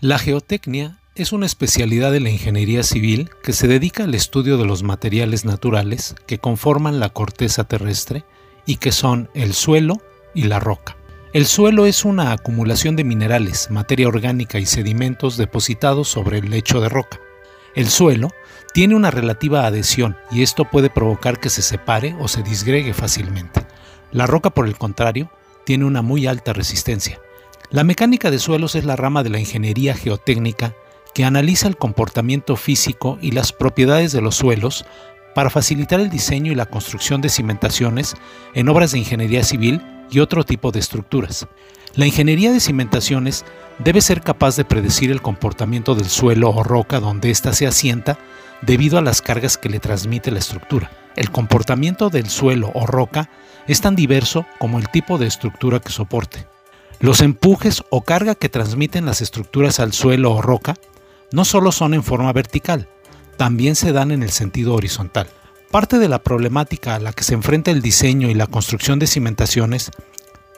La 0.00 0.18
geotecnia 0.18 1.01
es 1.14 1.32
una 1.32 1.44
especialidad 1.44 2.10
de 2.10 2.20
la 2.20 2.30
ingeniería 2.30 2.82
civil 2.82 3.30
que 3.42 3.52
se 3.52 3.68
dedica 3.68 4.04
al 4.04 4.14
estudio 4.14 4.56
de 4.56 4.64
los 4.64 4.82
materiales 4.82 5.44
naturales 5.44 6.14
que 6.26 6.38
conforman 6.38 7.00
la 7.00 7.10
corteza 7.10 7.64
terrestre 7.64 8.24
y 8.64 8.76
que 8.76 8.92
son 8.92 9.28
el 9.34 9.52
suelo 9.52 10.00
y 10.34 10.44
la 10.44 10.58
roca. 10.58 10.96
El 11.34 11.44
suelo 11.44 11.84
es 11.84 12.06
una 12.06 12.32
acumulación 12.32 12.96
de 12.96 13.04
minerales, 13.04 13.70
materia 13.70 14.08
orgánica 14.08 14.58
y 14.58 14.64
sedimentos 14.64 15.36
depositados 15.36 16.08
sobre 16.08 16.38
el 16.38 16.48
lecho 16.48 16.80
de 16.80 16.88
roca. 16.88 17.20
El 17.74 17.88
suelo 17.88 18.30
tiene 18.72 18.94
una 18.94 19.10
relativa 19.10 19.66
adhesión 19.66 20.16
y 20.30 20.42
esto 20.42 20.64
puede 20.64 20.88
provocar 20.88 21.40
que 21.40 21.50
se 21.50 21.60
separe 21.60 22.16
o 22.20 22.28
se 22.28 22.42
disgregue 22.42 22.94
fácilmente. 22.94 23.66
La 24.12 24.26
roca, 24.26 24.48
por 24.48 24.66
el 24.66 24.78
contrario, 24.78 25.30
tiene 25.64 25.84
una 25.84 26.00
muy 26.00 26.26
alta 26.26 26.54
resistencia. 26.54 27.20
La 27.70 27.84
mecánica 27.84 28.30
de 28.30 28.38
suelos 28.38 28.74
es 28.74 28.84
la 28.84 28.96
rama 28.96 29.22
de 29.22 29.30
la 29.30 29.40
ingeniería 29.40 29.94
geotécnica 29.94 30.74
que 31.14 31.24
analiza 31.24 31.68
el 31.68 31.76
comportamiento 31.76 32.56
físico 32.56 33.18
y 33.20 33.32
las 33.32 33.52
propiedades 33.52 34.12
de 34.12 34.20
los 34.20 34.36
suelos 34.36 34.84
para 35.34 35.50
facilitar 35.50 36.00
el 36.00 36.10
diseño 36.10 36.52
y 36.52 36.54
la 36.54 36.66
construcción 36.66 37.20
de 37.20 37.28
cimentaciones 37.28 38.14
en 38.54 38.68
obras 38.68 38.92
de 38.92 38.98
ingeniería 38.98 39.44
civil 39.44 39.82
y 40.10 40.20
otro 40.20 40.44
tipo 40.44 40.72
de 40.72 40.80
estructuras. 40.80 41.46
La 41.94 42.06
ingeniería 42.06 42.52
de 42.52 42.60
cimentaciones 42.60 43.44
debe 43.78 44.00
ser 44.00 44.22
capaz 44.22 44.56
de 44.56 44.64
predecir 44.64 45.10
el 45.10 45.22
comportamiento 45.22 45.94
del 45.94 46.08
suelo 46.08 46.50
o 46.50 46.62
roca 46.62 47.00
donde 47.00 47.30
ésta 47.30 47.52
se 47.52 47.66
asienta 47.66 48.18
debido 48.62 48.98
a 48.98 49.02
las 49.02 49.20
cargas 49.20 49.58
que 49.58 49.68
le 49.68 49.80
transmite 49.80 50.30
la 50.30 50.38
estructura. 50.38 50.90
El 51.16 51.30
comportamiento 51.30 52.08
del 52.08 52.30
suelo 52.30 52.70
o 52.74 52.86
roca 52.86 53.28
es 53.66 53.80
tan 53.80 53.94
diverso 53.94 54.46
como 54.58 54.78
el 54.78 54.88
tipo 54.88 55.18
de 55.18 55.26
estructura 55.26 55.80
que 55.80 55.90
soporte. 55.90 56.46
Los 57.00 57.20
empujes 57.20 57.82
o 57.90 58.02
carga 58.02 58.34
que 58.34 58.48
transmiten 58.48 59.04
las 59.04 59.20
estructuras 59.20 59.80
al 59.80 59.92
suelo 59.92 60.32
o 60.32 60.40
roca 60.40 60.76
no 61.32 61.44
solo 61.44 61.72
son 61.72 61.94
en 61.94 62.02
forma 62.02 62.32
vertical, 62.32 62.88
también 63.36 63.74
se 63.74 63.92
dan 63.92 64.10
en 64.10 64.22
el 64.22 64.30
sentido 64.30 64.74
horizontal. 64.74 65.28
Parte 65.70 65.98
de 65.98 66.08
la 66.08 66.22
problemática 66.22 66.94
a 66.94 67.00
la 67.00 67.12
que 67.12 67.24
se 67.24 67.34
enfrenta 67.34 67.70
el 67.70 67.82
diseño 67.82 68.30
y 68.30 68.34
la 68.34 68.46
construcción 68.46 68.98
de 68.98 69.06
cimentaciones 69.06 69.90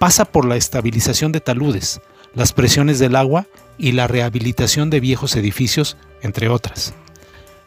pasa 0.01 0.25
por 0.25 0.45
la 0.45 0.57
estabilización 0.57 1.33
de 1.33 1.41
taludes, 1.41 2.01
las 2.35 2.53
presiones 2.53 2.99
del 2.99 3.17
agua 3.17 3.47
y 3.79 3.93
la 3.93 4.09
rehabilitación 4.09 4.91
de 4.91 5.01
viejos 5.01 5.37
edificios, 5.37 5.97
entre 6.21 6.49
otras. 6.49 6.95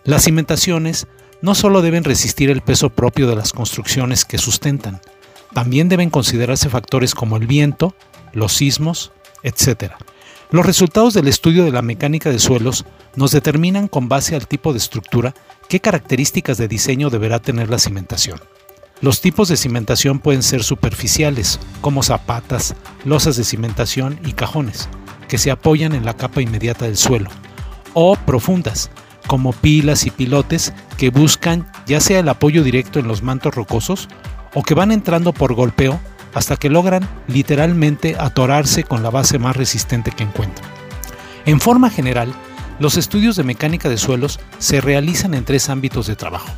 Las 0.04 0.24
cimentaciones 0.24 1.08
no 1.42 1.56
solo 1.56 1.82
deben 1.82 2.04
resistir 2.04 2.50
el 2.50 2.62
peso 2.62 2.90
propio 2.90 3.28
de 3.28 3.36
las 3.36 3.54
construcciones 3.54 4.26
que 4.26 4.38
sustentan, 4.38 5.00
también 5.54 5.90
deben 5.90 6.10
considerarse 6.10 6.70
factores 6.70 7.16
como 7.16 7.38
el 7.38 7.48
viento, 7.48 7.96
los 8.34 8.54
sismos, 8.54 9.12
etc. 9.44 9.94
Los 10.50 10.66
resultados 10.66 11.14
del 11.14 11.28
estudio 11.28 11.66
de 11.66 11.72
la 11.72 11.82
mecánica 11.82 12.30
de 12.30 12.40
suelos 12.40 12.86
nos 13.18 13.32
determinan 13.32 13.90
con 13.90 14.08
base 14.08 14.34
al 14.34 14.48
tipo 14.48 14.72
de 14.72 14.78
estructura 14.78 15.34
qué 15.68 15.82
características 15.82 16.58
de 16.58 16.70
diseño 16.70 17.10
deberá 17.10 17.40
tener 17.40 17.70
la 17.70 17.80
cimentación. 17.80 18.40
Los 19.02 19.20
tipos 19.20 19.50
de 19.50 19.58
cimentación 19.58 20.20
pueden 20.20 20.44
ser 20.44 20.64
superficiales, 20.64 21.60
como 21.82 22.02
zapatas, 22.02 22.76
losas 23.04 23.36
de 23.36 23.44
cimentación 23.44 24.20
y 24.26 24.32
cajones, 24.32 24.88
que 25.28 25.38
se 25.38 25.52
apoyan 25.52 25.94
en 25.94 26.06
la 26.06 26.16
capa 26.16 26.42
inmediata 26.42 26.86
del 26.86 26.96
suelo, 26.96 27.30
o 27.94 28.16
profundas, 28.16 28.90
como 29.28 29.52
pilas 29.52 30.06
y 30.06 30.12
pilotes 30.12 30.74
que 30.98 31.10
buscan 31.10 31.70
ya 31.86 32.00
sea 32.00 32.20
el 32.20 32.30
apoyo 32.30 32.64
directo 32.64 33.00
en 33.00 33.10
los 33.10 33.22
mantos 33.22 33.54
rocosos 33.54 34.08
o 34.54 34.64
que 34.64 34.74
van 34.74 34.94
entrando 34.94 35.34
por 35.34 35.54
golpeo 35.54 36.00
hasta 36.38 36.56
que 36.56 36.70
logran 36.70 37.10
literalmente 37.28 38.16
atorarse 38.20 38.84
con 38.84 39.02
la 39.02 39.10
base 39.10 39.40
más 39.40 39.56
resistente 39.58 40.12
que 40.12 40.22
encuentran. 40.24 40.70
En 41.48 41.60
forma 41.60 41.90
general, 41.90 42.32
los 42.80 42.96
estudios 42.96 43.36
de 43.36 43.44
mecánica 43.44 43.90
de 43.90 43.98
suelos 43.98 44.40
se 44.60 44.80
realizan 44.80 45.34
en 45.34 45.46
tres 45.46 45.68
ámbitos 45.68 46.06
de 46.06 46.16
trabajo. 46.16 46.50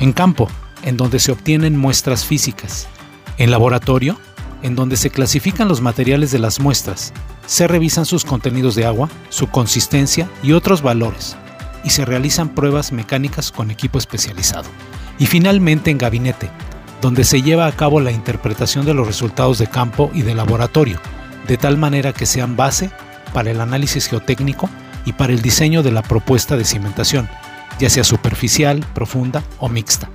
En 0.00 0.14
campo, 0.14 0.48
en 0.82 0.96
donde 0.96 1.18
se 1.18 1.30
obtienen 1.30 1.76
muestras 1.76 2.24
físicas. 2.24 2.88
En 3.36 3.50
laboratorio, 3.50 4.18
en 4.62 4.74
donde 4.74 4.96
se 4.96 5.10
clasifican 5.10 5.68
los 5.68 5.82
materiales 5.82 6.30
de 6.30 6.38
las 6.38 6.58
muestras, 6.58 7.12
se 7.44 7.68
revisan 7.68 8.06
sus 8.06 8.24
contenidos 8.24 8.76
de 8.76 8.86
agua, 8.86 9.10
su 9.28 9.48
consistencia 9.48 10.26
y 10.42 10.52
otros 10.52 10.80
valores, 10.80 11.36
y 11.84 11.90
se 11.90 12.06
realizan 12.06 12.48
pruebas 12.48 12.92
mecánicas 12.92 13.52
con 13.52 13.70
equipo 13.70 13.98
especializado. 13.98 14.70
Y 15.18 15.26
finalmente 15.26 15.90
en 15.90 15.98
gabinete, 15.98 16.48
donde 17.00 17.24
se 17.24 17.42
lleva 17.42 17.66
a 17.66 17.72
cabo 17.72 18.00
la 18.00 18.10
interpretación 18.10 18.84
de 18.84 18.94
los 18.94 19.06
resultados 19.06 19.58
de 19.58 19.66
campo 19.66 20.10
y 20.14 20.22
de 20.22 20.34
laboratorio, 20.34 21.00
de 21.46 21.56
tal 21.56 21.76
manera 21.76 22.12
que 22.12 22.26
sean 22.26 22.56
base 22.56 22.90
para 23.32 23.50
el 23.50 23.60
análisis 23.60 24.08
geotécnico 24.08 24.68
y 25.04 25.12
para 25.12 25.32
el 25.32 25.42
diseño 25.42 25.82
de 25.82 25.92
la 25.92 26.02
propuesta 26.02 26.56
de 26.56 26.64
cimentación, 26.64 27.28
ya 27.78 27.88
sea 27.90 28.04
superficial, 28.04 28.84
profunda 28.94 29.42
o 29.58 29.68
mixta. 29.68 30.10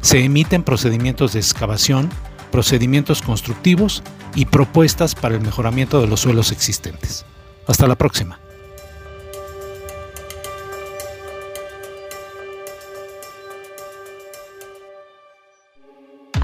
Se 0.00 0.24
emiten 0.24 0.62
procedimientos 0.62 1.32
de 1.32 1.40
excavación, 1.40 2.08
procedimientos 2.52 3.20
constructivos 3.20 4.02
y 4.34 4.46
propuestas 4.46 5.14
para 5.14 5.34
el 5.34 5.40
mejoramiento 5.40 6.00
de 6.00 6.06
los 6.06 6.20
suelos 6.20 6.52
existentes. 6.52 7.26
Hasta 7.66 7.86
la 7.86 7.96
próxima. 7.96 8.38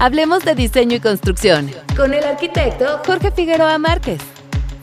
Hablemos 0.05 0.45
de 0.45 0.53
diseño 0.53 0.97
y 0.97 0.99
construcción 0.99 1.71
con 1.97 2.13
el 2.13 2.23
arquitecto 2.23 3.01
Jorge 3.07 3.31
Figueroa 3.31 3.79
Márquez. 3.79 4.21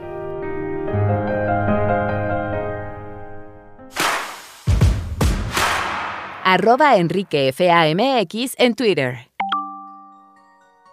Arroba 6.44 6.98
en 8.58 8.76
Twitter. 8.76 9.33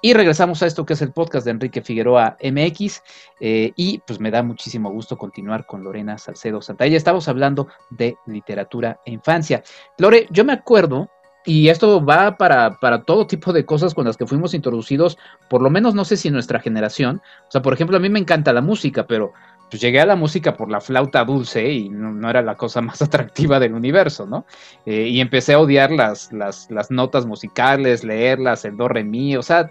Y 0.02 0.14
regresamos 0.14 0.62
a 0.62 0.66
esto 0.66 0.86
que 0.86 0.94
es 0.94 1.02
el 1.02 1.12
podcast 1.12 1.44
de 1.44 1.50
Enrique 1.50 1.82
Figueroa 1.82 2.38
MX. 2.42 3.02
Eh, 3.40 3.72
y 3.76 3.98
pues 4.06 4.18
me 4.18 4.30
da 4.30 4.42
muchísimo 4.42 4.90
gusto 4.90 5.18
continuar 5.18 5.66
con 5.66 5.84
Lorena 5.84 6.16
Salcedo 6.16 6.62
Santalla. 6.62 6.96
Estamos 6.96 7.28
hablando 7.28 7.68
de 7.90 8.16
literatura 8.26 9.00
e 9.04 9.12
infancia. 9.12 9.62
Lore, 9.98 10.26
yo 10.30 10.44
me 10.44 10.54
acuerdo, 10.54 11.10
y 11.44 11.68
esto 11.68 12.04
va 12.04 12.36
para, 12.36 12.78
para 12.80 13.02
todo 13.02 13.26
tipo 13.26 13.52
de 13.52 13.66
cosas 13.66 13.94
con 13.94 14.06
las 14.06 14.16
que 14.16 14.26
fuimos 14.26 14.54
introducidos, 14.54 15.18
por 15.48 15.62
lo 15.62 15.70
menos 15.70 15.94
no 15.94 16.04
sé 16.04 16.16
si 16.16 16.30
nuestra 16.30 16.60
generación. 16.60 17.20
O 17.48 17.50
sea, 17.50 17.60
por 17.60 17.74
ejemplo, 17.74 17.96
a 17.96 18.00
mí 18.00 18.08
me 18.08 18.18
encanta 18.18 18.52
la 18.52 18.62
música, 18.62 19.06
pero 19.06 19.32
pues 19.70 19.80
llegué 19.80 20.00
a 20.00 20.06
la 20.06 20.16
música 20.16 20.56
por 20.56 20.70
la 20.70 20.80
flauta 20.80 21.24
dulce 21.24 21.72
y 21.72 21.88
no, 21.88 22.28
era 22.28 22.42
la 22.42 22.56
cosa 22.56 22.80
más 22.82 23.00
atractiva 23.02 23.60
del 23.60 23.74
universo, 23.74 24.26
¿no? 24.26 24.46
Eh, 24.84 25.08
y 25.08 25.20
empecé 25.20 25.54
a 25.54 25.60
odiar 25.60 25.90
las, 25.92 26.32
las, 26.32 26.70
las 26.70 26.90
notas 26.90 27.26
musicales, 27.26 28.02
leerlas, 28.02 28.64
el 28.64 28.76
do, 28.76 28.88
re, 28.88 29.04
mi, 29.04 29.36
o 29.36 29.42
sea, 29.42 29.70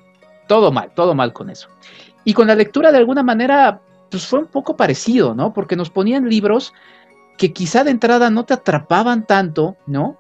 todo 0.50 0.72
mal, 0.72 0.92
todo 0.96 1.14
mal 1.14 1.32
con 1.32 1.50
eso. 1.50 1.70
Y 2.26 2.34
con 2.34 2.48
la 2.48 2.56
lectura 2.56 2.92
de 2.92 2.98
alguna 2.98 3.24
manera, 3.24 3.82
pues 4.10 4.26
fue 4.26 4.40
un 4.40 4.48
poco 4.48 4.76
parecido, 4.76 5.36
¿no? 5.36 5.54
Porque 5.54 5.76
nos 5.76 5.92
ponían 5.92 6.28
libros 6.28 6.74
que 7.38 7.54
quizá 7.54 7.84
de 7.84 7.92
entrada 7.92 8.30
no 8.32 8.44
te 8.46 8.56
atrapaban 8.56 9.26
tanto, 9.26 9.78
¿no? 9.86 10.20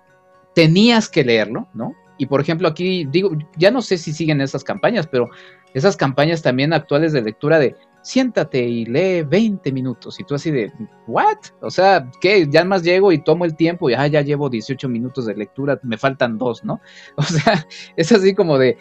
Tenías 0.53 1.09
que 1.09 1.25
leerlo, 1.25 1.67
¿no? 1.73 1.95
Y 2.19 2.27
por 2.27 2.41
ejemplo, 2.41 2.67
aquí 2.67 3.05
digo, 3.05 3.31
ya 3.57 3.71
no 3.71 3.81
sé 3.81 3.97
si 3.97 4.13
siguen 4.13 4.39
esas 4.39 4.63
campañas, 4.63 5.07
pero 5.07 5.29
esas 5.73 5.97
campañas 5.97 6.41
también 6.41 6.73
actuales 6.73 7.11
de 7.11 7.21
lectura 7.21 7.57
de 7.57 7.75
siéntate 8.01 8.63
y 8.63 8.85
lee 8.85 9.23
20 9.23 9.71
minutos. 9.71 10.19
Y 10.19 10.23
tú 10.23 10.35
así 10.35 10.51
de, 10.51 10.71
¿what? 11.07 11.37
O 11.61 11.69
sea, 11.69 12.09
¿qué? 12.21 12.47
Ya 12.49 12.63
más 12.63 12.83
llego 12.83 13.11
y 13.11 13.23
tomo 13.23 13.45
el 13.45 13.55
tiempo 13.55 13.89
y 13.89 13.93
ah, 13.93 14.07
ya 14.07 14.21
llevo 14.21 14.49
18 14.49 14.87
minutos 14.89 15.25
de 15.25 15.35
lectura, 15.35 15.79
me 15.83 15.97
faltan 15.97 16.37
dos, 16.37 16.63
¿no? 16.63 16.79
O 17.17 17.23
sea, 17.23 17.65
es 17.95 18.11
así 18.11 18.33
como 18.33 18.57
de, 18.57 18.77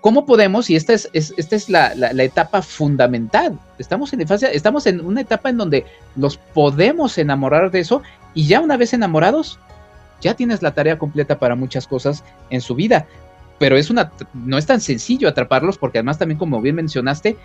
¿cómo 0.00 0.26
podemos? 0.26 0.70
Y 0.70 0.76
esta 0.76 0.92
es, 0.92 1.08
esta 1.12 1.56
es 1.56 1.68
la, 1.68 1.92
etapa 2.22 2.62
fundamental. 2.62 3.58
Estamos 3.78 4.12
en 4.12 4.20
infancia, 4.20 4.48
estamos 4.48 4.86
en 4.86 5.04
una 5.04 5.20
etapa 5.20 5.50
en 5.50 5.58
donde 5.58 5.86
nos 6.16 6.36
podemos 6.36 7.18
enamorar 7.18 7.70
de 7.70 7.80
eso 7.80 8.02
y 8.34 8.46
ya 8.46 8.60
una 8.60 8.76
vez 8.76 8.92
enamorados, 8.92 9.58
ya 10.20 10.34
tienes 10.34 10.62
la 10.62 10.72
tarea 10.72 10.98
completa 10.98 11.38
para 11.38 11.54
muchas 11.54 11.86
cosas 11.86 12.24
en 12.50 12.60
su 12.60 12.74
vida. 12.74 13.06
Pero 13.58 13.76
es 13.76 13.90
una, 13.90 14.10
no 14.34 14.58
es 14.58 14.66
tan 14.66 14.80
sencillo 14.80 15.28
atraparlos 15.28 15.78
porque 15.78 15.98
además 15.98 16.18
también 16.18 16.38
como 16.38 16.60
bien 16.60 16.76
mencionaste, 16.76 17.36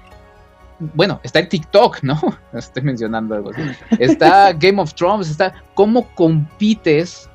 bueno, 0.79 1.19
está 1.23 1.39
el 1.39 1.49
TikTok, 1.49 2.03
¿no? 2.03 2.19
Estoy 2.53 2.83
mencionando 2.83 3.35
algo 3.35 3.51
así. 3.51 3.61
Está 3.99 4.53
Game 4.53 4.81
of 4.81 4.93
Thrones, 4.93 5.29
está 5.29 5.53
cómo 5.73 6.07
compites 6.15 7.29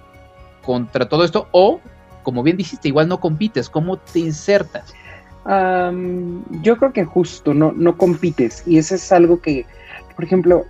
contra 0.65 1.09
todo 1.09 1.25
esto 1.25 1.49
o, 1.53 1.81
como 2.23 2.43
bien 2.43 2.57
dijiste, 2.57 2.89
igual 2.89 3.09
no 3.09 3.21
compites, 3.21 3.69
cómo 3.69 3.97
te 3.99 4.21
insertas. 4.21 4.95
yo 5.45 6.77
creo 6.77 6.93
que 6.93 7.05
justo, 7.05 7.55
no, 7.55 7.73
no 7.73 7.97
compites. 7.97 8.63
Y 8.67 8.79
eso 8.79 8.95
es 8.95 9.13
algo 9.13 9.41
que, 9.41 9.67
por 10.15 10.25
ejemplo, 10.25 10.65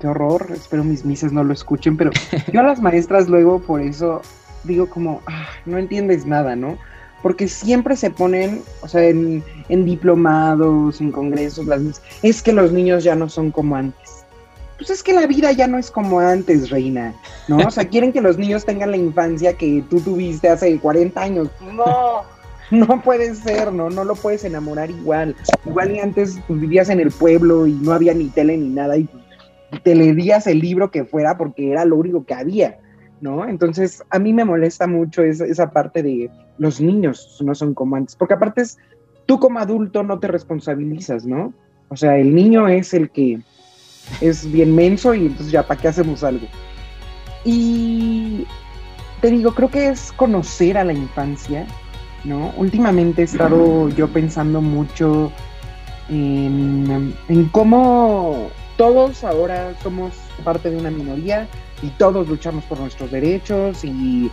qué 0.00 0.06
horror, 0.06 0.48
espero 0.52 0.84
mis 0.84 1.04
misas 1.04 1.32
no 1.32 1.44
lo 1.44 1.52
escuchen, 1.52 1.96
pero 1.96 2.10
yo 2.52 2.60
a 2.60 2.64
las 2.64 2.80
maestras 2.80 3.28
luego 3.28 3.60
por 3.60 3.80
eso 3.80 4.22
digo 4.64 4.88
como, 4.88 5.22
ah, 5.26 5.46
no 5.66 5.78
entiendes 5.78 6.26
nada, 6.26 6.56
¿no? 6.56 6.78
porque 7.22 7.48
siempre 7.48 7.96
se 7.96 8.10
ponen, 8.10 8.62
o 8.80 8.88
sea, 8.88 9.04
en, 9.04 9.42
diplomados, 9.68 11.00
en 11.00 11.10
congresos, 11.10 11.66
las, 11.66 12.02
es 12.22 12.42
que 12.42 12.52
los 12.52 12.72
niños 12.72 13.04
ya 13.04 13.14
no 13.14 13.28
son 13.28 13.50
como 13.50 13.76
antes. 13.76 14.07
Pues 14.78 14.90
es 14.90 15.02
que 15.02 15.12
la 15.12 15.26
vida 15.26 15.52
ya 15.52 15.66
no 15.66 15.76
es 15.76 15.90
como 15.90 16.20
antes, 16.20 16.70
reina, 16.70 17.12
¿no? 17.48 17.58
O 17.58 17.70
sea, 17.70 17.88
quieren 17.88 18.12
que 18.12 18.20
los 18.20 18.38
niños 18.38 18.64
tengan 18.64 18.92
la 18.92 18.96
infancia 18.96 19.52
que 19.54 19.84
tú 19.90 20.00
tuviste 20.00 20.48
hace 20.48 20.78
40 20.78 21.20
años. 21.20 21.48
No, 21.74 22.22
no 22.70 23.02
puede 23.02 23.34
ser, 23.34 23.72
¿no? 23.72 23.90
No 23.90 24.04
lo 24.04 24.14
puedes 24.14 24.44
enamorar 24.44 24.90
igual. 24.90 25.34
Igual 25.66 25.96
y 25.96 25.98
antes 25.98 26.38
pues, 26.46 26.60
vivías 26.60 26.88
en 26.88 27.00
el 27.00 27.10
pueblo 27.10 27.66
y 27.66 27.72
no 27.72 27.92
había 27.92 28.14
ni 28.14 28.28
tele 28.28 28.56
ni 28.56 28.68
nada 28.68 28.96
y 28.96 29.08
te 29.82 29.94
leías 29.94 30.46
el 30.46 30.60
libro 30.60 30.90
que 30.90 31.04
fuera 31.04 31.36
porque 31.36 31.72
era 31.72 31.84
lo 31.84 31.96
único 31.96 32.24
que 32.24 32.34
había. 32.34 32.78
¿no? 33.20 33.46
Entonces, 33.46 34.02
a 34.10 34.18
mí 34.18 34.32
me 34.32 34.44
molesta 34.44 34.86
mucho 34.86 35.22
esa, 35.22 35.70
parte 35.70 36.02
de 36.02 36.30
los 36.58 36.80
niños 36.80 37.38
no 37.44 37.54
son 37.54 37.74
como 37.74 37.96
antes, 37.96 38.16
porque 38.16 38.34
aparte 38.34 38.62
es, 38.62 38.78
tú 39.26 39.38
como 39.38 39.58
adulto 39.58 40.02
no 40.02 40.18
te 40.18 40.28
responsabilizas, 40.28 41.26
¿no? 41.26 41.52
O 41.88 41.96
sea, 41.96 42.16
el 42.18 42.34
niño 42.34 42.68
es 42.68 42.94
el 42.94 43.10
que 43.10 43.40
es 44.20 44.50
bien 44.50 44.74
menso 44.74 45.14
y 45.14 45.26
entonces 45.26 45.52
ya, 45.52 45.66
¿para 45.66 45.80
qué 45.80 45.88
hacemos 45.88 46.24
algo? 46.24 46.46
Y 47.44 48.46
te 49.20 49.30
digo, 49.30 49.54
creo 49.54 49.70
que 49.70 49.88
es 49.88 50.12
conocer 50.12 50.78
a 50.78 50.84
la 50.84 50.92
infancia, 50.92 51.66
¿no? 52.24 52.52
Últimamente 52.56 53.22
he 53.22 53.24
estado 53.24 53.88
yo 53.90 54.08
pensando 54.08 54.60
mucho 54.60 55.32
en, 56.08 57.14
en 57.28 57.44
cómo 57.46 58.50
todos 58.76 59.24
ahora 59.24 59.74
somos 59.82 60.12
parte 60.44 60.70
de 60.70 60.76
una 60.76 60.90
minoría 60.90 61.48
y 61.82 61.88
todos 61.90 62.28
luchamos 62.28 62.64
por 62.64 62.78
nuestros 62.78 63.10
derechos 63.10 63.84
y, 63.84 64.30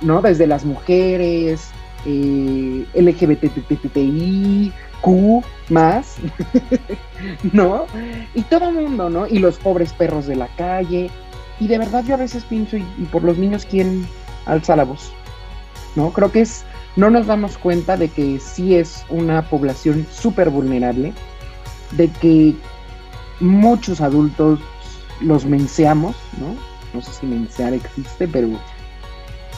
¿no? 0.00 0.22
Desde 0.22 0.46
las 0.46 0.64
mujeres, 0.64 1.70
eh, 2.06 2.86
LGBTI, 2.94 4.72
Q 5.00 5.42
más, 5.68 6.16
¿no? 7.52 7.86
Y 8.34 8.42
todo 8.42 8.68
el 8.68 8.74
mundo, 8.74 9.10
¿no? 9.10 9.26
Y 9.26 9.38
los 9.38 9.58
pobres 9.58 9.92
perros 9.92 10.26
de 10.26 10.36
la 10.36 10.48
calle. 10.56 11.10
Y 11.60 11.66
de 11.66 11.78
verdad 11.78 12.04
yo 12.04 12.14
a 12.14 12.18
veces 12.18 12.44
pienso, 12.44 12.76
y, 12.76 12.82
por 13.10 13.24
los 13.24 13.38
niños, 13.38 13.66
¿quién 13.68 14.06
alza 14.46 14.76
la 14.76 14.84
voz? 14.84 15.12
¿No? 15.96 16.12
Creo 16.12 16.30
que 16.30 16.42
es, 16.42 16.64
no 16.96 17.10
nos 17.10 17.26
damos 17.26 17.58
cuenta 17.58 17.96
de 17.96 18.08
que 18.08 18.38
sí 18.40 18.74
es 18.74 19.04
una 19.08 19.42
población 19.48 20.06
súper 20.10 20.50
vulnerable, 20.50 21.12
de 21.92 22.08
que 22.08 22.54
muchos 23.40 24.00
adultos 24.00 24.60
los 25.20 25.44
menseamos, 25.44 26.16
¿no? 26.38 26.54
No 26.94 27.02
sé 27.02 27.12
si 27.12 27.26
mensear 27.26 27.74
existe, 27.74 28.28
pero 28.28 28.48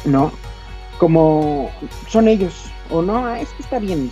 no. 0.05 0.32
Como 0.99 1.70
son 2.09 2.28
ellos, 2.28 2.70
o 2.91 3.03
no, 3.03 3.26
ah, 3.26 3.41
es 3.41 3.49
que 3.51 3.62
está 3.62 3.78
bien 3.78 4.11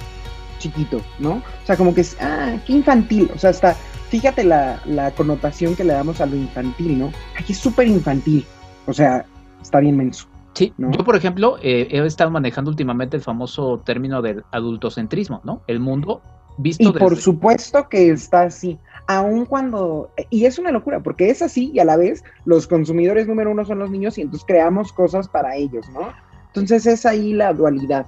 chiquito, 0.58 1.00
¿no? 1.18 1.34
O 1.34 1.66
sea, 1.66 1.76
como 1.76 1.94
que 1.94 2.02
es, 2.02 2.16
ah, 2.20 2.56
qué 2.66 2.74
infantil. 2.74 3.30
O 3.34 3.38
sea, 3.38 3.50
hasta, 3.50 3.74
fíjate 4.10 4.44
la, 4.44 5.12
connotación 5.16 5.74
que 5.76 5.84
le 5.84 5.92
damos 5.92 6.20
a 6.20 6.26
lo 6.26 6.36
infantil, 6.36 6.98
¿no? 6.98 7.12
Aquí 7.38 7.52
es 7.52 7.58
súper 7.58 7.86
infantil. 7.86 8.44
O 8.86 8.92
sea, 8.92 9.24
está 9.62 9.80
bien 9.80 9.96
menso. 9.96 10.26
Sí, 10.54 10.72
yo 10.76 11.04
por 11.04 11.14
ejemplo 11.14 11.56
eh, 11.62 11.86
he 11.90 12.04
estado 12.04 12.30
manejando 12.30 12.70
últimamente 12.70 13.16
el 13.16 13.22
famoso 13.22 13.80
término 13.84 14.22
del 14.22 14.42
adultocentrismo, 14.50 15.40
¿no? 15.44 15.62
El 15.68 15.78
mundo 15.78 16.20
visto 16.56 16.88
y 16.88 16.92
por 16.92 17.16
supuesto 17.16 17.88
que 17.88 18.10
está 18.10 18.42
así 18.42 18.76
aun 19.08 19.46
cuando, 19.46 20.10
y 20.28 20.44
es 20.44 20.58
una 20.58 20.70
locura, 20.70 21.00
porque 21.00 21.30
es 21.30 21.40
así 21.40 21.70
y 21.72 21.78
a 21.78 21.84
la 21.84 21.96
vez 21.96 22.22
los 22.44 22.66
consumidores 22.66 23.26
número 23.26 23.50
uno 23.50 23.64
son 23.64 23.78
los 23.78 23.90
niños 23.90 24.18
y 24.18 24.20
entonces 24.20 24.44
creamos 24.46 24.92
cosas 24.92 25.26
para 25.28 25.56
ellos, 25.56 25.88
¿no? 25.94 26.12
Entonces 26.48 26.86
es 26.86 27.06
ahí 27.06 27.32
la 27.32 27.54
dualidad. 27.54 28.06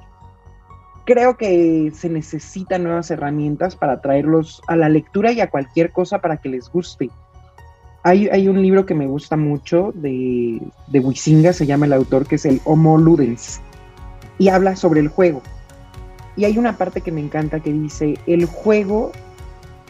Creo 1.05 1.37
que 1.37 1.93
se 1.95 2.09
necesitan 2.09 2.85
nuevas 2.85 3.11
herramientas 3.11 3.75
para 3.75 4.01
traerlos 4.01 4.63
a 4.67 4.77
la 4.77 4.89
lectura 4.89 5.33
y 5.33 5.41
a 5.41 5.51
cualquier 5.51 5.93
cosa 5.93 6.21
para 6.21 6.37
que 6.37 6.49
les 6.49 6.71
guste. 6.71 7.11
Hay, 8.03 8.29
hay 8.29 8.49
un 8.49 8.63
libro 8.63 8.87
que 8.87 8.95
me 8.95 9.07
gusta 9.07 9.37
mucho 9.37 9.93
de, 9.95 10.61
de 10.87 11.01
Huizinga, 11.01 11.53
se 11.53 11.67
llama 11.67 11.87
el 11.87 11.93
autor, 11.93 12.27
que 12.27 12.37
es 12.37 12.47
el 12.47 12.61
Homo 12.65 12.97
Ludens, 12.97 13.61
y 14.39 14.49
habla 14.49 14.77
sobre 14.77 15.01
el 15.01 15.09
juego. 15.09 15.43
Y 16.37 16.45
hay 16.45 16.57
una 16.57 16.79
parte 16.79 17.01
que 17.03 17.13
me 17.13 17.21
encanta 17.21 17.61
que 17.61 17.73
dice, 17.73 18.19
el 18.27 18.47
juego 18.47 19.13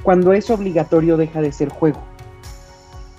cuando 0.02 0.32
es 0.32 0.50
obligatorio 0.50 1.16
deja 1.16 1.40
de 1.40 1.52
ser 1.52 1.68
juego. 1.68 2.00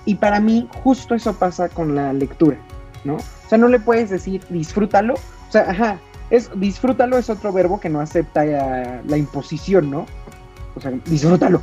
Y 0.04 0.16
para 0.16 0.40
mí 0.40 0.68
justo 0.82 1.14
eso 1.14 1.34
pasa 1.34 1.68
con 1.68 1.94
la 1.94 2.12
lectura, 2.12 2.56
¿no? 3.04 3.16
O 3.16 3.48
sea, 3.48 3.58
no 3.58 3.68
le 3.68 3.78
puedes 3.78 4.10
decir 4.10 4.42
disfrútalo, 4.48 5.14
o 5.14 5.52
sea, 5.52 5.70
ajá, 5.70 5.98
es 6.32 6.50
disfrútalo 6.54 7.18
es 7.18 7.28
otro 7.28 7.52
verbo 7.52 7.78
que 7.78 7.90
no 7.90 8.00
acepta 8.00 8.42
la 8.44 9.16
imposición, 9.18 9.90
¿no? 9.90 10.06
O 10.74 10.80
sea, 10.80 10.90
disfrútalo. 11.04 11.60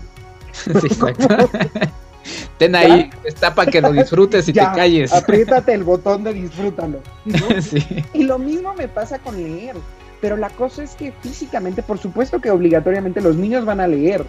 Sí, 0.51 0.71
exacto. 0.71 1.27
Ten 2.59 2.75
ahí, 2.75 3.09
está 3.23 3.55
para 3.55 3.71
que 3.71 3.81
lo 3.81 3.91
disfrutes 3.91 4.47
y 4.47 4.53
te 4.53 4.59
calles. 4.59 5.11
Apriétate 5.11 5.73
el 5.73 5.83
botón 5.83 6.23
de 6.23 6.33
disfrútalo. 6.33 6.99
Sí. 7.61 7.83
Y 8.13 8.23
lo 8.23 8.37
mismo 8.37 8.75
me 8.75 8.87
pasa 8.87 9.17
con 9.17 9.41
leer. 9.41 9.75
Pero 10.21 10.37
la 10.37 10.49
cosa 10.49 10.83
es 10.83 10.91
que 10.95 11.13
físicamente, 11.13 11.81
por 11.81 11.97
supuesto 11.97 12.39
que 12.39 12.51
obligatoriamente 12.51 13.21
los 13.21 13.37
niños 13.37 13.65
van 13.65 13.79
a 13.79 13.87
leer, 13.87 14.23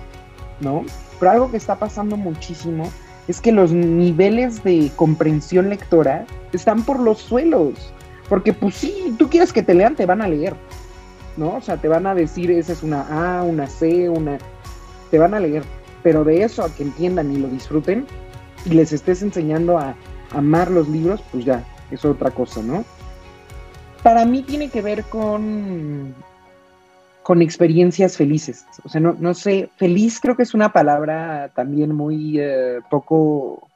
¿no? 0.61 0.85
Pero 1.19 1.33
algo 1.33 1.51
que 1.51 1.57
está 1.59 1.75
pasando 1.75 2.17
muchísimo 2.17 2.91
es 3.29 3.41
que 3.41 3.53
los 3.53 3.73
niveles 3.73 4.63
de 4.65 4.91
comprensión 4.97 5.69
lectora 5.69 6.25
están 6.53 6.85
por 6.85 7.01
los 7.01 7.19
suelos. 7.19 7.93
Porque 8.31 8.55
pues 8.55 8.77
sí, 8.77 9.15
tú 9.19 9.29
quieres 9.29 9.53
que 9.53 9.63
te 9.63 9.75
lean, 9.75 9.97
te 9.97 10.07
van 10.07 10.23
a 10.23 10.29
leer, 10.29 10.55
¿no? 11.37 11.57
O 11.57 11.61
sea, 11.61 11.77
te 11.77 11.89
van 11.89 12.07
a 12.07 12.15
decir, 12.15 12.51
esa 12.53 12.73
es 12.73 12.83
una 12.83 13.39
A, 13.39 13.43
una 13.43 13.67
C, 13.67 14.09
una... 14.09 14.39
Te 15.11 15.19
van 15.19 15.35
a 15.35 15.41
leer. 15.41 15.65
Pero 16.05 16.25
de 16.25 16.45
eso 16.45 16.63
a 16.63 16.73
que 16.73 16.85
entiendan 16.85 17.33
y 17.33 17.39
lo 17.39 17.49
disfruten 17.49 18.07
y 18.65 18.71
les 18.71 18.93
estés 18.93 19.23
enseñando 19.23 19.79
a 19.79 19.97
amar 20.31 20.71
los 20.71 20.89
libros, 20.89 21.21
pues 21.33 21.45
ya, 21.45 21.65
es 21.91 22.05
otra 22.05 22.31
cosa, 22.31 22.63
¿no? 22.63 22.85
Para 24.05 24.25
mí 24.25 24.43
tiene 24.43 24.71
que 24.71 24.81
ver 24.81 25.03
con 25.05 26.15
con 27.23 27.43
experiencias 27.43 28.17
felices. 28.17 28.65
O 28.85 28.89
sea, 28.89 29.01
no, 29.01 29.17
no 29.19 29.35
sé, 29.35 29.71
feliz 29.77 30.21
creo 30.21 30.37
que 30.37 30.43
es 30.43 30.55
una 30.55 30.73
palabra 30.73 31.53
también 31.55 31.95
muy 31.95 32.39
eh, 32.41 32.79
poco, 32.91 33.69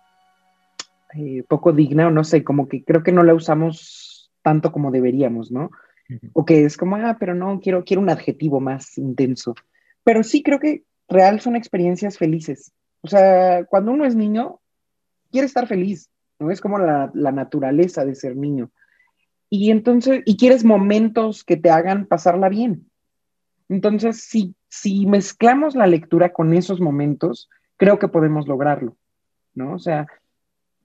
eh, 1.15 1.45
poco 1.47 1.73
digna, 1.73 2.09
o 2.09 2.11
no 2.11 2.25
sé, 2.25 2.43
como 2.43 2.69
que 2.69 2.85
creo 2.85 3.03
que 3.03 3.13
no 3.13 3.23
la 3.23 3.35
usamos 3.35 4.14
tanto 4.45 4.71
como 4.71 4.91
deberíamos, 4.91 5.51
¿no? 5.51 5.71
O 6.35 6.45
que 6.45 6.65
es 6.65 6.77
como, 6.77 6.97
ah, 6.97 7.17
pero 7.19 7.35
no, 7.35 7.59
quiero, 7.61 7.83
quiero 7.83 8.03
un 8.03 8.11
adjetivo 8.11 8.61
más 8.61 8.99
intenso. 8.99 9.55
Pero 10.05 10.23
sí 10.23 10.43
creo 10.43 10.61
que 10.61 10.85
real 11.09 11.41
son 11.41 11.57
experiencias 11.57 12.19
felices. 12.19 12.73
O 13.01 13.09
sea, 13.09 13.65
cuando 13.65 13.91
uno 13.91 14.05
es 14.05 14.15
niño, 14.15 14.61
quiere 15.33 15.47
estar 15.47 15.67
feliz, 15.67 16.11
¿no? 16.39 16.51
Es 16.51 16.61
como 16.61 16.79
la, 16.79 17.11
la 17.15 17.33
naturaleza 17.33 18.05
de 18.05 18.15
ser 18.15 18.37
niño. 18.37 18.71
Y 19.49 19.71
entonces, 19.71 20.23
y 20.27 20.37
quieres 20.37 20.63
momentos 20.63 21.43
que 21.43 21.57
te 21.57 21.71
hagan 21.71 22.05
pasarla 22.05 22.51
bien, 22.51 22.91
entonces, 23.69 24.21
si, 24.23 24.55
si 24.69 25.07
mezclamos 25.07 25.75
la 25.75 25.87
lectura 25.87 26.33
con 26.33 26.53
esos 26.53 26.81
momentos, 26.81 27.49
creo 27.77 27.99
que 27.99 28.09
podemos 28.09 28.47
lograrlo, 28.47 28.97
¿no? 29.55 29.75
O 29.75 29.79
sea, 29.79 30.07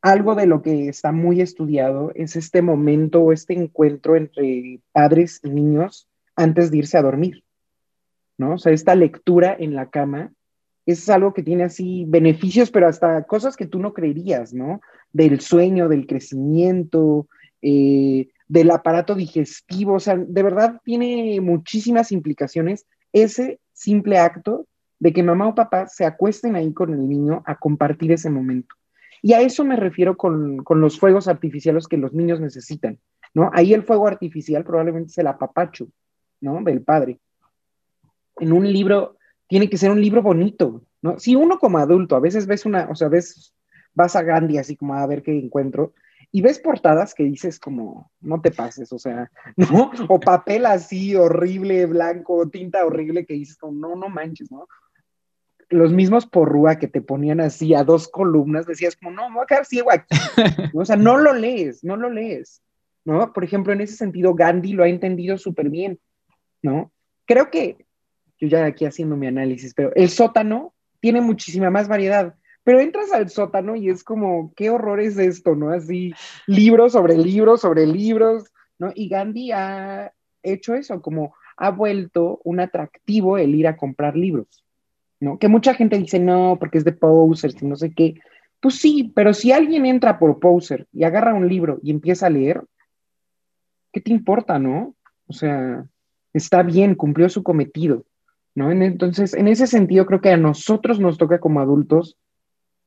algo 0.01 0.35
de 0.35 0.45
lo 0.45 0.61
que 0.61 0.87
está 0.87 1.11
muy 1.11 1.41
estudiado 1.41 2.11
es 2.15 2.35
este 2.35 2.61
momento 2.61 3.21
o 3.21 3.31
este 3.31 3.53
encuentro 3.53 4.15
entre 4.15 4.79
padres 4.91 5.41
y 5.43 5.49
niños 5.49 6.07
antes 6.35 6.71
de 6.71 6.77
irse 6.77 6.97
a 6.97 7.01
dormir, 7.01 7.43
¿no? 8.37 8.53
O 8.53 8.57
sea, 8.57 8.71
esta 8.71 8.95
lectura 8.95 9.55
en 9.57 9.75
la 9.75 9.89
cama 9.89 10.31
es 10.85 11.09
algo 11.09 11.33
que 11.33 11.43
tiene 11.43 11.63
así 11.63 12.05
beneficios, 12.07 12.71
pero 12.71 12.87
hasta 12.87 13.23
cosas 13.23 13.57
que 13.57 13.67
tú 13.67 13.79
no 13.79 13.93
creerías, 13.93 14.53
¿no? 14.53 14.81
Del 15.11 15.41
sueño, 15.41 15.89
del 15.89 16.07
crecimiento, 16.07 17.27
eh, 17.61 18.29
del 18.47 18.71
aparato 18.71 19.15
digestivo, 19.15 19.93
o 19.93 19.99
sea, 19.99 20.15
de 20.17 20.43
verdad 20.43 20.81
tiene 20.83 21.39
muchísimas 21.41 22.11
implicaciones 22.11 22.87
ese 23.13 23.59
simple 23.73 24.17
acto 24.17 24.65
de 24.99 25.13
que 25.13 25.23
mamá 25.23 25.47
o 25.47 25.55
papá 25.55 25.87
se 25.87 26.05
acuesten 26.05 26.55
ahí 26.55 26.73
con 26.73 26.93
el 26.93 27.07
niño 27.07 27.43
a 27.45 27.55
compartir 27.55 28.11
ese 28.11 28.29
momento. 28.29 28.78
Y 29.21 29.33
a 29.33 29.41
eso 29.41 29.63
me 29.65 29.75
refiero 29.75 30.17
con, 30.17 30.63
los 30.67 30.99
fuegos 30.99 31.27
artificiales 31.27 31.87
que 31.87 31.97
los 31.97 32.13
niños 32.13 32.39
necesitan, 32.39 32.99
¿no? 33.33 33.49
Ahí 33.53 33.73
el 33.73 33.83
fuego 33.83 34.07
artificial 34.07 34.63
probablemente 34.63 35.09
es 35.09 35.17
el 35.17 35.27
apapacho, 35.27 35.87
¿no? 36.41 36.61
Del 36.63 36.81
padre. 36.81 37.19
En 38.37 38.53
un 38.53 38.71
libro, 38.71 39.17
tiene 39.47 39.69
que 39.69 39.77
ser 39.77 39.91
un 39.91 40.01
libro 40.01 40.21
bonito, 40.21 40.83
¿no? 41.01 41.19
Si 41.19 41.35
uno 41.35 41.59
como 41.59 41.77
adulto 41.77 42.15
a 42.15 42.21
veces 42.21 42.47
ves 42.47 42.65
una, 42.65 42.87
o 42.89 42.95
sea, 42.95 43.09
ves, 43.09 43.53
vas 43.93 44.15
a 44.15 44.23
Gandhi 44.23 44.57
así 44.57 44.77
como 44.77 44.93
a 44.93 45.05
ver 45.05 45.21
qué 45.21 45.37
encuentro, 45.37 45.93
y 46.31 46.41
ves 46.41 46.59
portadas 46.59 47.13
que 47.13 47.23
dices 47.23 47.59
como, 47.59 48.11
no 48.21 48.39
te 48.39 48.51
pases, 48.51 48.93
o 48.93 48.99
sea, 48.99 49.31
¿no? 49.57 49.91
O 50.07 50.19
papel 50.19 50.65
así 50.65 51.15
horrible, 51.15 51.85
blanco, 51.87 52.47
tinta 52.49 52.85
horrible 52.85 53.25
que 53.25 53.33
dices 53.33 53.57
como, 53.57 53.73
no, 53.73 53.95
no 53.95 54.09
manches, 54.09 54.51
¿no? 54.51 54.67
Los 55.69 55.93
mismos 55.93 56.25
porrúa 56.25 56.79
que 56.79 56.87
te 56.87 57.01
ponían 57.01 57.39
así 57.39 57.73
a 57.73 57.83
dos 57.83 58.07
columnas, 58.07 58.65
decías 58.65 58.95
como, 58.95 59.11
no, 59.11 59.29
me 59.29 59.35
voy 59.35 59.43
a 59.43 59.47
quedar 59.47 59.65
ciego 59.65 59.91
aquí. 59.91 60.07
o 60.73 60.85
sea, 60.85 60.95
no 60.95 61.17
lo 61.17 61.33
lees, 61.33 61.83
no 61.83 61.95
lo 61.95 62.09
lees. 62.09 62.61
¿no? 63.05 63.33
Por 63.33 63.43
ejemplo, 63.43 63.73
en 63.73 63.81
ese 63.81 63.95
sentido, 63.95 64.33
Gandhi 64.33 64.73
lo 64.73 64.83
ha 64.83 64.87
entendido 64.87 65.37
súper 65.37 65.69
bien, 65.69 65.99
¿no? 66.61 66.91
Creo 67.25 67.49
que, 67.49 67.85
yo 68.39 68.47
ya 68.47 68.65
aquí 68.65 68.85
haciendo 68.85 69.15
mi 69.15 69.27
análisis, 69.27 69.73
pero 69.73 69.91
el 69.95 70.09
sótano 70.09 70.73
tiene 70.99 71.21
muchísima 71.21 71.69
más 71.69 71.87
variedad, 71.87 72.35
pero 72.63 72.79
entras 72.79 73.11
al 73.11 73.29
sótano 73.29 73.75
y 73.75 73.89
es 73.89 74.03
como, 74.03 74.53
qué 74.55 74.69
horror 74.69 74.99
es 74.99 75.17
esto, 75.17 75.55
¿no? 75.55 75.71
Así, 75.71 76.13
libros 76.45 76.93
sobre 76.93 77.17
libros 77.17 77.61
sobre 77.61 77.85
libros, 77.85 78.51
¿no? 78.77 78.91
Y 78.93 79.09
Gandhi 79.09 79.51
ha 79.51 80.13
hecho 80.43 80.75
eso, 80.75 81.01
como 81.01 81.35
ha 81.57 81.71
vuelto 81.71 82.39
un 82.43 82.59
atractivo 82.59 83.37
el 83.37 83.55
ir 83.55 83.67
a 83.67 83.75
comprar 83.75 84.15
libros. 84.15 84.63
¿No? 85.19 85.37
Que 85.37 85.47
mucha 85.47 85.73
gente 85.73 85.97
dice, 85.97 86.19
no, 86.19 86.57
porque 86.59 86.77
es 86.77 86.85
de 86.85 86.93
posers 86.93 87.61
y 87.61 87.65
no 87.65 87.75
sé 87.75 87.93
qué. 87.93 88.15
Pues 88.59 88.75
sí, 88.75 89.11
pero 89.15 89.33
si 89.33 89.51
alguien 89.51 89.85
entra 89.85 90.19
por 90.19 90.39
poser 90.39 90.87
y 90.91 91.03
agarra 91.03 91.33
un 91.33 91.47
libro 91.47 91.79
y 91.81 91.91
empieza 91.91 92.27
a 92.27 92.29
leer, 92.29 92.63
¿qué 93.91 94.01
te 94.01 94.11
importa, 94.11 94.59
no? 94.59 94.95
O 95.27 95.33
sea, 95.33 95.85
está 96.33 96.63
bien, 96.63 96.95
cumplió 96.95 97.29
su 97.29 97.43
cometido, 97.43 98.05
¿no? 98.55 98.71
Entonces, 98.71 99.33
en 99.33 99.47
ese 99.47 99.67
sentido, 99.67 100.05
creo 100.05 100.21
que 100.21 100.31
a 100.31 100.37
nosotros 100.37 100.99
nos 100.99 101.17
toca 101.17 101.39
como 101.39 101.59
adultos 101.59 102.17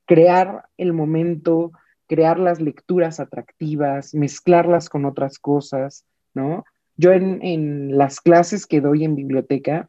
crear 0.07 0.65
el 0.77 0.93
momento, 0.93 1.73
crear 2.07 2.39
las 2.39 2.61
lecturas 2.61 3.21
atractivas, 3.21 4.15
mezclarlas 4.15 4.89
con 4.89 5.05
otras 5.05 5.39
cosas, 5.39 6.05
¿no? 6.35 6.65
Yo 6.97 7.13
en, 7.13 7.43
en 7.43 7.97
las 7.97 8.21
clases 8.21 8.67
que 8.67 8.81
doy 8.81 9.05
en 9.05 9.15
biblioteca, 9.15 9.89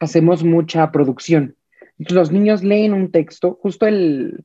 hacemos 0.00 0.42
mucha 0.42 0.90
producción. 0.90 1.54
los 1.98 2.32
niños 2.32 2.64
leen 2.64 2.94
un 2.94 3.12
texto, 3.12 3.58
justo 3.62 3.86
el, 3.86 4.44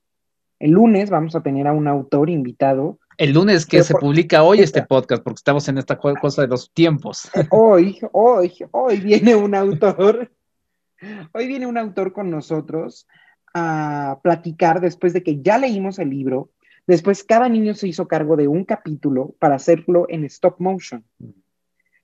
lunes 0.60 1.10
vamos 1.10 1.36
a 1.36 1.42
tener 1.42 1.68
a 1.68 1.74
un 1.74 1.88
autor 1.88 2.30
invitado. 2.30 3.00
El 3.18 3.34
lunes 3.34 3.66
que 3.66 3.82
se 3.82 3.96
publica 3.96 4.44
hoy 4.44 4.60
este 4.60 4.84
podcast, 4.84 5.24
porque 5.24 5.40
estamos 5.40 5.68
en 5.70 5.78
esta 5.78 5.98
cosa 5.98 6.42
de 6.42 6.50
los 6.50 6.72
tiempos. 6.74 7.30
Hoy, 7.50 7.98
hoy, 8.12 8.54
hoy 8.72 8.98
viene 8.98 9.36
un 9.36 9.56
autor, 9.56 10.32
hoy 11.32 11.48
viene 11.48 11.66
un 11.66 11.78
autor 11.78 12.12
con 12.12 12.30
nosotros 12.30 13.08
a 13.54 14.20
platicar 14.22 14.82
después 14.82 15.14
de 15.14 15.24
que 15.24 15.42
ya 15.42 15.58
leímos 15.58 15.98
el 16.00 16.10
libro. 16.10 16.50
Después 16.88 17.24
cada 17.24 17.48
niño 17.48 17.74
se 17.74 17.88
hizo 17.88 18.08
cargo 18.08 18.36
de 18.36 18.50
un 18.50 18.66
capítulo 18.66 19.34
para 19.40 19.56
hacerlo 19.56 20.08
en 20.10 20.26
stop 20.26 20.60
motion. 20.60 21.06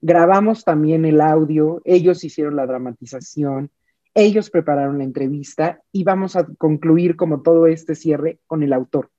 Grabamos 0.02 0.64
también 0.64 1.06
el 1.06 1.22
audio, 1.22 1.82
ellos 1.86 2.24
hicieron 2.24 2.56
la 2.56 2.66
dramatización, 2.66 3.70
ellos 4.16 4.50
prepararon 4.50 4.98
la 4.98 5.04
entrevista 5.04 5.82
y 5.92 6.04
vamos 6.04 6.36
a 6.36 6.46
concluir 6.58 7.16
como 7.16 7.42
todo 7.42 7.68
este 7.68 7.96
cierre 7.96 8.40
con 8.48 8.64
el 8.64 8.74
autor. 8.74 9.12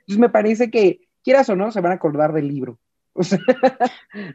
Entonces 0.00 0.18
me 0.18 0.30
parece 0.30 0.70
que, 0.70 1.08
quieras 1.22 1.50
o 1.50 1.56
no, 1.56 1.70
se 1.70 1.80
van 1.80 1.92
a 1.92 1.96
acordar 1.96 2.32
del 2.32 2.48
libro. 2.48 2.78
O 3.12 3.24
sea, 3.24 3.40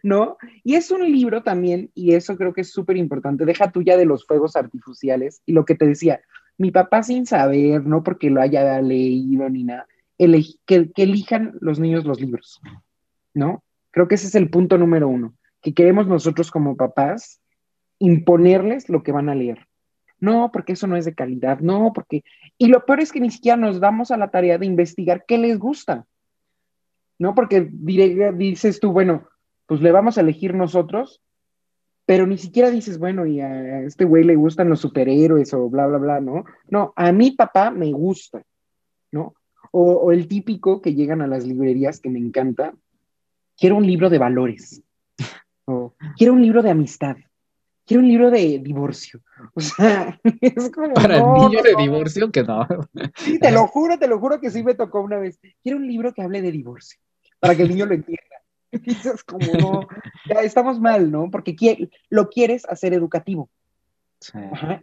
¿no? 0.03 0.37
Y 0.63 0.75
es 0.75 0.91
un 0.91 1.09
libro 1.09 1.41
también, 1.43 1.91
y 1.95 2.13
eso 2.13 2.35
creo 2.35 2.53
que 2.53 2.61
es 2.61 2.71
súper 2.71 2.97
importante, 2.97 3.45
deja 3.45 3.71
tuya 3.71 3.95
de 3.95 4.05
los 4.05 4.27
fuegos 4.27 4.57
artificiales 4.57 5.41
y 5.45 5.53
lo 5.53 5.63
que 5.63 5.75
te 5.75 5.87
decía, 5.87 6.19
mi 6.57 6.71
papá 6.71 7.01
sin 7.01 7.25
saber, 7.25 7.85
no 7.85 8.03
porque 8.03 8.29
lo 8.29 8.41
haya 8.41 8.81
leído 8.81 9.49
ni 9.49 9.63
nada, 9.63 9.87
que, 10.17 10.91
que 10.91 11.03
elijan 11.03 11.55
los 11.61 11.79
niños 11.79 12.03
los 12.03 12.19
libros, 12.19 12.61
¿no? 13.33 13.63
Creo 13.91 14.09
que 14.09 14.15
ese 14.15 14.27
es 14.27 14.35
el 14.35 14.49
punto 14.49 14.77
número 14.77 15.07
uno 15.07 15.33
que 15.65 15.73
queremos 15.73 16.05
nosotros 16.05 16.51
como 16.51 16.77
papás 16.77 17.41
imponerles 17.97 18.87
lo 18.87 19.01
que 19.01 19.11
van 19.11 19.29
a 19.29 19.35
leer. 19.35 19.65
No, 20.19 20.51
porque 20.53 20.73
eso 20.73 20.85
no 20.85 20.95
es 20.95 21.05
de 21.05 21.15
calidad, 21.15 21.59
no, 21.59 21.91
porque... 21.91 22.23
Y 22.59 22.67
lo 22.67 22.85
peor 22.85 22.99
es 22.99 23.11
que 23.11 23.19
ni 23.19 23.31
siquiera 23.31 23.57
nos 23.57 23.79
damos 23.79 24.11
a 24.11 24.17
la 24.17 24.29
tarea 24.29 24.59
de 24.59 24.67
investigar 24.67 25.25
qué 25.27 25.39
les 25.39 25.57
gusta. 25.57 26.05
¿No? 27.17 27.33
Porque 27.33 27.67
dices 27.71 28.79
tú, 28.79 28.91
bueno, 28.91 29.27
pues 29.65 29.81
le 29.81 29.91
vamos 29.91 30.19
a 30.19 30.21
elegir 30.21 30.53
nosotros, 30.53 31.23
pero 32.05 32.27
ni 32.27 32.37
siquiera 32.37 32.69
dices, 32.69 32.99
bueno, 32.99 33.25
y 33.25 33.41
a 33.41 33.81
este 33.81 34.05
güey 34.05 34.23
le 34.23 34.35
gustan 34.35 34.69
los 34.69 34.81
superhéroes 34.81 35.51
o 35.55 35.67
bla, 35.67 35.87
bla, 35.87 35.97
bla, 35.97 36.19
¿no? 36.19 36.45
No, 36.69 36.93
a 36.95 37.11
mi 37.11 37.31
papá 37.31 37.71
me 37.71 37.91
gusta, 37.91 38.43
¿no? 39.11 39.33
O, 39.71 39.93
o 39.93 40.11
el 40.11 40.27
típico 40.27 40.79
que 40.79 40.93
llegan 40.93 41.23
a 41.23 41.27
las 41.27 41.47
librerías 41.47 41.99
que 41.99 42.11
me 42.11 42.19
encanta, 42.19 42.75
quiero 43.57 43.77
un 43.77 43.87
libro 43.87 44.11
de 44.11 44.19
valores 44.19 44.84
quiero 46.17 46.33
un 46.33 46.41
libro 46.41 46.61
de 46.61 46.71
amistad, 46.71 47.15
quiero 47.85 48.01
un 48.01 48.09
libro 48.09 48.31
de 48.31 48.59
divorcio. 48.59 49.21
O 49.53 49.61
sea, 49.61 50.19
es 50.41 50.71
como. 50.71 50.93
Para 50.93 51.17
el 51.17 51.33
niño 51.33 51.61
de 51.61 51.75
divorcio, 51.77 52.31
que 52.31 52.43
no. 52.43 52.67
Sí, 53.15 53.39
te 53.39 53.51
lo 53.51 53.67
juro, 53.67 53.97
te 53.97 54.07
lo 54.07 54.19
juro 54.19 54.39
que 54.39 54.51
sí 54.51 54.63
me 54.63 54.75
tocó 54.75 55.01
una 55.01 55.17
vez. 55.17 55.39
Quiero 55.63 55.77
un 55.77 55.87
libro 55.87 56.13
que 56.13 56.21
hable 56.21 56.41
de 56.41 56.51
divorcio, 56.51 56.99
para 57.39 57.55
que 57.55 57.63
el 57.63 57.69
niño 57.69 57.85
lo 57.85 57.95
entienda. 57.95 58.23
dices, 58.83 59.23
como 59.23 59.45
no, 59.53 59.87
ya 60.27 60.41
estamos 60.41 60.79
mal, 60.79 61.11
¿no? 61.11 61.29
Porque 61.31 61.89
lo 62.09 62.29
quieres 62.29 62.65
hacer 62.65 62.93
educativo. 62.93 63.49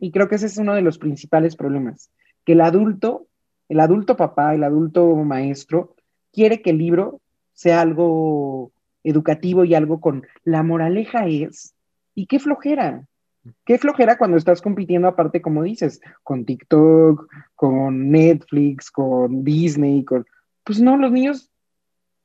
y 0.01 0.11
creo 0.11 0.29
que 0.29 0.37
ese 0.37 0.47
es 0.47 0.59
uno 0.59 0.75
de 0.75 0.83
los 0.83 0.99
principales 0.99 1.57
problemas. 1.57 2.11
Que 2.45 2.53
el 2.53 2.61
adulto, 2.61 3.27
el 3.69 3.81
adulto 3.81 4.17
papá, 4.17 4.55
el 4.55 4.65
adulto 4.65 5.15
maestro, 5.17 5.95
quiere 6.33 6.63
que 6.63 6.71
el 6.71 6.79
libro 6.79 7.21
sea 7.53 7.81
algo 7.81 8.73
educativo 9.05 9.65
y 9.65 9.75
algo 9.75 10.01
con 10.01 10.27
la 10.45 10.63
moraleja 10.63 11.27
es, 11.27 11.75
y 12.15 12.27
qué 12.27 12.39
flojera, 12.39 13.07
qué 13.65 13.79
flojera 13.79 14.17
cuando 14.17 14.37
estás 14.37 14.63
compitiendo 14.63 15.09
aparte, 15.09 15.43
como 15.43 15.63
dices, 15.63 16.01
con 16.23 16.45
TikTok, 16.45 17.29
con 17.55 18.11
Netflix, 18.11 18.91
con 18.91 19.45
Disney, 19.45 20.05
con... 20.05 20.27
Pues 20.65 20.81
no, 20.81 20.97
los 20.97 21.11
niños, 21.11 21.51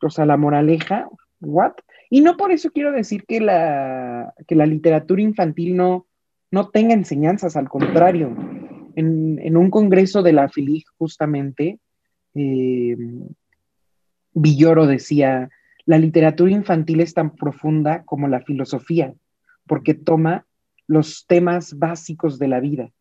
o 0.02 0.10
sea, 0.10 0.26
la 0.26 0.38
moraleja, 0.38 1.08
¿what? 1.40 1.74
Y 2.10 2.22
no 2.22 2.38
por 2.38 2.52
eso 2.52 2.72
quiero 2.72 2.92
decir 2.92 3.26
que 3.26 3.42
la, 3.42 4.34
que 4.48 4.56
la 4.56 4.66
literatura 4.66 5.22
infantil 5.22 5.76
no, 5.76 6.08
no 6.52 6.70
tenga 6.70 6.94
enseñanzas, 6.94 7.56
al 7.56 7.70
contrario. 7.70 8.36
En, 8.96 9.58
un 9.58 9.70
congreso 9.70 10.24
de 10.24 10.34
la 10.34 10.50
FILIG, 10.50 10.86
justamente, 10.98 11.80
eh, 12.34 12.98
Villoro 14.34 14.88
decía, 14.88 15.50
la 15.88 15.98
literatura 15.98 16.52
infantil 16.52 17.00
es 17.00 17.14
tan 17.14 17.34
profunda 17.34 18.04
como 18.04 18.28
la 18.28 18.42
filosofía, 18.42 19.14
porque 19.66 19.94
toma 19.94 20.46
los 20.86 21.26
temas 21.26 21.80
básicos 21.80 22.38
de 22.38 22.50
la 22.50 22.60
vida, 22.60 22.92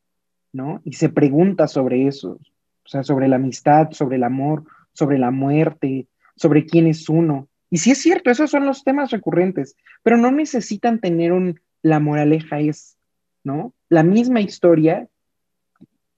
¿no? 0.52 0.80
Y 0.84 0.92
se 0.92 1.08
pregunta 1.08 1.66
sobre 1.66 2.06
eso, 2.06 2.38
o 2.84 2.88
sea, 2.88 3.02
sobre 3.02 3.26
la 3.26 3.36
amistad, 3.36 3.90
sobre 3.90 4.16
el 4.16 4.24
amor, 4.24 4.64
sobre 4.92 5.18
la 5.18 5.32
muerte, 5.32 6.06
sobre 6.36 6.64
quién 6.64 6.86
es 6.86 7.08
uno. 7.08 7.48
Y 7.70 7.78
sí 7.78 7.90
es 7.90 7.98
cierto, 7.98 8.30
esos 8.30 8.50
son 8.52 8.66
los 8.66 8.84
temas 8.84 9.10
recurrentes, 9.10 9.74
pero 10.04 10.16
no 10.16 10.30
necesitan 10.30 11.00
tener 11.00 11.32
un, 11.32 11.60
la 11.82 11.98
moraleja 11.98 12.60
es, 12.60 12.96
¿no? 13.42 13.74
La 13.88 14.04
misma 14.04 14.40
historia 14.40 15.08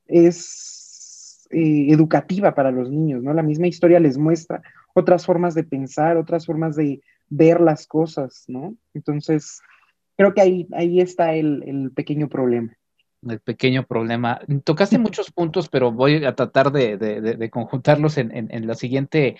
es 0.06 1.48
eh, 1.50 1.86
educativa 1.88 2.54
para 2.54 2.70
los 2.70 2.90
niños, 2.90 3.22
¿no? 3.22 3.32
La 3.32 3.42
misma 3.42 3.68
historia 3.68 4.00
les 4.00 4.18
muestra 4.18 4.62
otras 4.98 5.24
formas 5.24 5.54
de 5.54 5.64
pensar, 5.64 6.16
otras 6.16 6.46
formas 6.46 6.76
de 6.76 7.00
ver 7.28 7.60
las 7.60 7.86
cosas, 7.86 8.44
¿no? 8.48 8.74
Entonces, 8.94 9.60
creo 10.16 10.34
que 10.34 10.40
ahí, 10.40 10.66
ahí 10.72 11.00
está 11.00 11.34
el, 11.34 11.92
pequeño 11.94 12.28
problema. 12.28 12.76
el 13.28 13.40
pequeño 13.40 13.84
problema. 13.84 14.40
Tocaste 14.64 14.98
muchos 14.98 15.30
puntos, 15.30 15.68
pero 15.68 15.92
voy 15.92 16.24
a 16.24 16.34
tratar 16.34 16.72
de, 16.72 17.48
conjuntarlos 17.50 18.18
en, 18.18 18.66
la 18.66 18.74
siguiente 18.74 19.36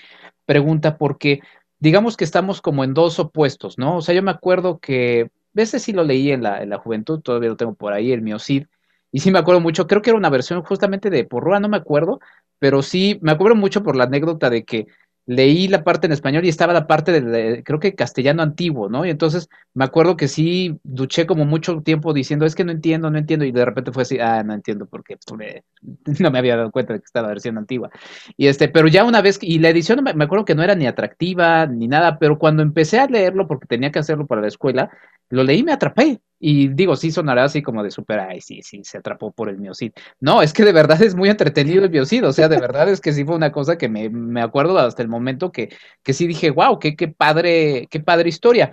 pregunta, 0.46 0.98
porque 0.98 1.40
digamos 1.80 2.16
que 2.16 2.24
estamos 2.24 2.61
como 2.61 2.84
en 2.84 2.94
dos 2.94 3.18
opuestos, 3.18 3.78
¿no? 3.78 3.96
O 3.98 4.02
sea, 4.02 4.14
yo 4.14 4.22
me 4.22 4.30
acuerdo 4.30 4.78
que, 4.78 5.30
ese 5.54 5.80
sí 5.80 5.92
lo 5.92 6.04
leí 6.04 6.30
en 6.30 6.44
la, 6.44 6.62
en 6.62 6.70
la 6.70 6.78
juventud, 6.78 7.20
todavía 7.20 7.48
lo 7.48 7.56
tengo 7.56 7.74
por 7.74 7.92
ahí, 7.92 8.12
el 8.12 8.22
Miocid, 8.22 8.66
y 9.11 9.20
sí 9.20 9.30
me 9.30 9.38
acuerdo 9.38 9.61
mucho, 9.61 9.86
creo 9.86 10.02
que 10.02 10.11
era 10.11 10.18
una 10.18 10.30
versión 10.30 10.62
justamente 10.62 11.11
de 11.11 11.24
Porrua, 11.24 11.61
no 11.61 11.68
me 11.68 11.78
acuerdo, 11.78 12.20
pero 12.59 12.82
sí 12.82 13.18
me 13.22 13.32
acuerdo 13.32 13.56
mucho 13.56 13.82
por 13.82 13.96
la 13.96 14.04
anécdota 14.04 14.50
de 14.50 14.64
que 14.64 14.86
leí 15.29 15.68
la 15.68 15.85
parte 15.85 16.07
en 16.07 16.12
español 16.12 16.47
y 16.47 16.49
estaba 16.49 16.72
la 16.72 16.87
parte 16.87 17.12
del, 17.12 17.62
creo 17.62 17.79
que 17.79 17.95
castellano 17.95 18.43
antiguo, 18.43 18.89
¿no? 18.89 19.05
Y 19.05 19.11
entonces 19.11 19.51
me 19.74 19.85
acuerdo 19.85 20.16
que 20.16 20.26
sí 20.26 20.81
duché 20.85 21.26
como 21.26 21.45
mucho 21.45 21.83
tiempo 21.83 22.14
diciendo, 22.14 22.47
es 22.47 22.55
que 22.55 22.64
no 22.64 22.72
entiendo, 22.72 23.11
no 23.11 23.18
entiendo, 23.18 23.45
y 23.45 23.53
de 23.53 23.64
repente 23.66 23.93
fue 23.93 24.05
así, 24.05 24.18
ah, 24.18 24.43
no 24.43 24.55
entiendo 24.55 24.87
porque 24.87 25.18
pues, 25.18 25.62
no 26.20 26.31
me 26.31 26.39
había 26.39 26.57
dado 26.57 26.70
cuenta 26.70 26.95
de 26.95 27.01
que 27.01 27.05
estaba 27.05 27.26
la 27.26 27.35
versión 27.35 27.59
antigua. 27.59 27.91
Y 28.39 28.47
este, 28.47 28.68
pero 28.68 28.89
ya 28.89 29.05
una 29.05 29.20
vez, 29.20 29.39
y 29.43 29.59
la 29.59 29.68
edición 29.68 30.03
me 30.03 30.24
acuerdo 30.24 30.47
que 30.47 30.55
no 30.55 30.62
era 30.62 30.74
ni 30.74 30.87
atractiva 30.87 31.66
ni 31.66 31.89
nada, 31.89 32.18
pero 32.18 32.39
cuando 32.39 32.62
empecé 32.62 32.99
a 32.99 33.07
leerlo, 33.07 33.47
porque 33.47 33.66
tenía 33.66 33.93
que 33.93 33.99
hacerlo 33.99 34.26
para 34.26 34.41
la 34.41 34.49
escuela, 34.49 34.91
lo 35.31 35.45
leí 35.45 35.59
y 35.59 35.64
me 35.64 35.72
atrapé. 35.72 36.20
Y 36.41 36.68
digo, 36.68 36.95
sí 36.95 37.11
sonará 37.11 37.45
así 37.45 37.62
como 37.62 37.83
de 37.83 37.91
super, 37.91 38.20
ay, 38.20 38.41
sí, 38.41 38.62
sí, 38.62 38.83
se 38.85 38.99
atrapó 38.99 39.33
por 39.33 39.49
el 39.49 39.59
miocid. 39.59 39.93
No, 40.20 40.41
es 40.41 40.53
que 40.53 40.64
de 40.64 40.72
verdad 40.72 41.03
es 41.03 41.16
muy 41.16 41.29
entretenido 41.29 41.85
el 41.85 41.91
miocid. 41.91 42.24
O 42.24 42.33
sea, 42.33 42.49
de 42.49 42.61
verdad 42.61 42.89
es 42.89 43.01
que 43.01 43.12
sí 43.12 43.24
fue 43.24 43.35
una 43.35 43.51
cosa 43.51 43.76
que 43.76 43.89
me, 43.89 44.09
me 44.09 44.41
acuerdo 44.41 44.79
hasta 44.79 45.03
el 45.03 45.09
momento 45.09 45.18
que, 45.53 45.71
que 46.03 46.12
sí 46.12 46.27
dije, 46.27 46.51
wow, 46.51 46.79
qué, 46.79 46.97
qué 46.97 47.09
padre, 47.09 47.87
qué 47.91 48.01
padre 48.01 48.29
historia. 48.29 48.73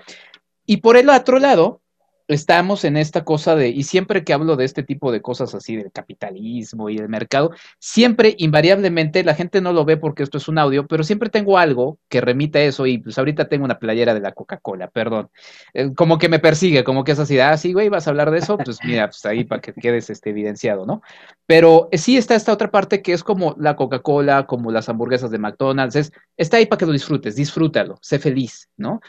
Y 0.66 0.78
por 0.78 0.98
el 0.98 1.10
otro 1.10 1.39
lado, 1.39 1.82
estamos 2.28 2.84
en 2.86 2.97
esta 2.97 3.23
cosa 3.23 3.55
de, 3.55 3.69
y 3.69 3.84
siempre 3.84 4.23
que 4.23 4.34
hablo 4.34 4.55
de 4.55 4.65
este 4.65 4.84
tipo 4.84 5.11
de 5.11 5.21
cosas 5.21 5.53
así, 5.53 5.76
del 5.76 5.91
capitalismo 5.91 6.89
y 6.89 6.97
del 6.97 7.09
mercado, 7.09 7.51
siempre, 7.80 8.36
invariablemente, 8.38 9.23
la 9.23 9.36
gente 9.36 9.61
no 9.61 9.73
lo 9.73 9.86
ve 9.86 9.97
porque 9.97 10.23
esto 10.23 10.38
es 10.38 10.47
un 10.47 10.57
audio, 10.57 10.88
pero 10.88 11.03
siempre 11.03 11.30
tengo 11.30 11.57
algo 11.57 11.99
que 12.09 12.21
remite 12.21 12.59
a 12.59 12.63
eso, 12.63 12.86
y 12.88 12.97
pues 12.97 13.17
ahorita 13.17 13.47
tengo 13.47 13.65
una 13.65 13.80
playera 13.80 14.13
de 14.13 14.21
la 14.21 14.32
Coca-Cola, 14.32 14.89
perdón, 14.89 15.30
eh, 15.73 15.93
como 15.95 16.17
que 16.17 16.30
me 16.30 16.39
persigue, 16.39 16.84
como 16.84 17.03
que 17.03 17.11
es 17.11 17.19
así, 17.19 17.39
ah, 17.39 17.55
sí, 17.57 17.73
güey, 17.73 17.89
vas 17.89 18.07
a 18.07 18.09
hablar 18.09 18.32
de 18.32 18.39
eso, 18.39 18.57
pues 18.57 18.80
mira, 18.84 19.07
pues 19.07 19.26
ahí 19.26 19.43
para 19.43 19.61
que 19.61 19.73
quedes 19.73 20.09
este, 20.09 20.32
evidenciado, 20.32 20.86
¿no? 20.86 21.01
Pero 21.45 21.89
eh, 21.91 21.97
sí 21.97 22.17
está 22.17 22.36
esta 22.36 22.53
otra 22.53 22.71
parte 22.71 23.01
que 23.01 23.13
es 23.13 23.23
como 23.23 23.55
la 23.59 23.76
Coca-Cola, 23.76 24.47
como 24.47 24.71
las 24.71 24.89
hamburguesas 24.89 25.32
de 25.32 25.38
McDonald's, 25.38 25.95
es, 25.95 26.11
está 26.38 26.57
ahí 26.57 26.65
para 26.65 26.80
que 26.80 26.86
lo 26.86 26.91
disfrutes, 26.91 27.36
disfrútalo, 27.36 27.97
sé 28.01 28.19
feliz, 28.19 28.69
¿no? 28.78 29.01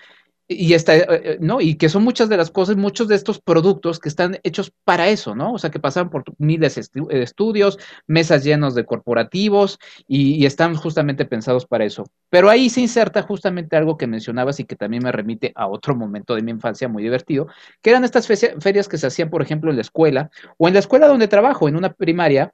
Y 0.48 0.74
está, 0.74 0.96
eh, 0.96 1.06
eh, 1.08 1.38
¿no? 1.40 1.60
Y 1.60 1.74
que 1.74 1.88
son 1.88 2.04
muchas 2.04 2.28
de 2.28 2.36
las 2.36 2.50
cosas, 2.50 2.76
muchos 2.76 3.08
de 3.08 3.16
estos 3.16 3.40
productos 3.40 3.98
que 3.98 4.08
están 4.08 4.38
hechos 4.44 4.72
para 4.84 5.08
eso, 5.08 5.34
¿no? 5.34 5.54
O 5.54 5.58
sea, 5.58 5.70
que 5.70 5.80
pasan 5.80 6.08
por 6.08 6.24
miles 6.38 6.76
de 6.76 7.22
estudios, 7.22 7.78
mesas 8.06 8.44
llenos 8.44 8.74
de 8.74 8.84
corporativos 8.84 9.78
y, 10.06 10.46
están 10.46 10.76
justamente 10.76 11.24
pensados 11.24 11.66
para 11.66 11.84
eso. 11.84 12.04
Pero 12.30 12.48
ahí 12.48 12.70
se 12.70 12.80
inserta 12.80 13.22
justamente 13.22 13.76
algo 13.76 13.96
que 13.96 14.06
mencionabas 14.06 14.60
y 14.60 14.64
que 14.64 14.76
también 14.76 15.02
me 15.02 15.10
remite 15.10 15.52
a 15.56 15.66
otro 15.66 15.96
momento 15.96 16.36
de 16.36 16.42
mi 16.42 16.52
infancia 16.52 16.88
muy 16.88 17.02
divertido, 17.02 17.48
que 17.82 17.90
eran 17.90 18.04
estas 18.04 18.28
ferias 18.28 18.88
que 18.88 18.98
se 18.98 19.08
hacían, 19.08 19.28
por 19.28 19.42
ejemplo, 19.42 19.70
en 19.70 19.76
la 19.76 19.82
escuela 19.82 20.30
o 20.56 20.68
en 20.68 20.74
la 20.74 20.80
escuela 20.80 21.08
donde 21.08 21.26
trabajo, 21.26 21.68
en 21.68 21.74
una 21.74 21.92
primaria, 21.92 22.52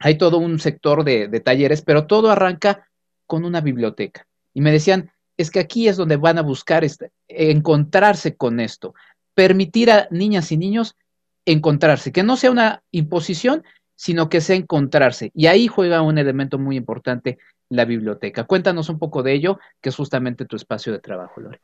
hay 0.00 0.18
todo 0.18 0.38
un 0.38 0.58
sector 0.58 1.04
de, 1.04 1.28
de 1.28 1.40
talleres, 1.40 1.82
pero 1.82 2.06
todo 2.06 2.30
arranca 2.30 2.88
con 3.26 3.44
una 3.44 3.60
biblioteca. 3.60 4.26
Y 4.52 4.60
me 4.60 4.72
decían, 4.72 5.12
es 5.42 5.50
que 5.50 5.60
aquí 5.60 5.88
es 5.88 5.96
donde 5.96 6.16
van 6.16 6.38
a 6.38 6.42
buscar 6.42 6.84
este, 6.84 7.10
encontrarse 7.28 8.36
con 8.36 8.60
esto, 8.60 8.94
permitir 9.34 9.90
a 9.90 10.08
niñas 10.10 10.50
y 10.52 10.56
niños 10.56 10.96
encontrarse, 11.44 12.12
que 12.12 12.22
no 12.22 12.36
sea 12.36 12.50
una 12.50 12.82
imposición, 12.90 13.64
sino 13.94 14.28
que 14.28 14.40
sea 14.40 14.56
encontrarse. 14.56 15.30
Y 15.34 15.46
ahí 15.46 15.68
juega 15.68 16.02
un 16.02 16.18
elemento 16.18 16.58
muy 16.58 16.76
importante 16.76 17.38
la 17.68 17.84
biblioteca. 17.84 18.44
Cuéntanos 18.44 18.88
un 18.88 18.98
poco 18.98 19.22
de 19.22 19.32
ello, 19.32 19.58
que 19.80 19.88
es 19.88 19.96
justamente 19.96 20.44
tu 20.44 20.56
espacio 20.56 20.92
de 20.92 20.98
trabajo, 20.98 21.40
Lore. 21.40 21.60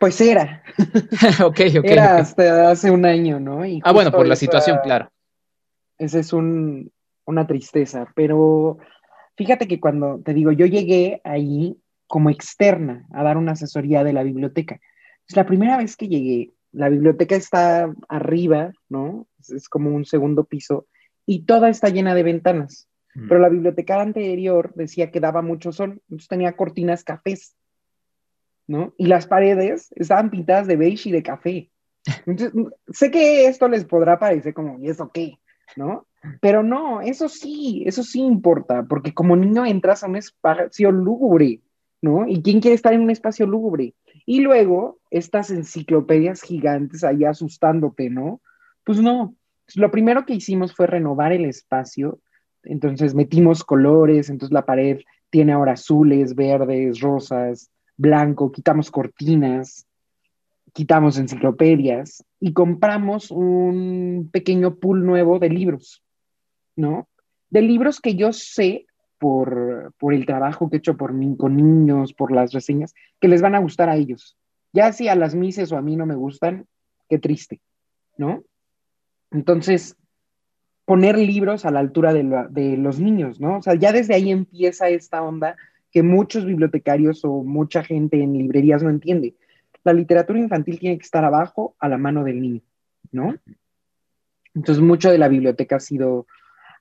Pues 0.00 0.20
era. 0.20 0.62
ok, 1.44 1.60
ok. 1.78 1.84
Era 1.84 2.18
hasta 2.18 2.70
hace 2.70 2.90
un 2.90 3.04
año, 3.04 3.38
¿no? 3.38 3.62
ah, 3.82 3.92
bueno, 3.92 4.10
por 4.10 4.26
la 4.26 4.36
situación, 4.36 4.78
claro. 4.82 5.10
Esa 5.98 6.20
es 6.20 6.32
una 6.32 7.46
tristeza, 7.46 8.06
pero 8.14 8.78
fíjate 9.36 9.66
que 9.66 9.80
cuando 9.80 10.20
te 10.24 10.32
digo, 10.32 10.52
yo 10.52 10.66
llegué 10.66 11.20
ahí 11.24 11.76
como 12.08 12.30
externa 12.30 13.06
a 13.12 13.22
dar 13.22 13.36
una 13.36 13.52
asesoría 13.52 14.02
de 14.02 14.12
la 14.12 14.24
biblioteca. 14.24 14.80
Es 15.28 15.36
la 15.36 15.46
primera 15.46 15.76
vez 15.76 15.96
que 15.96 16.08
llegué, 16.08 16.52
la 16.72 16.88
biblioteca 16.88 17.36
está 17.36 17.92
arriba, 18.08 18.72
¿no? 18.88 19.26
Es, 19.38 19.68
como 19.68 19.90
un 19.90 20.04
segundo 20.04 20.44
piso 20.44 20.86
y 21.26 21.44
toda 21.44 21.68
está 21.68 21.88
llena 21.90 22.14
de 22.14 22.22
ventanas. 22.22 22.88
Mm. 23.14 23.28
Pero 23.28 23.40
la 23.40 23.48
biblioteca 23.48 24.00
anterior 24.00 24.72
decía 24.74 25.10
que 25.10 25.20
daba 25.20 25.42
mucho 25.42 25.72
sol, 25.72 26.00
entonces 26.08 26.28
tenía 26.28 26.56
cortinas 26.56 27.04
cafés, 27.04 27.54
¿no? 28.66 28.94
Y 28.96 29.06
las 29.06 29.26
paredes 29.26 29.92
estaban 29.96 30.30
pintadas 30.30 30.66
de 30.66 30.76
beige 30.76 31.10
y 31.10 31.12
de 31.12 31.22
café. 31.22 31.70
Entonces, 32.26 32.52
sé 32.88 33.10
que 33.10 33.46
esto 33.46 33.68
les 33.68 33.84
podrá 33.84 34.18
parecer 34.18 34.54
como, 34.54 34.78
¿y 34.80 34.88
eso 34.88 35.10
qué? 35.12 35.38
¿No? 35.76 36.06
Pero 36.40 36.62
no, 36.62 37.00
eso 37.00 37.28
sí, 37.28 37.84
eso 37.86 38.02
sí 38.02 38.20
importa, 38.20 38.84
porque 38.88 39.14
como 39.14 39.36
niño 39.36 39.64
entras 39.64 40.02
a 40.02 40.08
un 40.08 40.16
espacio 40.16 40.90
lúgubre, 40.90 41.60
¿no? 42.00 42.26
¿Y 42.28 42.42
quién 42.42 42.60
quiere 42.60 42.74
estar 42.74 42.92
en 42.92 43.00
un 43.00 43.10
espacio 43.10 43.46
lúgubre? 43.46 43.94
Y 44.26 44.40
luego, 44.40 44.98
estas 45.10 45.50
enciclopedias 45.50 46.42
gigantes 46.42 47.04
ahí 47.04 47.24
asustándote, 47.24 48.10
¿no? 48.10 48.40
Pues 48.84 49.00
no. 49.00 49.34
Lo 49.74 49.90
primero 49.90 50.24
que 50.24 50.34
hicimos 50.34 50.74
fue 50.74 50.86
renovar 50.86 51.32
el 51.32 51.44
espacio. 51.44 52.20
Entonces 52.62 53.14
metimos 53.14 53.64
colores, 53.64 54.30
entonces 54.30 54.52
la 54.52 54.64
pared 54.64 55.00
tiene 55.30 55.52
ahora 55.52 55.72
azules, 55.72 56.34
verdes, 56.34 57.00
rosas, 57.00 57.70
blanco, 57.96 58.50
quitamos 58.50 58.90
cortinas, 58.90 59.86
quitamos 60.72 61.18
enciclopedias 61.18 62.24
y 62.40 62.52
compramos 62.52 63.30
un 63.30 64.28
pequeño 64.32 64.76
pool 64.76 65.04
nuevo 65.04 65.38
de 65.38 65.50
libros, 65.50 66.02
¿no? 66.76 67.08
De 67.50 67.62
libros 67.62 68.00
que 68.00 68.14
yo 68.14 68.32
sé 68.32 68.86
por, 69.18 69.92
el 70.12 70.26
trabajo 70.26 70.70
que 70.70 70.76
he 70.76 70.78
hecho 70.78 70.96
por 70.96 71.12
mí, 71.12 71.36
con 71.36 71.56
niños, 71.56 72.14
por 72.14 72.32
las 72.32 72.52
reseñas, 72.52 72.94
que 73.20 73.28
les 73.28 73.42
van 73.42 73.54
a 73.54 73.60
gustar 73.60 73.88
a 73.88 73.96
ellos. 73.96 74.36
Ya 74.72 74.92
si 74.92 75.08
a 75.08 75.14
las 75.14 75.34
mises 75.34 75.72
o 75.72 75.76
a 75.76 75.82
mí 75.82 75.96
no 75.96 76.06
me 76.06 76.14
gustan, 76.14 76.66
qué 77.08 77.18
triste, 77.18 77.60
¿no? 78.16 78.42
Entonces, 79.30 79.96
poner 80.84 81.18
libros 81.18 81.64
a 81.64 81.70
la 81.70 81.80
altura 81.80 82.12
de, 82.12 82.46
de, 82.50 82.76
los 82.76 82.98
niños, 83.00 83.40
¿no? 83.40 83.58
O 83.58 83.62
sea, 83.62 83.74
ya 83.74 83.92
desde 83.92 84.14
ahí 84.14 84.30
empieza 84.30 84.88
esta 84.88 85.22
onda 85.22 85.56
que 85.90 86.02
muchos 86.02 86.44
bibliotecarios 86.44 87.24
o 87.24 87.42
mucha 87.42 87.82
gente 87.82 88.22
en 88.22 88.34
librerías 88.34 88.82
no 88.82 88.90
entiende. 88.90 89.34
La 89.84 89.92
literatura 89.92 90.38
infantil 90.38 90.78
tiene 90.78 90.98
que 90.98 91.04
estar 91.04 91.24
abajo 91.24 91.74
a 91.78 91.88
la 91.88 91.98
mano 91.98 92.24
del 92.24 92.40
niño, 92.40 92.62
¿no? 93.10 93.34
Entonces, 94.54 94.82
mucho 94.82 95.10
de 95.10 95.18
la 95.18 95.28
biblioteca 95.28 95.76
ha 95.76 95.80
sido, 95.80 96.26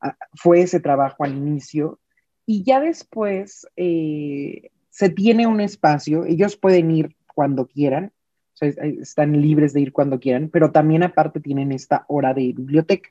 ah, 0.02 0.16
fue 0.34 0.62
ese 0.62 0.80
trabajo 0.80 1.24
al 1.24 1.36
inicio 1.36 2.00
y 2.48 2.64
ya 2.64 2.80
después 2.80 3.68
eh, 3.76 4.72
se 4.90 5.10
tiene 5.10 5.46
un 5.46 5.60
espacio, 5.60 6.24
ellos 6.26 6.56
pueden 6.56 6.90
ir 6.90 7.16
cuando 7.36 7.68
quieran, 7.68 8.14
están 8.60 9.40
libres 9.40 9.74
de 9.74 9.82
ir 9.82 9.92
cuando 9.94 10.20
quieran, 10.20 10.50
pero 10.50 10.72
también 10.72 11.04
aparte 11.04 11.42
tienen 11.42 11.72
esta 11.72 12.06
hora 12.08 12.34
de 12.34 12.54
biblioteca. 12.54 13.10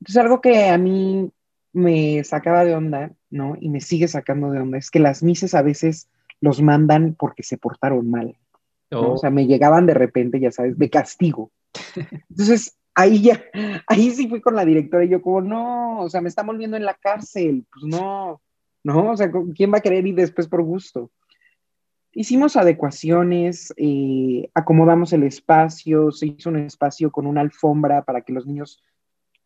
Entonces, 0.00 0.16
algo 0.16 0.40
que 0.40 0.70
a 0.70 0.78
mí 0.78 1.30
me 1.72 2.24
sacaba 2.24 2.64
de 2.64 2.74
onda, 2.74 3.12
¿no? 3.30 3.56
Y 3.60 3.68
me 3.68 3.80
sigue 3.80 4.08
sacando 4.08 4.50
de 4.50 4.58
onda, 4.58 4.78
es 4.78 4.90
que 4.90 4.98
las 4.98 5.22
mises 5.22 5.54
a 5.54 5.62
veces 5.62 6.08
los 6.40 6.62
mandan 6.62 7.14
porque 7.14 7.42
se 7.42 7.58
portaron 7.58 8.10
mal. 8.10 8.36
O 8.90 9.18
sea, 9.18 9.30
me 9.30 9.46
llegaban 9.46 9.86
de 9.86 9.94
repente, 9.94 10.40
ya 10.40 10.50
sabes, 10.50 10.78
de 10.78 10.88
castigo. 10.88 11.50
Entonces, 12.30 12.76
ahí 12.94 13.22
ya, 13.22 13.42
ahí 13.88 14.10
sí 14.10 14.28
fui 14.28 14.40
con 14.40 14.54
la 14.54 14.64
directora 14.64 15.04
y 15.04 15.08
yo 15.08 15.22
como, 15.22 15.40
no, 15.40 16.00
o 16.00 16.08
sea, 16.08 16.20
me 16.20 16.28
está 16.28 16.42
volviendo 16.42 16.76
en 16.76 16.84
la 16.84 16.94
cárcel, 16.94 17.64
pues 17.72 17.84
no, 17.84 18.40
no, 18.82 19.10
o 19.10 19.16
sea, 19.16 19.30
¿quién 19.54 19.72
va 19.72 19.78
a 19.78 19.82
querer 19.82 20.06
ir 20.06 20.14
después 20.14 20.48
por 20.48 20.62
gusto? 20.62 21.10
Hicimos 22.12 22.56
adecuaciones, 22.56 23.74
eh, 23.76 24.48
acomodamos 24.54 25.12
el 25.12 25.24
espacio, 25.24 26.12
se 26.12 26.26
hizo 26.28 26.48
un 26.48 26.58
espacio 26.58 27.10
con 27.10 27.26
una 27.26 27.40
alfombra 27.40 28.04
para 28.04 28.20
que 28.20 28.32
los 28.32 28.46
niños 28.46 28.80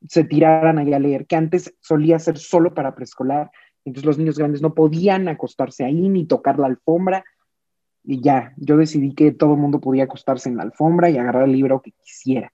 se 0.06 0.24
tiraran 0.24 0.78
ahí 0.78 0.92
a 0.92 0.98
leer, 0.98 1.26
que 1.26 1.36
antes 1.36 1.74
solía 1.80 2.18
ser 2.18 2.38
solo 2.38 2.74
para 2.74 2.94
preescolar, 2.94 3.50
entonces 3.84 4.04
los 4.04 4.18
niños 4.18 4.38
grandes 4.38 4.60
no 4.60 4.74
podían 4.74 5.28
acostarse 5.28 5.84
ahí 5.84 6.08
ni 6.08 6.26
tocar 6.26 6.58
la 6.58 6.66
alfombra, 6.66 7.24
y 8.04 8.20
ya, 8.20 8.54
yo 8.56 8.76
decidí 8.76 9.14
que 9.14 9.32
todo 9.32 9.54
el 9.54 9.60
mundo 9.60 9.80
podía 9.80 10.04
acostarse 10.04 10.48
en 10.48 10.56
la 10.56 10.62
alfombra 10.62 11.10
y 11.10 11.18
agarrar 11.18 11.44
el 11.44 11.52
libro 11.52 11.82
que 11.82 11.92
quisiera. 11.92 12.52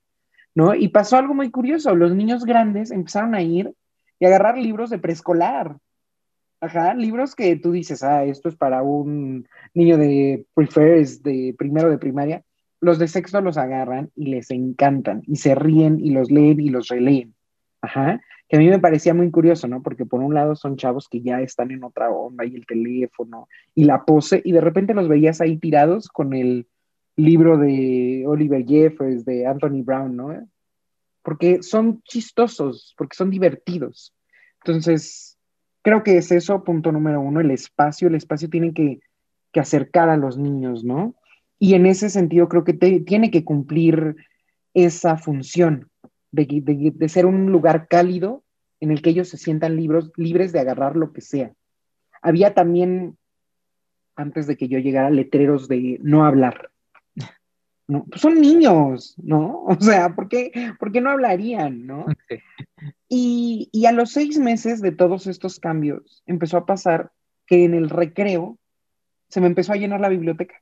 ¿No? 0.55 0.75
Y 0.75 0.89
pasó 0.89 1.17
algo 1.17 1.35
muy 1.35 1.51
curioso, 1.51 1.95
los 1.95 2.15
niños 2.15 2.45
grandes 2.45 2.91
empezaron 2.91 3.35
a 3.35 3.43
ir 3.43 3.73
y 4.19 4.27
agarrar 4.27 4.57
libros 4.57 4.91
de 4.91 4.99
preescolar. 4.99 5.77
Ajá, 6.61 6.95
libros 6.95 7.35
que 7.35 7.57
tú 7.57 7.73
dices, 7.73 8.03
ah, 8.03 8.25
esto 8.25 8.49
es 8.49 8.57
para 8.57 8.83
un 8.83 9.47
niño 9.75 9.99
de 9.99 10.47
prefers, 10.55 11.23
de 11.23 11.55
primero 11.59 11.91
de 11.91 11.99
primaria. 11.99 12.43
los 12.81 12.99
de 12.99 13.09
sexto 13.09 13.41
los 13.41 13.57
agarran 13.57 14.11
y 14.15 14.27
les 14.27 14.51
encantan 14.51 15.23
y 15.27 15.37
se 15.37 15.55
ríen 15.55 15.99
y 16.01 16.11
los 16.11 16.31
leen 16.31 16.61
y 16.61 16.69
los 16.69 16.89
releen. 16.89 17.35
Ajá, 17.81 18.21
que 18.49 18.57
a 18.57 18.59
mí 18.59 18.69
me 18.69 18.79
parecía 18.79 19.15
muy 19.15 19.31
curioso, 19.31 19.69
¿no? 19.69 19.83
Porque 19.83 20.07
por 20.07 20.21
un 20.21 20.35
lado 20.35 20.55
son 20.55 20.77
chavos 20.77 21.09
que 21.09 21.21
ya 21.21 21.41
están 21.41 21.71
en 21.71 21.85
otra 21.85 22.11
onda 22.11 22.45
y 22.45 22.55
el 22.55 22.67
teléfono 22.67 23.49
y 23.75 23.85
la 23.85 24.05
pose 24.05 24.41
y 24.45 24.53
de 24.53 24.61
repente 24.61 24.95
los 24.95 25.09
veías 25.09 25.41
ahí 25.41 25.59
tirados 25.59 26.09
con 26.09 26.35
el 26.35 26.67
libro 27.17 27.59
de 27.59 28.25
Oliver 28.27 28.65
Jeffers, 28.67 29.25
de 29.25 29.47
Anthony 29.47 29.83
Brown, 29.85 30.17
¿no? 30.17 30.49
Porque 31.23 31.63
son 31.63 32.03
chistosos, 32.03 32.95
porque 32.99 33.17
son 33.17 33.31
divertidos. 33.31 34.15
Entonces, 34.65 35.39
creo 35.83 36.03
que 36.03 36.19
es 36.19 36.33
eso, 36.33 36.65
punto 36.65 36.93
número 36.93 37.21
uno, 37.21 37.41
el 37.41 37.51
espacio. 37.51 38.09
El 38.09 38.15
espacio 38.15 38.51
tiene 38.51 38.75
que, 38.75 39.01
que 39.53 39.61
acercar 39.61 40.09
a 40.09 40.17
los 40.17 40.37
niños, 40.37 40.85
¿no? 40.85 41.15
Y 41.59 41.75
en 41.75 41.87
ese 41.87 42.11
sentido 42.11 42.49
creo 42.49 42.65
que 42.65 42.75
tiene 42.75 43.31
que 43.31 43.45
cumplir 43.45 44.17
esa 44.75 45.17
función 45.17 45.89
de, 46.33 47.09
ser 47.09 47.27
un 47.27 47.51
lugar 47.53 47.87
cálido 47.89 48.43
en 48.81 48.91
el 48.91 49.01
que 49.01 49.11
ellos 49.11 49.29
se 49.29 49.39
sientan 49.39 49.77
libros, 49.77 50.13
libres 50.17 50.53
de 50.53 50.61
agarrar 50.61 50.97
lo 50.97 51.13
que 51.13 51.21
sea. 51.21 51.53
Había 52.21 52.55
también, 52.55 53.17
antes 54.17 54.47
de 54.47 54.57
que 54.57 54.69
yo 54.69 54.79
llegara, 54.79 55.11
letreros 55.11 55.69
de 55.69 55.99
no 56.03 56.25
hablar. 56.25 56.71
No, 57.87 58.05
pues 58.05 58.21
son 58.23 58.41
niños, 58.41 59.15
¿no? 59.23 59.65
O 59.67 59.81
sea, 59.81 60.15
¿por 60.15 60.29
qué, 60.29 60.53
no 61.03 61.11
hablarían, 61.11 61.87
no? 61.87 62.07
Y, 63.09 63.69
y, 63.71 63.87
a 63.87 63.93
los 63.93 64.11
seis 64.11 64.39
meses 64.39 64.83
de 64.83 64.91
todos 64.91 65.29
estos 65.29 65.61
cambios, 65.61 66.25
empezó 66.27 66.57
a 66.57 66.67
pasar 66.67 67.13
que 67.47 67.65
en 67.65 67.73
el 67.73 67.89
recreo 67.89 68.59
se 69.29 69.41
me 69.41 69.47
empezó 69.47 69.73
a 69.73 69.77
llenar 69.77 70.01
la 70.01 70.09
biblioteca. 70.09 70.61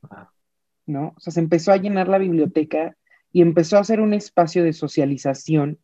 ¿no? 0.85 1.13
O 1.15 1.19
sea, 1.19 1.31
se 1.31 1.39
empezó 1.39 1.71
a 1.71 1.77
llenar 1.77 2.07
la 2.07 2.17
biblioteca 2.17 2.95
y 3.31 3.41
empezó 3.41 3.77
a 3.77 3.83
ser 3.83 4.01
un 4.01 4.13
espacio 4.13 4.63
de 4.63 4.73
socialización 4.73 5.79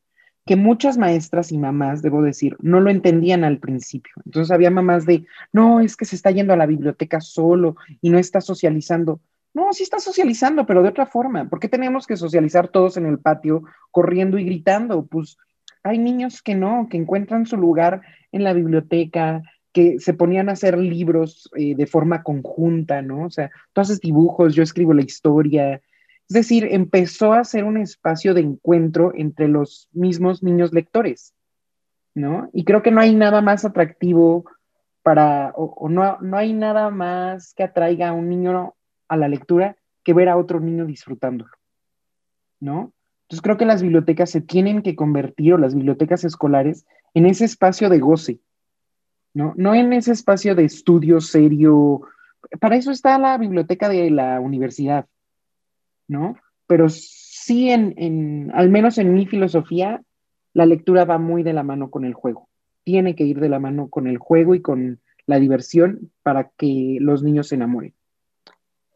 que 0.46 0.56
muchas 0.56 0.98
maestras 0.98 1.52
y 1.52 1.58
mamás, 1.58 2.02
debo 2.02 2.22
decir, 2.22 2.58
no 2.60 2.80
lo 2.80 2.90
entendían 2.90 3.44
al 3.44 3.60
principio. 3.60 4.14
Entonces 4.26 4.52
había 4.52 4.72
mamás 4.72 5.06
de, 5.06 5.26
no, 5.54 5.80
es 5.80 5.96
que 5.96 6.06
se 6.06 6.16
está 6.16 6.32
yendo 6.32 6.54
a 6.54 6.58
la 6.58 6.66
biblioteca 6.66 7.22
solo 7.22 7.76
y 8.02 8.10
no 8.10 8.18
está 8.18 8.42
socializando. 8.42 9.22
No, 9.60 9.74
sí 9.74 9.84
está 9.84 10.00
socializando, 10.00 10.66
pero 10.66 10.82
de 10.82 10.88
otra 10.88 11.06
forma. 11.06 11.50
¿Por 11.50 11.60
qué 11.60 11.68
tenemos 11.68 12.08
que 12.08 12.16
socializar 12.16 12.70
todos 12.70 12.96
en 12.96 13.06
el 13.06 13.20
patio 13.20 13.64
corriendo 13.92 14.40
y 14.40 14.46
gritando? 14.46 15.06
Pues 15.06 15.38
hay 15.84 15.98
niños 15.98 16.42
que 16.42 16.56
no, 16.56 16.88
que 16.90 16.96
encuentran 16.96 17.46
su 17.46 17.58
lugar 17.58 18.02
en 18.32 18.46
la 18.46 18.54
biblioteca, 18.54 19.42
que 19.74 20.00
se 20.00 20.14
ponían 20.14 20.48
a 20.48 20.54
hacer 20.54 20.78
libros 20.78 21.50
eh, 21.58 21.76
de 21.76 21.88
forma 21.88 22.24
conjunta, 22.24 23.02
¿no? 23.02 23.26
O 23.26 23.30
sea, 23.30 23.52
tú 23.74 23.82
haces 23.82 24.00
dibujos, 24.00 24.56
yo 24.56 24.64
escribo 24.64 24.94
la 24.94 25.02
historia. 25.02 25.82
Es 26.30 26.34
decir, 26.34 26.66
empezó 26.72 27.34
a 27.34 27.44
ser 27.44 27.66
un 27.66 27.76
espacio 27.76 28.34
de 28.34 28.42
encuentro 28.42 29.12
entre 29.14 29.50
los 29.50 29.90
mismos 29.92 30.42
niños 30.42 30.72
lectores, 30.72 31.34
¿no? 32.16 32.50
Y 32.54 32.64
creo 32.64 32.82
que 32.82 32.92
no 32.92 33.02
hay 33.02 33.14
nada 33.14 33.42
más 33.42 33.66
atractivo 33.66 34.46
para, 35.04 35.52
o, 35.58 35.90
no, 35.90 36.18
no 36.22 36.38
hay 36.38 36.54
nada 36.54 36.90
más 36.92 37.54
que 37.54 37.64
atraiga 37.64 38.10
a 38.10 38.14
un 38.14 38.30
niño 38.30 38.76
a 39.10 39.18
la 39.18 39.28
lectura 39.28 39.76
que 40.04 40.14
ver 40.14 40.30
a 40.30 40.38
otro 40.38 40.60
niño 40.60 40.86
disfrutándolo, 40.86 41.52
¿no? 42.60 42.94
Entonces 43.24 43.44
creo 43.44 43.58
que 43.58 43.66
las 43.66 43.82
bibliotecas 43.82 44.32
se 44.32 44.42
tienen 44.42 44.82
que 44.82 44.96
convertir, 44.96 45.54
o 45.54 45.58
las 45.58 45.76
bibliotecas 45.76 46.24
escolares, 46.24 46.86
en 47.14 47.26
ese 47.26 47.46
espacio 47.46 47.90
de 47.90 48.00
goce, 48.00 48.40
¿no? 49.34 49.54
No 49.56 49.76
en 49.76 49.94
ese 49.94 50.12
espacio 50.12 50.56
de 50.56 50.66
estudio 50.66 51.22
serio. 51.22 52.02
Para 52.60 52.76
eso 52.76 52.92
está 52.92 53.20
la 53.20 53.38
biblioteca 53.38 53.90
de 53.90 54.10
la 54.10 54.40
universidad, 54.40 55.06
¿no? 56.08 56.38
Pero 56.66 56.90
sí, 56.90 57.70
en, 57.70 58.52
al 58.54 58.70
menos 58.70 58.98
en 58.98 59.14
mi 59.14 59.26
filosofía, 59.26 60.02
la 60.54 60.66
lectura 60.66 61.06
va 61.06 61.18
muy 61.18 61.44
de 61.44 61.54
la 61.54 61.64
mano 61.64 61.92
con 61.92 62.06
el 62.06 62.14
juego. 62.14 62.48
Tiene 62.84 63.16
que 63.16 63.26
ir 63.26 63.40
de 63.40 63.50
la 63.50 63.60
mano 63.60 63.90
con 63.90 64.08
el 64.08 64.18
juego 64.18 64.56
y 64.56 64.62
con 64.62 65.00
la 65.26 65.40
diversión 65.40 66.12
para 66.24 66.50
que 66.58 66.98
los 67.00 67.22
niños 67.22 67.50
se 67.50 67.56
enamoren. 67.56 67.94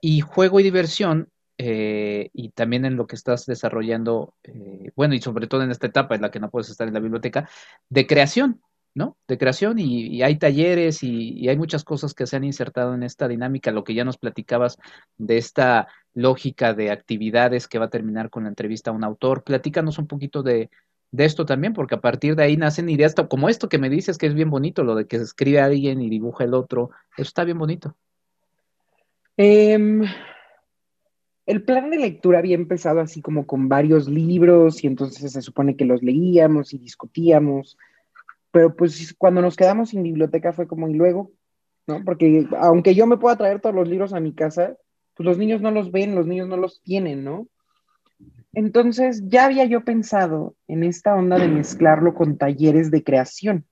Y 0.05 0.19
juego 0.19 0.59
y 0.59 0.63
diversión, 0.63 1.29
eh, 1.57 2.29
y 2.33 2.49
también 2.49 2.83
en 2.83 2.97
lo 2.97 3.07
que 3.07 3.15
estás 3.15 3.45
desarrollando, 3.45 4.35
eh, 4.43 4.91
bueno, 4.97 5.15
y 5.15 5.21
sobre 5.21 5.47
todo 5.47 5.63
en 5.63 5.71
esta 5.71 5.87
etapa 5.87 6.13
en 6.13 6.21
la 6.21 6.29
que 6.29 6.41
no 6.41 6.49
puedes 6.49 6.69
estar 6.69 6.89
en 6.89 6.93
la 6.93 6.99
biblioteca, 6.99 7.47
de 7.87 8.05
creación, 8.05 8.61
¿no? 8.93 9.15
De 9.29 9.37
creación 9.37 9.79
y, 9.79 10.21
hay 10.21 10.37
talleres 10.37 11.03
y, 11.03 11.47
hay 11.47 11.57
muchas 11.57 11.85
cosas 11.85 12.13
que 12.13 12.27
se 12.27 12.35
han 12.35 12.43
insertado 12.43 12.93
en 12.93 13.03
esta 13.03 13.29
dinámica, 13.29 13.71
lo 13.71 13.85
que 13.85 13.93
ya 13.93 14.03
nos 14.03 14.17
platicabas 14.17 14.77
de 15.17 15.37
esta 15.37 15.87
lógica 16.13 16.73
de 16.73 16.91
actividades 16.91 17.69
que 17.69 17.79
va 17.79 17.85
a 17.85 17.89
terminar 17.89 18.29
con 18.29 18.43
la 18.43 18.49
entrevista 18.49 18.91
a 18.91 18.93
un 18.93 19.05
autor. 19.05 19.45
Platícanos 19.45 19.99
un 19.99 20.07
poquito 20.07 20.43
de, 20.43 20.69
esto 21.17 21.45
también, 21.45 21.71
porque 21.71 21.95
a 21.95 22.01
partir 22.01 22.35
de 22.35 22.43
ahí 22.43 22.57
nacen 22.57 22.89
ideas 22.89 23.15
como 23.29 23.47
esto 23.47 23.69
que 23.69 23.77
me 23.77 23.89
dices 23.89 24.17
que 24.17 24.27
es 24.27 24.33
bien 24.33 24.49
bonito, 24.49 24.83
lo 24.83 24.95
de 24.95 25.07
que 25.07 25.17
se 25.17 25.23
escribe 25.23 25.61
alguien 25.61 26.01
y 26.01 26.09
dibuja 26.09 26.43
el 26.43 26.53
otro, 26.53 26.89
eso 27.15 27.23
está 27.29 27.45
bien 27.45 27.57
bonito. 27.57 27.95
Em, 29.37 30.03
el 31.45 31.63
plan 31.63 31.89
de 31.89 31.97
lectura 31.97 32.39
había 32.39 32.55
empezado 32.55 32.99
así 32.99 33.21
como 33.21 33.45
con 33.47 33.67
varios 33.67 34.07
libros 34.07 34.83
y 34.83 34.87
entonces 34.87 35.31
se 35.31 35.41
supone 35.41 35.75
que 35.75 35.85
los 35.85 36.03
leíamos 36.03 36.73
y 36.73 36.77
discutíamos 36.77 37.77
pero 38.53 38.75
pues 38.75 39.15
cuando 39.17 39.41
nos 39.41 39.55
quedamos 39.55 39.89
sin 39.89 40.03
biblioteca 40.03 40.53
fue 40.53 40.67
como, 40.67 40.87
y 40.87 40.93
luego, 40.93 41.31
¿no? 41.87 42.05
Porque 42.05 42.47
aunque 42.59 42.93
yo 42.93 43.07
me 43.07 43.17
pueda 43.17 43.35
traer 43.35 43.59
todos 43.59 43.73
los 43.73 43.89
libros 43.89 44.13
a 44.13 44.19
mi 44.19 44.31
casa, 44.31 44.77
pues 45.15 45.25
los 45.25 45.39
niños 45.39 45.59
no 45.59 45.71
los 45.71 45.91
ven, 45.91 46.13
los 46.13 46.27
niños 46.27 46.47
no 46.47 46.55
los 46.55 46.79
tienen, 46.83 47.23
¿no? 47.23 47.47
Entonces 48.53 49.23
ya 49.27 49.45
había 49.45 49.65
yo 49.65 49.83
pensado 49.83 50.55
en 50.67 50.83
esta 50.83 51.15
onda 51.15 51.39
de 51.39 51.47
mezclarlo 51.47 52.13
con 52.13 52.37
talleres 52.37 52.91
de 52.91 53.03
creación, 53.03 53.65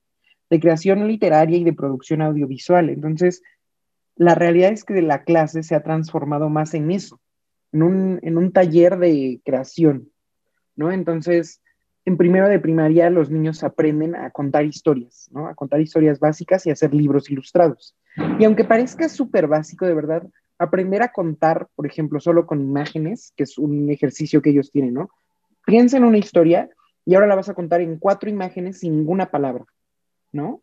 de 0.49 0.59
creación 0.59 1.07
literaria 1.07 1.59
y 1.59 1.63
de 1.63 1.73
producción 1.73 2.23
audiovisual. 2.23 2.89
Entonces, 2.89 3.43
la 4.21 4.35
realidad 4.35 4.71
es 4.71 4.83
que 4.83 5.01
la 5.01 5.23
clase 5.23 5.63
se 5.63 5.73
ha 5.73 5.81
transformado 5.81 6.47
más 6.47 6.75
en 6.75 6.91
eso, 6.91 7.19
en 7.71 7.81
un, 7.81 8.19
en 8.21 8.37
un 8.37 8.51
taller 8.51 8.99
de 8.99 9.41
creación, 9.43 10.09
¿no? 10.75 10.91
Entonces, 10.91 11.59
en 12.05 12.17
primero 12.17 12.47
de 12.47 12.59
primaria 12.59 13.09
los 13.09 13.31
niños 13.31 13.63
aprenden 13.63 14.15
a 14.15 14.29
contar 14.29 14.63
historias, 14.63 15.27
¿no? 15.31 15.47
A 15.47 15.55
contar 15.55 15.81
historias 15.81 16.19
básicas 16.19 16.67
y 16.67 16.69
hacer 16.69 16.93
libros 16.93 17.31
ilustrados. 17.31 17.95
Y 18.37 18.45
aunque 18.45 18.63
parezca 18.63 19.09
súper 19.09 19.47
básico, 19.47 19.87
de 19.87 19.95
verdad, 19.95 20.29
aprender 20.59 21.01
a 21.01 21.11
contar, 21.11 21.67
por 21.75 21.87
ejemplo, 21.87 22.19
solo 22.19 22.45
con 22.45 22.61
imágenes, 22.61 23.33
que 23.35 23.45
es 23.45 23.57
un 23.57 23.89
ejercicio 23.89 24.43
que 24.43 24.51
ellos 24.51 24.69
tienen, 24.69 24.93
¿no? 24.93 25.09
Piensa 25.65 25.97
en 25.97 26.03
una 26.03 26.19
historia 26.19 26.69
y 27.05 27.15
ahora 27.15 27.25
la 27.25 27.33
vas 27.33 27.49
a 27.49 27.55
contar 27.55 27.81
en 27.81 27.97
cuatro 27.97 28.29
imágenes 28.29 28.81
sin 28.81 28.97
ninguna 28.97 29.31
palabra, 29.31 29.65
¿no? 30.31 30.61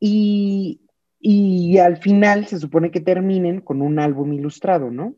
Y, 0.00 0.80
y 1.18 1.78
al 1.78 1.96
final 1.96 2.46
se 2.46 2.58
supone 2.58 2.90
que 2.90 3.00
terminen 3.00 3.60
con 3.60 3.82
un 3.82 3.98
álbum 3.98 4.32
ilustrado, 4.32 4.90
¿no? 4.90 5.14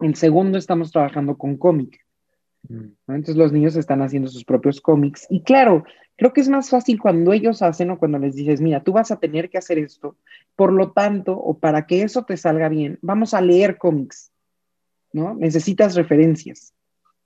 En 0.00 0.14
segundo 0.14 0.58
estamos 0.58 0.92
trabajando 0.92 1.36
con 1.36 1.56
cómic. 1.56 2.04
Entonces 2.68 3.36
los 3.36 3.52
niños 3.52 3.76
están 3.76 4.02
haciendo 4.02 4.28
sus 4.28 4.44
propios 4.44 4.80
cómics 4.80 5.26
y 5.30 5.42
claro, 5.42 5.84
creo 6.16 6.32
que 6.32 6.40
es 6.40 6.48
más 6.48 6.68
fácil 6.68 7.00
cuando 7.00 7.32
ellos 7.32 7.62
hacen 7.62 7.90
o 7.90 7.98
cuando 7.98 8.18
les 8.18 8.34
dices, 8.34 8.60
mira, 8.60 8.82
tú 8.82 8.92
vas 8.92 9.10
a 9.10 9.20
tener 9.20 9.50
que 9.50 9.58
hacer 9.58 9.78
esto, 9.78 10.16
por 10.56 10.72
lo 10.72 10.90
tanto, 10.90 11.38
o 11.38 11.58
para 11.58 11.86
que 11.86 12.02
eso 12.02 12.24
te 12.24 12.36
salga 12.36 12.68
bien, 12.68 12.98
vamos 13.02 13.34
a 13.34 13.40
leer 13.40 13.78
cómics, 13.78 14.32
¿no? 15.12 15.34
Necesitas 15.34 15.94
referencias. 15.94 16.74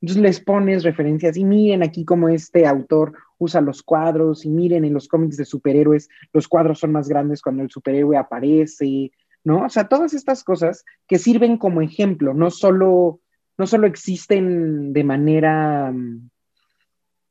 Entonces 0.03 0.23
les 0.23 0.41
pones 0.41 0.83
referencias 0.83 1.37
y 1.37 1.45
miren 1.45 1.83
aquí 1.83 2.05
cómo 2.05 2.29
este 2.29 2.67
autor 2.67 3.15
usa 3.41 3.61
los 3.61 3.83
cuadros 3.83 4.45
y 4.45 4.51
miren 4.51 4.85
en 4.85 4.95
los 4.95 5.09
cómics 5.09 5.37
de 5.37 5.45
superhéroes, 5.45 6.09
los 6.33 6.47
cuadros 6.47 6.79
son 6.79 6.93
más 6.93 7.09
grandes 7.09 7.43
cuando 7.43 7.65
el 7.65 7.71
superhéroe 7.71 8.17
aparece, 8.17 9.11
¿no? 9.43 9.65
O 9.65 9.69
sea, 9.69 9.89
todas 9.89 10.15
estas 10.15 10.45
cosas 10.45 10.85
que 11.09 11.19
sirven 11.19 11.57
como 11.57 11.81
ejemplo, 11.81 12.35
no 12.35 12.51
solo 12.51 13.21
no 13.61 13.67
solo 13.67 13.87
existen 13.87 14.95
de 14.95 15.05
manera, 15.05 15.93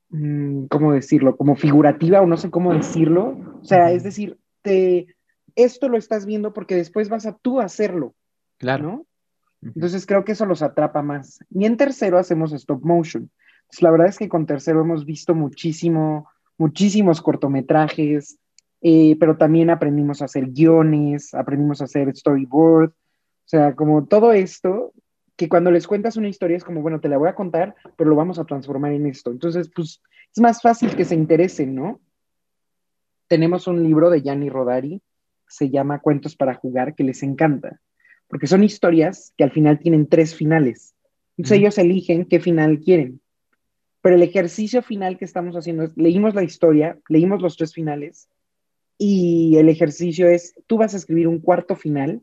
mm, 0.09 0.65
¿cómo 0.67 0.93
decirlo? 0.93 1.35
Como 1.35 1.55
figurativa 1.55 2.21
o 2.21 2.27
no 2.27 2.37
sé 2.37 2.51
cómo 2.51 2.71
decirlo. 2.71 3.35
O 3.59 3.65
sea, 3.65 3.91
es 3.91 4.03
decir, 4.03 4.37
te, 4.61 5.07
esto 5.55 5.89
lo 5.89 5.97
estás 5.97 6.27
viendo 6.27 6.53
porque 6.53 6.75
después 6.75 7.09
vas 7.09 7.25
a 7.25 7.35
tú 7.35 7.59
hacerlo. 7.59 8.13
Claro. 8.59 8.83
¿no? 8.83 9.05
Entonces 9.73 10.05
creo 10.05 10.23
que 10.23 10.33
eso 10.33 10.45
los 10.45 10.61
atrapa 10.61 11.01
más. 11.01 11.39
Y 11.49 11.65
en 11.65 11.77
tercero 11.77 12.19
hacemos 12.19 12.53
stop 12.53 12.83
motion. 12.85 13.31
Pues 13.69 13.81
la 13.81 13.91
verdad 13.91 14.07
es 14.07 14.17
que 14.17 14.29
con 14.29 14.45
tercero 14.45 14.81
hemos 14.81 15.05
visto 15.05 15.35
muchísimo, 15.35 16.27
muchísimos 16.57 17.21
cortometrajes, 17.21 18.39
eh, 18.81 19.15
pero 19.19 19.37
también 19.37 19.69
aprendimos 19.69 20.21
a 20.21 20.25
hacer 20.25 20.47
guiones, 20.47 21.33
aprendimos 21.33 21.81
a 21.81 21.85
hacer 21.85 22.15
storyboard. 22.15 22.89
O 22.89 23.49
sea, 23.49 23.75
como 23.75 24.05
todo 24.05 24.33
esto 24.33 24.93
que 25.35 25.47
cuando 25.47 25.71
les 25.71 25.87
cuentas 25.87 26.17
una 26.17 26.27
historia 26.27 26.57
es 26.57 26.65
como, 26.65 26.81
bueno, 26.81 26.99
te 26.99 27.07
la 27.07 27.17
voy 27.17 27.29
a 27.29 27.35
contar, 27.35 27.73
pero 27.95 28.09
lo 28.09 28.15
vamos 28.17 28.39
a 28.39 28.43
transformar 28.43 28.91
en 28.91 29.05
esto. 29.05 29.31
Entonces, 29.31 29.71
pues 29.73 30.01
es 30.35 30.41
más 30.41 30.61
fácil 30.61 30.95
que 30.97 31.05
se 31.05 31.15
interesen, 31.15 31.75
¿no? 31.75 32.01
Tenemos 33.27 33.65
un 33.65 33.81
libro 33.81 34.09
de 34.09 34.21
Gianni 34.21 34.49
Rodari, 34.49 35.01
se 35.47 35.69
llama 35.69 35.99
Cuentos 35.99 36.35
para 36.35 36.55
jugar, 36.55 36.93
que 36.93 37.05
les 37.05 37.23
encanta, 37.23 37.79
porque 38.27 38.47
son 38.47 38.65
historias 38.65 39.33
que 39.37 39.45
al 39.45 39.51
final 39.51 39.79
tienen 39.79 40.07
tres 40.07 40.35
finales. 40.35 40.93
Entonces 41.37 41.59
ellos 41.59 41.77
eligen 41.77 42.25
qué 42.25 42.41
final 42.41 42.81
quieren. 42.81 43.21
Pero 44.01 44.15
el 44.15 44.23
ejercicio 44.23 44.81
final 44.81 45.17
que 45.17 45.25
estamos 45.25 45.55
haciendo 45.55 45.83
es, 45.83 45.97
leímos 45.97 46.35
la 46.35 46.43
historia, 46.43 46.97
leímos 47.09 47.41
los 47.41 47.57
tres 47.57 47.73
finales, 47.73 48.29
y 48.97 49.55
el 49.57 49.69
ejercicio 49.69 50.27
es, 50.27 50.53
tú 50.67 50.77
vas 50.77 50.93
a 50.93 50.97
escribir 50.97 51.27
un 51.27 51.39
cuarto 51.39 51.75
final, 51.75 52.21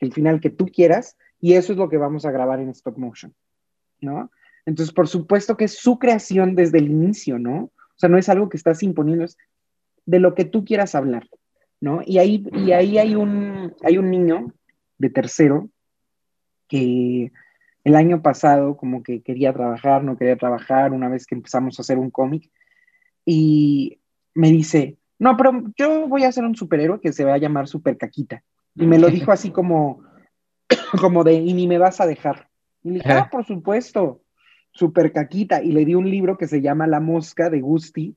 el 0.00 0.12
final 0.12 0.40
que 0.40 0.50
tú 0.50 0.66
quieras, 0.66 1.16
y 1.40 1.54
eso 1.54 1.72
es 1.72 1.78
lo 1.78 1.88
que 1.88 1.96
vamos 1.96 2.24
a 2.24 2.32
grabar 2.32 2.60
en 2.60 2.70
stop 2.70 2.98
motion, 2.98 3.34
¿no? 4.00 4.30
Entonces, 4.66 4.92
por 4.92 5.08
supuesto 5.08 5.56
que 5.56 5.64
es 5.64 5.78
su 5.78 5.98
creación 5.98 6.54
desde 6.54 6.78
el 6.78 6.90
inicio, 6.90 7.38
¿no? 7.38 7.64
O 7.64 7.94
sea, 7.96 8.08
no 8.08 8.18
es 8.18 8.28
algo 8.28 8.48
que 8.48 8.56
estás 8.56 8.82
imponiendo, 8.82 9.24
es 9.24 9.38
de 10.06 10.18
lo 10.18 10.34
que 10.34 10.44
tú 10.44 10.64
quieras 10.64 10.94
hablar, 10.94 11.28
¿no? 11.80 12.02
Y 12.04 12.18
ahí, 12.18 12.44
y 12.52 12.72
ahí 12.72 12.98
hay, 12.98 13.14
un, 13.14 13.74
hay 13.82 13.98
un 13.98 14.10
niño 14.10 14.52
de 14.98 15.10
tercero 15.10 15.70
que 16.66 17.30
el 17.88 17.96
año 17.96 18.20
pasado 18.20 18.76
como 18.76 19.02
que 19.02 19.22
quería 19.22 19.52
trabajar, 19.54 20.04
no 20.04 20.18
quería 20.18 20.36
trabajar, 20.36 20.92
una 20.92 21.08
vez 21.08 21.26
que 21.26 21.34
empezamos 21.34 21.78
a 21.78 21.82
hacer 21.82 21.98
un 21.98 22.10
cómic, 22.10 22.50
y 23.24 23.98
me 24.34 24.50
dice, 24.50 24.98
no, 25.18 25.36
pero 25.36 25.64
yo 25.76 26.06
voy 26.06 26.24
a 26.24 26.28
hacer 26.28 26.44
un 26.44 26.54
superhéroe 26.54 27.00
que 27.00 27.12
se 27.14 27.24
va 27.24 27.34
a 27.34 27.38
llamar 27.38 27.66
Super 27.66 27.96
Caquita. 27.96 28.44
Y 28.74 28.86
me 28.86 28.98
lo 28.98 29.08
dijo 29.08 29.32
así 29.32 29.50
como, 29.50 30.02
como 31.00 31.24
de, 31.24 31.34
y 31.34 31.54
ni 31.54 31.66
me 31.66 31.78
vas 31.78 32.00
a 32.00 32.06
dejar. 32.06 32.48
Y 32.84 32.90
le 32.90 32.94
dije, 32.96 33.12
ah, 33.12 33.28
por 33.30 33.44
supuesto, 33.44 34.20
Super 34.70 35.12
Caquita. 35.12 35.62
Y 35.62 35.72
le 35.72 35.84
di 35.84 35.94
un 35.94 36.08
libro 36.08 36.36
que 36.36 36.46
se 36.46 36.60
llama 36.60 36.86
La 36.86 37.00
Mosca 37.00 37.50
de 37.50 37.60
Gusti, 37.60 38.14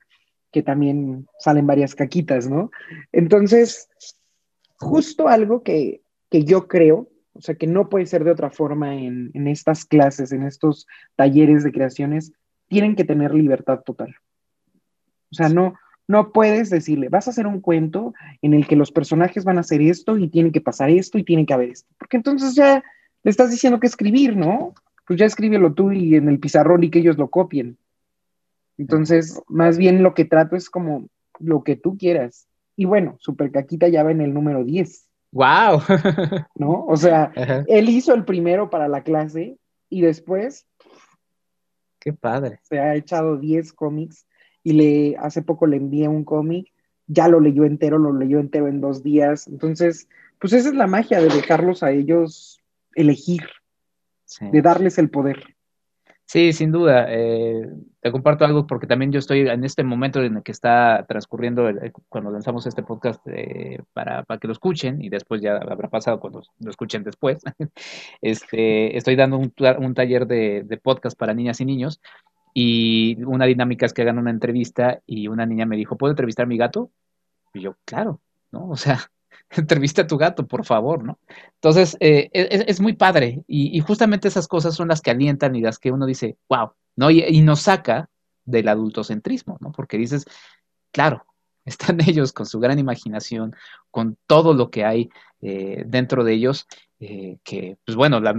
que 0.52 0.62
también 0.62 1.26
salen 1.38 1.66
varias 1.66 1.94
caquitas, 1.94 2.48
¿no? 2.48 2.70
Entonces, 3.10 3.88
justo 4.76 5.28
algo 5.28 5.62
que, 5.62 6.02
que 6.30 6.44
yo 6.44 6.68
creo 6.68 7.08
o 7.34 7.40
sea, 7.40 7.54
que 7.54 7.66
no 7.66 7.88
puede 7.88 8.06
ser 8.06 8.24
de 8.24 8.30
otra 8.30 8.50
forma 8.50 8.94
en, 8.94 9.30
estas 9.46 9.84
clases, 9.84 10.32
en 10.32 10.42
estos 10.42 10.86
talleres 11.16 11.64
de 11.64 11.72
creaciones, 11.72 12.32
tienen 12.68 12.94
que 12.94 13.04
tener 13.04 13.34
libertad 13.34 13.80
total. 13.80 14.14
O 15.30 15.34
sea, 15.34 15.48
no, 15.48 15.74
no 16.06 16.32
puedes 16.32 16.68
decirle, 16.68 17.08
vas 17.08 17.26
a 17.26 17.30
hacer 17.30 17.46
un 17.46 17.60
cuento 17.60 18.12
en 18.42 18.54
el 18.54 18.66
que 18.66 18.76
los 18.76 18.92
personajes 18.92 19.44
van 19.44 19.56
a 19.56 19.62
hacer 19.62 19.80
esto 19.80 20.18
y 20.18 20.28
tienen 20.28 20.52
que 20.52 20.60
pasar 20.60 20.90
esto 20.90 21.18
y 21.18 21.24
tienen 21.24 21.46
que 21.46 21.54
haber 21.54 21.70
esto. 21.70 21.88
Porque 21.98 22.18
entonces 22.18 22.54
ya 22.54 22.84
le 23.22 23.30
estás 23.30 23.50
diciendo 23.50 23.80
que 23.80 23.86
escribir, 23.86 24.36
¿no? 24.36 24.74
Pues 25.06 25.18
ya 25.18 25.26
escríbelo 25.26 25.72
tú 25.72 25.90
y 25.92 26.16
en 26.16 26.28
el 26.28 26.38
pizarrón 26.38 26.84
y 26.84 26.90
que 26.90 26.98
ellos 26.98 27.16
lo 27.16 27.28
copien. 27.28 27.78
Entonces, 28.78 29.40
más 29.48 29.78
bien 29.78 30.02
lo 30.02 30.14
que 30.14 30.24
trato 30.24 30.56
es 30.56 30.68
como 30.68 31.08
lo 31.38 31.62
que 31.64 31.76
tú 31.76 31.96
quieras. 31.96 32.46
Y 32.76 32.84
bueno, 32.84 33.16
Super 33.20 33.50
Caquita 33.50 33.88
ya 33.88 34.02
va 34.02 34.12
en 34.12 34.20
el 34.20 34.34
número 34.34 34.64
10. 34.64 35.08
¡Wow! 35.32 35.80
¿No? 36.54 36.84
O 36.86 36.96
sea, 36.96 37.32
él 37.66 37.88
hizo 37.88 38.14
el 38.14 38.24
primero 38.24 38.70
para 38.70 38.88
la 38.88 39.02
clase 39.02 39.56
y 39.88 40.02
después. 40.02 40.66
¡Qué 41.98 42.12
padre! 42.12 42.60
Se 42.62 42.78
ha 42.78 42.94
echado 42.94 43.38
10 43.38 43.72
cómics 43.72 44.26
y 44.62 44.72
le 44.72 45.16
hace 45.16 45.42
poco 45.42 45.66
le 45.66 45.76
envié 45.76 46.08
un 46.08 46.24
cómic, 46.24 46.72
ya 47.06 47.28
lo 47.28 47.40
leyó 47.40 47.64
entero, 47.64 47.98
lo 47.98 48.12
leyó 48.12 48.38
entero 48.38 48.68
en 48.68 48.80
dos 48.80 49.02
días. 49.02 49.48
Entonces, 49.48 50.08
pues 50.38 50.52
esa 50.52 50.68
es 50.68 50.74
la 50.74 50.86
magia 50.86 51.20
de 51.20 51.28
dejarlos 51.28 51.82
a 51.82 51.90
ellos 51.90 52.60
elegir, 52.94 53.42
de 54.40 54.62
darles 54.62 54.98
el 54.98 55.10
poder. 55.10 55.51
Sí, 56.26 56.52
sin 56.52 56.72
duda. 56.72 57.06
Eh, 57.08 57.68
te 58.00 58.10
comparto 58.10 58.44
algo 58.44 58.66
porque 58.66 58.86
también 58.86 59.12
yo 59.12 59.18
estoy 59.18 59.40
en 59.40 59.64
este 59.64 59.84
momento 59.84 60.22
en 60.22 60.36
el 60.36 60.42
que 60.42 60.52
está 60.52 61.04
transcurriendo 61.06 61.68
cuando 62.08 62.30
lanzamos 62.30 62.66
este 62.66 62.82
podcast 62.82 63.20
eh, 63.26 63.80
para, 63.92 64.24
que 64.40 64.46
lo 64.46 64.52
escuchen 64.52 65.02
y 65.02 65.10
después 65.10 65.42
ya 65.42 65.56
habrá 65.56 65.88
pasado 65.88 66.20
cuando 66.20 66.42
lo 66.58 66.70
escuchen 66.70 67.04
después. 67.04 67.42
este, 68.22 68.96
estoy 68.96 69.16
dando 69.16 69.36
un, 69.36 69.52
un 69.78 69.94
taller 69.94 70.26
de, 70.26 70.62
de, 70.64 70.76
podcast 70.78 71.18
para 71.18 71.34
niñas 71.34 71.60
y 71.60 71.66
niños 71.66 72.00
y 72.54 73.22
una 73.24 73.46
dinámica 73.46 73.86
es 73.86 73.92
que 73.94 74.02
hagan 74.02 74.18
una 74.18 74.30
entrevista 74.30 75.00
y 75.06 75.28
una 75.28 75.46
niña 75.46 75.66
me 75.66 75.76
dijo, 75.76 75.96
¿puedo 75.96 76.12
entrevistar 76.12 76.44
a 76.44 76.48
mi 76.48 76.58
gato? 76.58 76.90
Y 77.54 77.60
yo, 77.62 77.76
claro, 77.84 78.20
¿no? 78.50 78.68
O 78.68 78.76
sea, 78.76 79.10
entrevista 79.50 80.02
a 80.02 80.06
tu 80.06 80.16
gato, 80.16 80.46
por 80.46 80.64
favor, 80.64 81.04
¿no? 81.04 81.18
Entonces, 81.54 81.96
eh, 82.00 82.30
e, 82.32 82.64
es, 82.66 82.80
muy 82.80 82.94
padre 82.94 83.42
y, 83.46 83.78
justamente 83.80 84.28
esas 84.28 84.48
cosas 84.48 84.74
son 84.74 84.88
las 84.88 85.00
que 85.00 85.10
alientan 85.10 85.54
y 85.56 85.60
las 85.60 85.78
que 85.78 85.90
uno 85.90 86.06
dice, 86.06 86.36
wow, 86.48 86.72
¿no? 86.96 87.10
Y, 87.10 87.40
nos 87.42 87.60
saca 87.60 88.08
del 88.44 88.68
adultocentrismo, 88.68 89.58
¿no? 89.60 89.72
Porque 89.72 89.98
dices, 89.98 90.24
claro, 90.90 91.24
están 91.64 92.00
ellos 92.00 92.32
con 92.32 92.46
su 92.46 92.60
gran 92.60 92.78
imaginación, 92.78 93.54
con 93.90 94.16
todo 94.26 94.54
lo 94.54 94.70
que 94.70 94.84
hay 94.84 95.10
eh, 95.40 95.84
dentro 95.86 96.24
de 96.24 96.34
ellos, 96.34 96.66
eh, 97.04 97.38
que, 97.42 97.76
pues 97.84 97.96
bueno, 97.96 98.20
la, 98.20 98.32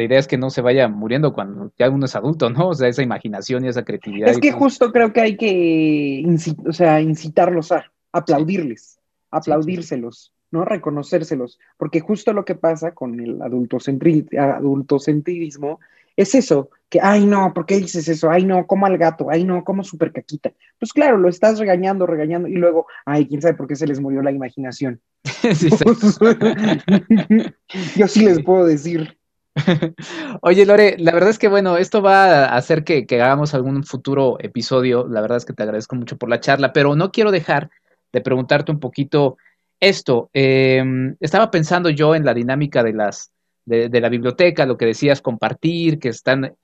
idea 0.00 0.20
es 0.20 0.28
que 0.28 0.38
no 0.38 0.48
se 0.50 0.62
vaya 0.62 0.86
muriendo 0.86 1.32
cuando 1.32 1.72
ya 1.76 1.90
uno 1.90 2.06
es 2.06 2.14
adulto, 2.14 2.50
¿no? 2.50 2.68
O 2.68 2.74
sea, 2.74 2.86
esa 2.86 3.02
imaginación 3.02 3.64
y 3.64 3.68
esa 3.68 3.84
creatividad. 3.84 4.28
Es 4.28 4.38
que 4.38 4.52
justo 4.52 4.92
creo 4.92 5.12
que 5.12 5.20
hay 5.20 5.36
que 5.36 6.24
o 6.64 6.72
sea, 6.72 7.00
incitarlos 7.00 7.72
a 7.72 7.90
aplaudirles, 8.12 9.00
aplaudírselos. 9.32 10.32
¿No? 10.50 10.64
Reconocérselos, 10.64 11.58
porque 11.76 12.00
justo 12.00 12.32
lo 12.32 12.44
que 12.44 12.54
pasa 12.54 12.92
con 12.92 13.20
el 13.20 13.40
adultocentrismo 13.42 15.80
es 16.16 16.34
eso, 16.34 16.70
que, 16.88 16.98
ay 17.02 17.26
no, 17.26 17.52
¿por 17.52 17.66
qué 17.66 17.76
dices 17.76 18.08
eso? 18.08 18.30
Ay 18.30 18.44
no, 18.44 18.66
como 18.66 18.86
al 18.86 18.96
gato, 18.96 19.26
ay 19.30 19.44
no, 19.44 19.64
como 19.64 19.84
super 19.84 20.12
caquita. 20.12 20.52
Pues 20.78 20.92
claro, 20.92 21.18
lo 21.18 21.28
estás 21.28 21.58
regañando, 21.58 22.06
regañando, 22.06 22.48
y 22.48 22.54
luego, 22.54 22.86
ay, 23.04 23.26
quién 23.26 23.42
sabe 23.42 23.54
por 23.54 23.66
qué 23.66 23.76
se 23.76 23.86
les 23.86 24.00
murió 24.00 24.22
la 24.22 24.32
imaginación. 24.32 25.00
Yo 27.96 28.08
sí 28.08 28.24
les 28.24 28.42
puedo 28.42 28.64
decir. 28.64 29.18
Oye, 30.42 30.66
Lore, 30.66 30.96
la 30.98 31.12
verdad 31.12 31.30
es 31.30 31.38
que 31.38 31.48
bueno, 31.48 31.76
esto 31.76 32.02
va 32.02 32.46
a 32.46 32.56
hacer 32.56 32.84
que, 32.84 33.06
que, 33.06 33.20
hagamos 33.20 33.54
algún 33.54 33.84
futuro 33.84 34.36
episodio. 34.40 35.06
La 35.08 35.20
verdad 35.20 35.38
es 35.38 35.44
que 35.44 35.54
te 35.54 35.62
agradezco 35.62 35.96
mucho 35.96 36.16
por 36.16 36.28
la 36.28 36.40
charla, 36.40 36.72
pero 36.72 36.94
no 36.94 37.10
quiero 37.10 37.30
dejar 37.30 37.70
de 38.12 38.20
preguntarte 38.20 38.72
un 38.72 38.80
poquito 38.80 39.36
esto, 39.80 40.30
em, 40.32 41.16
estaba 41.20 41.50
pensando 41.50 41.90
yo 41.90 42.14
en 42.14 42.24
la 42.24 42.34
dinámica 42.34 42.82
de 42.82 42.92
las 42.92 43.32
de, 43.66 44.00
la 44.00 44.08
biblioteca, 44.08 44.64
lo 44.64 44.76
que 44.76 44.86
decías, 44.86 45.20
compartir, 45.20 45.98
que 45.98 46.08
están. 46.08 46.54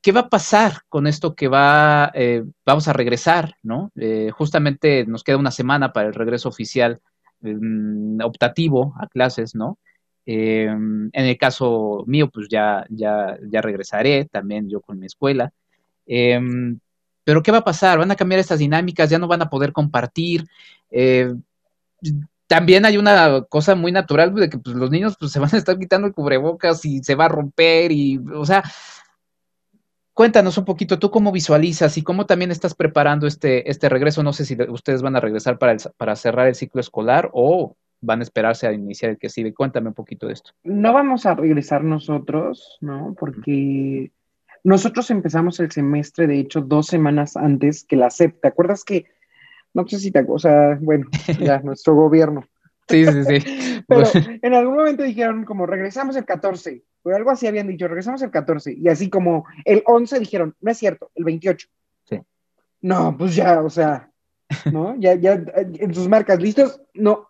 ¿Qué 0.00 0.12
va 0.12 0.20
a 0.20 0.28
pasar 0.28 0.82
con 0.88 1.06
esto 1.06 1.34
que 1.34 1.48
va, 1.48 2.10
eh, 2.14 2.44
vamos 2.64 2.88
a 2.88 2.92
regresar, 2.92 3.56
¿no? 3.62 3.90
Eh, 3.96 4.30
justamente 4.32 5.04
nos 5.06 5.22
queda 5.22 5.36
una 5.36 5.50
semana 5.50 5.92
para 5.92 6.08
el 6.08 6.14
regreso 6.14 6.48
oficial 6.48 7.00
em, 7.42 8.18
optativo 8.22 8.94
a 8.98 9.06
clases, 9.06 9.54
¿no? 9.54 9.78
Em, 10.26 11.10
en 11.12 11.24
el 11.24 11.38
caso 11.38 12.04
mío, 12.06 12.30
pues 12.30 12.48
ya, 12.50 12.86
ya, 12.90 13.38
ya 13.50 13.60
regresaré 13.62 14.26
también 14.26 14.68
yo 14.68 14.80
con 14.80 14.98
mi 14.98 15.06
escuela. 15.06 15.52
pero 17.24 17.42
¿qué 17.42 17.52
va 17.52 17.58
a 17.58 17.64
pasar? 17.64 17.98
¿Van 17.98 18.10
a 18.10 18.16
cambiar 18.16 18.40
estas 18.40 18.58
dinámicas? 18.58 19.10
¿Ya 19.10 19.18
no 19.18 19.28
van 19.28 19.42
a 19.42 19.50
poder 19.50 19.72
compartir? 19.72 20.46
Eh, 20.90 21.34
también 22.46 22.84
hay 22.86 22.96
una 22.96 23.42
cosa 23.48 23.74
muy 23.74 23.92
natural 23.92 24.34
de 24.34 24.48
que 24.48 24.58
pues, 24.58 24.74
los 24.74 24.90
niños 24.90 25.16
pues, 25.18 25.32
se 25.32 25.38
van 25.38 25.50
a 25.52 25.58
estar 25.58 25.78
quitando 25.78 26.06
el 26.06 26.14
cubrebocas 26.14 26.84
y 26.84 27.02
se 27.02 27.14
va 27.14 27.26
a 27.26 27.28
romper 27.28 27.92
y, 27.92 28.18
o 28.34 28.44
sea, 28.44 28.64
cuéntanos 30.14 30.58
un 30.58 30.64
poquito, 30.64 30.98
¿tú 30.98 31.10
cómo 31.10 31.30
visualizas 31.30 31.96
y 31.98 32.02
cómo 32.02 32.26
también 32.26 32.50
estás 32.50 32.74
preparando 32.74 33.26
este, 33.26 33.70
este 33.70 33.88
regreso? 33.88 34.22
No 34.22 34.32
sé 34.32 34.44
si 34.44 34.56
ustedes 34.68 35.02
van 35.02 35.14
a 35.14 35.20
regresar 35.20 35.58
para, 35.58 35.76
para 35.96 36.16
cerrar 36.16 36.48
el 36.48 36.54
ciclo 36.54 36.80
escolar 36.80 37.30
o 37.32 37.76
van 38.00 38.20
a 38.20 38.22
esperarse 38.22 38.66
a 38.66 38.72
iniciar 38.72 39.12
el 39.12 39.18
que 39.18 39.28
sigue. 39.28 39.54
Cuéntame 39.54 39.88
un 39.88 39.94
poquito 39.94 40.26
de 40.26 40.32
esto. 40.32 40.52
No 40.64 40.92
vamos 40.92 41.26
a 41.26 41.34
regresar 41.34 41.84
nosotros, 41.84 42.78
¿no? 42.80 43.14
Porque 43.18 44.10
nosotros 44.64 45.10
empezamos 45.10 45.60
el 45.60 45.70
semestre, 45.70 46.26
de 46.26 46.40
hecho, 46.40 46.62
dos 46.62 46.86
semanas 46.86 47.36
antes 47.36 47.84
que 47.84 47.96
la 47.96 48.10
SEP. 48.10 48.40
¿Te 48.40 48.48
acuerdas 48.48 48.84
que 48.84 49.06
no 49.74 49.86
sé 49.86 49.98
si 49.98 50.10
te, 50.10 50.24
o 50.26 50.38
sea, 50.38 50.78
bueno, 50.80 51.06
ya, 51.40 51.60
nuestro 51.64 51.94
gobierno. 51.94 52.44
Sí, 52.88 53.04
sí, 53.04 53.24
sí. 53.24 53.82
Pero 53.88 54.02
en 54.14 54.54
algún 54.54 54.76
momento 54.76 55.02
dijeron 55.02 55.44
como 55.44 55.66
regresamos 55.66 56.16
el 56.16 56.24
14, 56.24 56.82
o 57.02 57.10
algo 57.10 57.30
así 57.30 57.46
habían 57.46 57.68
dicho, 57.68 57.86
regresamos 57.86 58.22
el 58.22 58.30
14, 58.30 58.74
y 58.74 58.88
así 58.88 59.08
como 59.10 59.44
el 59.64 59.82
11 59.86 60.18
dijeron, 60.20 60.54
no 60.60 60.70
es 60.70 60.78
cierto, 60.78 61.10
el 61.14 61.24
28. 61.24 61.68
Sí. 62.04 62.20
No, 62.80 63.16
pues 63.16 63.34
ya, 63.34 63.60
o 63.60 63.70
sea, 63.70 64.10
¿no? 64.72 64.96
Ya, 64.98 65.14
ya, 65.14 65.42
en 65.56 65.94
sus 65.94 66.08
marcas, 66.08 66.40
¿listos? 66.40 66.80
No, 66.94 67.28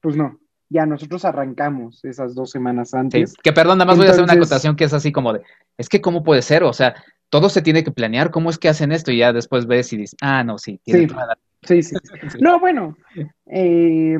pues 0.00 0.16
no. 0.16 0.38
Ya 0.68 0.84
nosotros 0.84 1.24
arrancamos 1.24 2.04
esas 2.04 2.34
dos 2.34 2.50
semanas 2.50 2.92
antes. 2.92 3.30
Sí, 3.30 3.36
que 3.42 3.52
perdón, 3.52 3.78
nada 3.78 3.86
más 3.86 3.98
voy 3.98 4.08
a 4.08 4.10
hacer 4.10 4.24
una 4.24 4.32
acotación 4.32 4.74
que 4.74 4.84
es 4.84 4.92
así 4.92 5.12
como 5.12 5.32
de, 5.32 5.42
es 5.78 5.88
que 5.88 6.00
cómo 6.00 6.24
puede 6.24 6.42
ser, 6.42 6.64
o 6.64 6.72
sea, 6.72 6.96
todo 7.28 7.48
se 7.48 7.62
tiene 7.62 7.84
que 7.84 7.90
planear, 7.90 8.30
¿cómo 8.30 8.50
es 8.50 8.58
que 8.58 8.68
hacen 8.68 8.92
esto? 8.92 9.10
Y 9.10 9.18
ya 9.18 9.32
después 9.32 9.66
ves 9.66 9.92
y 9.92 9.96
dices, 9.96 10.16
ah, 10.20 10.44
no, 10.44 10.58
sí, 10.58 10.80
tiene 10.84 11.08
sí, 11.62 11.82
sí, 11.82 11.96
sí, 12.30 12.38
No, 12.40 12.60
bueno, 12.60 12.96
eh, 13.46 14.18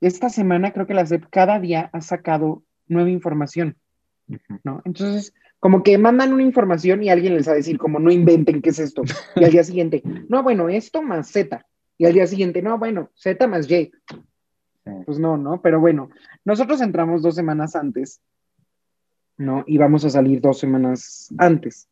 esta 0.00 0.28
semana 0.28 0.72
creo 0.72 0.86
que 0.86 0.94
la 0.94 1.06
SEP 1.06 1.24
cada 1.30 1.58
día 1.60 1.90
ha 1.92 2.00
sacado 2.00 2.62
nueva 2.88 3.10
información, 3.10 3.76
¿no? 4.64 4.82
Entonces, 4.84 5.34
como 5.60 5.82
que 5.82 5.98
mandan 5.98 6.32
una 6.32 6.42
información 6.42 7.02
y 7.02 7.10
alguien 7.10 7.34
les 7.34 7.48
va 7.48 7.52
a 7.52 7.56
decir, 7.56 7.78
como 7.78 7.98
no 7.98 8.10
inventen 8.10 8.62
qué 8.62 8.70
es 8.70 8.78
esto. 8.78 9.02
Y 9.34 9.44
al 9.44 9.50
día 9.50 9.64
siguiente, 9.64 10.02
no, 10.28 10.42
bueno, 10.42 10.68
esto 10.68 11.02
más 11.02 11.28
Z. 11.30 11.66
Y 11.98 12.04
al 12.04 12.12
día 12.12 12.26
siguiente, 12.26 12.62
no, 12.62 12.78
bueno, 12.78 13.10
Z 13.14 13.46
más 13.46 13.70
Y. 13.70 13.90
Pues 15.04 15.18
no, 15.18 15.36
¿no? 15.36 15.60
Pero 15.62 15.80
bueno, 15.80 16.10
nosotros 16.44 16.80
entramos 16.80 17.22
dos 17.22 17.34
semanas 17.34 17.74
antes 17.74 18.20
¿no? 19.36 19.64
Y 19.66 19.78
vamos 19.78 20.04
a 20.04 20.10
salir 20.10 20.40
dos 20.40 20.58
semanas 20.58 21.28
antes, 21.38 21.88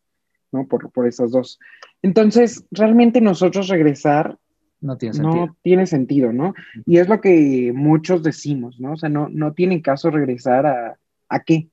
¿no? 0.55 0.67
Por, 0.67 0.91
por 0.91 1.07
esas 1.07 1.33
dos. 1.33 1.59
Entonces, 2.01 2.65
realmente 2.71 3.21
nosotros 3.21 3.69
regresar 3.69 4.39
no 4.81 4.97
tiene 4.97 5.15
sentido. 5.15 5.47
No 5.47 5.57
tiene 5.63 5.87
sentido, 5.87 6.33
¿no? 6.33 6.55
Y 6.87 6.99
es 6.99 7.09
lo 7.09 7.21
que 7.21 7.73
muchos 7.75 8.23
decimos, 8.23 8.79
¿no? 8.81 8.93
O 8.93 8.97
sea, 8.97 9.09
no, 9.09 9.29
no 9.31 9.53
tiene 9.55 9.83
caso 9.83 10.11
regresar 10.11 10.67
a, 10.67 10.99
a 11.29 11.41
qué. 11.41 11.69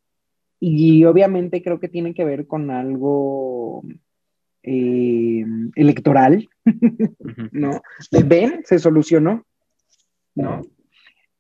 Y 0.60 1.04
obviamente 1.06 1.62
creo 1.62 1.80
que 1.80 1.90
tiene 1.90 2.14
que 2.14 2.24
ver 2.24 2.48
con 2.48 2.72
algo 2.72 3.84
eh, 4.64 5.44
electoral, 5.76 6.48
¿no? 7.52 7.82
De 8.12 8.24
ven, 8.24 8.62
se 8.64 8.80
solucionó, 8.80 9.46
¿no? 10.36 10.62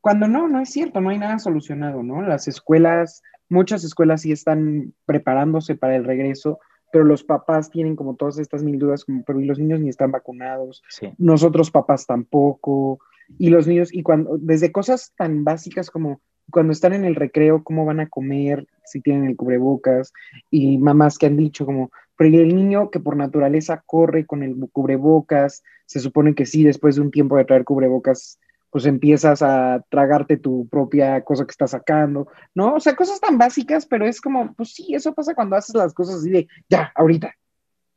Cuando 0.01 0.27
no, 0.27 0.47
no 0.47 0.59
es 0.59 0.71
cierto, 0.71 0.99
no 0.99 1.09
hay 1.09 1.19
nada 1.19 1.39
solucionado, 1.39 2.03
¿no? 2.03 2.21
Las 2.21 2.47
escuelas, 2.47 3.21
muchas 3.47 3.83
escuelas 3.83 4.23
sí 4.23 4.31
están 4.31 4.93
preparándose 5.05 5.75
para 5.75 5.95
el 5.95 6.03
regreso, 6.03 6.59
pero 6.91 7.03
los 7.03 7.23
papás 7.23 7.69
tienen 7.69 7.95
como 7.95 8.15
todas 8.15 8.37
estas 8.37 8.63
mil 8.63 8.77
dudas, 8.77 9.05
como, 9.05 9.23
pero 9.23 9.39
y 9.39 9.45
los 9.45 9.59
niños 9.59 9.79
ni 9.79 9.89
están 9.89 10.11
vacunados, 10.11 10.83
nosotros 11.17 11.71
papás 11.71 12.05
tampoco, 12.05 12.99
y 13.37 13.49
los 13.49 13.67
niños, 13.67 13.93
y 13.93 14.03
cuando, 14.03 14.37
desde 14.37 14.71
cosas 14.71 15.13
tan 15.15 15.43
básicas 15.43 15.89
como 15.89 16.21
cuando 16.49 16.73
están 16.73 16.93
en 16.93 17.05
el 17.05 17.15
recreo, 17.15 17.63
cómo 17.63 17.85
van 17.85 18.01
a 18.01 18.09
comer, 18.09 18.67
si 18.85 19.01
tienen 19.01 19.25
el 19.25 19.37
cubrebocas, 19.37 20.11
y 20.49 20.77
mamás 20.77 21.17
que 21.17 21.27
han 21.27 21.37
dicho 21.37 21.65
como, 21.65 21.91
pero 22.17 22.37
el 22.37 22.55
niño 22.55 22.91
que 22.91 22.99
por 22.99 23.15
naturaleza 23.15 23.83
corre 23.85 24.25
con 24.25 24.43
el 24.43 24.55
cubrebocas, 24.71 25.63
se 25.85 25.99
supone 25.99 26.35
que 26.35 26.45
sí, 26.45 26.63
después 26.63 26.95
de 26.95 27.01
un 27.01 27.11
tiempo 27.11 27.37
de 27.37 27.45
traer 27.45 27.63
cubrebocas, 27.63 28.39
pues 28.71 28.85
empiezas 28.85 29.41
a 29.41 29.83
tragarte 29.89 30.37
tu 30.37 30.67
propia 30.69 31.21
cosa 31.23 31.45
que 31.45 31.51
estás 31.51 31.71
sacando, 31.71 32.29
¿no? 32.55 32.75
O 32.75 32.79
sea, 32.79 32.95
cosas 32.95 33.19
tan 33.19 33.37
básicas, 33.37 33.85
pero 33.85 34.07
es 34.07 34.21
como, 34.21 34.53
pues 34.53 34.73
sí, 34.73 34.95
eso 34.95 35.13
pasa 35.13 35.35
cuando 35.35 35.57
haces 35.57 35.75
las 35.75 35.93
cosas 35.93 36.15
así 36.15 36.29
de, 36.29 36.47
ya, 36.69 36.91
ahorita, 36.95 37.35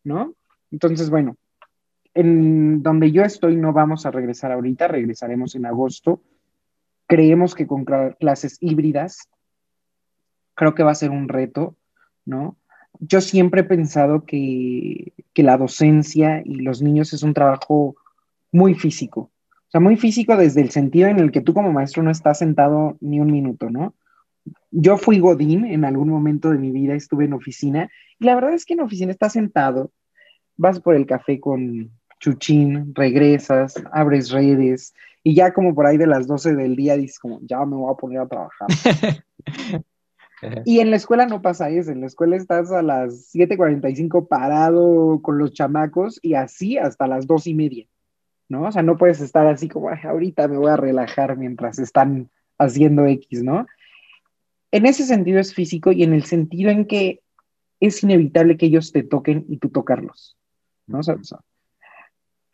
¿no? 0.03 0.35
Entonces, 0.73 1.11
bueno, 1.11 1.37
en 2.15 2.83
donde 2.83 3.13
yo 3.13 3.23
estoy 3.23 3.57
no 3.57 3.73
vamos 3.73 4.05
a 4.05 4.11
regresar 4.11 4.51
ahorita, 4.51 4.89
regresaremos 4.89 5.55
en 5.55 5.67
agosto. 5.67 6.21
Creemos 7.07 7.55
que 7.55 7.67
con 7.67 7.85
clases 7.85 8.57
híbridas, 8.61 9.29
creo 10.55 10.75
que 10.75 10.83
va 10.83 10.91
a 10.91 10.97
ser 10.97 11.11
un 11.11 11.29
reto, 11.29 11.77
¿no? 12.25 12.57
Yo 12.99 13.21
siempre 13.21 13.61
he 13.61 13.65
pensado 13.65 14.25
que, 14.25 15.13
que 15.33 15.43
la 15.43 15.57
docencia 15.57 16.43
y 16.45 16.57
los 16.57 16.83
niños 16.83 17.13
es 17.13 17.23
un 17.23 17.35
trabajo 17.35 17.97
muy 18.53 18.75
físico, 18.75 19.31
sea, 19.75 19.81
muy 19.81 19.97
físico 19.97 20.37
desde 20.37 20.61
el 20.61 20.71
sentido 20.71 21.09
en 21.09 21.19
el 21.19 21.33
que 21.33 21.41
tú 21.41 21.53
como 21.53 21.73
maestro 21.73 22.05
no 22.05 22.13
estás 22.13 22.39
sentado 22.39 22.97
ni 23.01 23.19
un 23.19 23.33
minuto, 23.33 23.71
¿no? 23.71 23.93
Yo 24.71 24.97
fui 24.99 25.19
Godín 25.19 25.65
en 25.65 25.85
algún 25.85 26.11
momento 26.11 26.51
de 26.51 26.59
mi 26.59 26.71
vida, 26.71 26.95
estuve 26.95 27.25
en 27.25 27.33
oficina, 27.33 27.91
y 28.21 28.25
la 28.25 28.37
verdad 28.37 28.53
es 28.53 28.65
que 28.65 28.75
en 28.75 28.83
oficina 28.83 29.11
estás 29.11 29.33
sentado, 29.33 29.91
vas 30.57 30.79
por 30.79 30.95
el 30.95 31.07
café 31.07 31.41
con 31.41 31.91
chuchín, 32.21 32.95
regresas, 32.95 33.75
abres 33.91 34.31
redes, 34.31 34.95
y 35.25 35.35
ya 35.35 35.53
como 35.53 35.75
por 35.75 35.87
ahí 35.87 35.97
de 35.97 36.07
las 36.07 36.29
12 36.29 36.55
del 36.55 36.77
día 36.77 36.97
dices 36.97 37.19
como, 37.19 37.41
ya 37.43 37.65
me 37.65 37.75
voy 37.75 37.93
a 37.93 37.97
poner 37.97 38.21
a 38.21 38.29
trabajar. 38.29 38.69
y 40.65 40.79
en 40.79 40.91
la 40.91 40.97
escuela 40.97 41.27
no 41.27 41.43
pasa 41.43 41.69
eso, 41.71 41.91
en 41.91 42.03
la 42.03 42.07
escuela 42.07 42.37
estás 42.37 42.71
a 42.71 42.83
las 42.83 43.35
7.45 43.35 44.29
parado 44.29 45.21
con 45.21 45.37
los 45.37 45.53
chamacos 45.53 46.21
y 46.23 46.35
así 46.35 46.79
hasta 46.79 47.09
las 47.09 47.27
dos 47.27 47.49
y 47.49 47.55
media, 47.55 47.89
¿no? 48.55 48.69
O 48.69 48.73
sea, 48.73 48.83
no 48.83 48.97
puedes 48.97 49.21
estar 49.21 49.47
así 49.47 49.69
como, 49.69 49.91
ahorita 49.91 50.49
me 50.49 50.57
voy 50.57 50.71
a 50.71 50.77
relajar 50.77 51.37
mientras 51.37 51.79
están 51.79 52.31
haciendo 52.59 53.07
X, 53.07 53.43
¿no? 53.43 53.67
En 54.71 54.87
ese 54.87 55.05
sentido 55.05 55.41
es 55.41 55.55
físico 55.55 55.93
y 55.93 56.03
en 56.03 56.15
el 56.15 56.25
sentido 56.25 56.71
en 56.71 56.87
que 56.87 57.21
es 57.81 58.03
inevitable 58.03 58.57
que 58.57 58.67
ellos 58.67 58.93
te 58.93 59.03
toquen 59.03 59.45
y 59.49 59.59
tú 59.59 59.69
tocarlos, 59.69 60.37
¿no? 60.87 61.01
O 61.01 61.03
sea, 61.03 61.17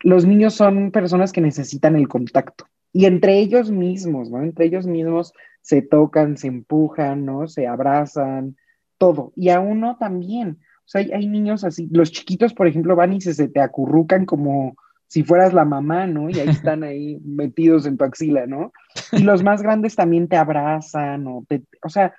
los 0.01 0.25
niños 0.25 0.55
son 0.55 0.91
personas 0.91 1.31
que 1.31 1.41
necesitan 1.41 1.95
el 1.95 2.07
contacto 2.07 2.65
y 2.91 3.05
entre 3.05 3.39
ellos 3.39 3.71
mismos, 3.71 4.29
¿no? 4.29 4.41
Entre 4.41 4.65
ellos 4.65 4.85
mismos 4.87 5.33
se 5.61 5.81
tocan, 5.81 6.37
se 6.37 6.47
empujan, 6.47 7.25
¿no? 7.25 7.47
Se 7.47 7.67
abrazan, 7.67 8.57
todo. 8.97 9.31
Y 9.35 9.49
a 9.49 9.59
uno 9.59 9.97
también. 9.99 10.59
O 10.85 10.89
sea, 10.91 11.01
hay, 11.01 11.27
niños 11.27 11.63
así, 11.63 11.87
los 11.91 12.11
chiquitos, 12.11 12.53
por 12.53 12.67
ejemplo, 12.67 12.95
van 12.95 13.13
y 13.13 13.21
se, 13.21 13.47
te 13.47 13.61
acurrucan 13.61 14.25
como 14.25 14.75
si 15.11 15.23
fueras 15.23 15.51
la 15.51 15.65
mamá, 15.65 16.07
¿no? 16.07 16.29
Y 16.29 16.39
ahí 16.39 16.47
están 16.47 16.83
ahí 16.83 17.19
metidos 17.25 17.85
en 17.85 17.97
tu 17.97 18.05
axila, 18.05 18.47
¿no? 18.47 18.71
Y 19.11 19.23
los 19.23 19.43
más 19.43 19.61
grandes 19.61 19.93
también 19.93 20.29
te 20.29 20.37
abrazan 20.37 21.27
o 21.27 21.43
te, 21.49 21.63
o 21.83 21.89
sea, 21.89 22.15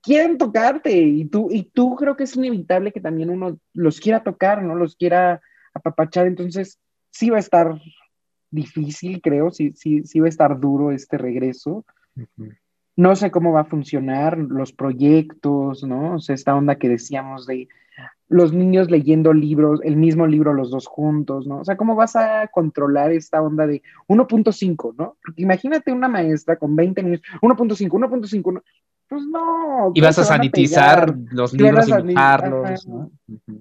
quieren 0.00 0.38
tocarte 0.38 0.96
y 0.98 1.26
tú, 1.26 1.48
y 1.50 1.64
tú 1.64 1.94
creo 1.94 2.16
que 2.16 2.24
es 2.24 2.34
inevitable 2.34 2.90
que 2.90 3.02
también 3.02 3.28
uno 3.28 3.58
los 3.74 4.00
quiera 4.00 4.22
tocar, 4.22 4.62
¿no? 4.62 4.74
Los 4.74 4.96
quiera 4.96 5.42
apapachar, 5.74 6.26
entonces 6.26 6.80
sí 7.10 7.28
va 7.28 7.36
a 7.36 7.40
estar 7.40 7.78
difícil, 8.50 9.20
creo, 9.20 9.50
sí, 9.50 9.74
sí, 9.76 10.02
sí 10.04 10.18
va 10.18 10.24
a 10.24 10.30
estar 10.30 10.58
duro 10.58 10.90
este 10.90 11.18
regreso. 11.18 11.84
No 12.96 13.14
sé 13.14 13.30
cómo 13.30 13.52
va 13.52 13.60
a 13.60 13.64
funcionar 13.64 14.38
los 14.38 14.72
proyectos, 14.72 15.84
¿no? 15.84 16.14
O 16.14 16.18
sea, 16.18 16.34
esta 16.34 16.56
onda 16.56 16.76
que 16.76 16.88
decíamos 16.88 17.46
de 17.46 17.68
los 18.32 18.52
niños 18.52 18.90
leyendo 18.90 19.32
libros, 19.32 19.80
el 19.84 19.96
mismo 19.96 20.26
libro 20.26 20.52
los 20.52 20.70
dos 20.70 20.86
juntos, 20.86 21.46
¿no? 21.46 21.58
O 21.58 21.64
sea, 21.64 21.76
¿cómo 21.76 21.94
vas 21.94 22.16
a 22.16 22.48
controlar 22.48 23.12
esta 23.12 23.40
onda 23.40 23.66
de 23.66 23.82
1.5, 24.08 24.94
¿no? 24.98 25.16
Porque 25.24 25.42
imagínate 25.42 25.92
una 25.92 26.08
maestra 26.08 26.56
con 26.56 26.74
20 26.74 27.02
niños, 27.02 27.22
1.5, 27.40 27.88
1.5, 27.88 28.62
pues 29.08 29.22
no. 29.26 29.92
Y 29.94 30.00
vas 30.00 30.18
a 30.18 30.24
sanitizar 30.24 31.14
los 31.30 31.52
libros 31.52 31.88
y 31.88 31.92
mojarlos, 31.92 32.88
¿no? 32.88 33.10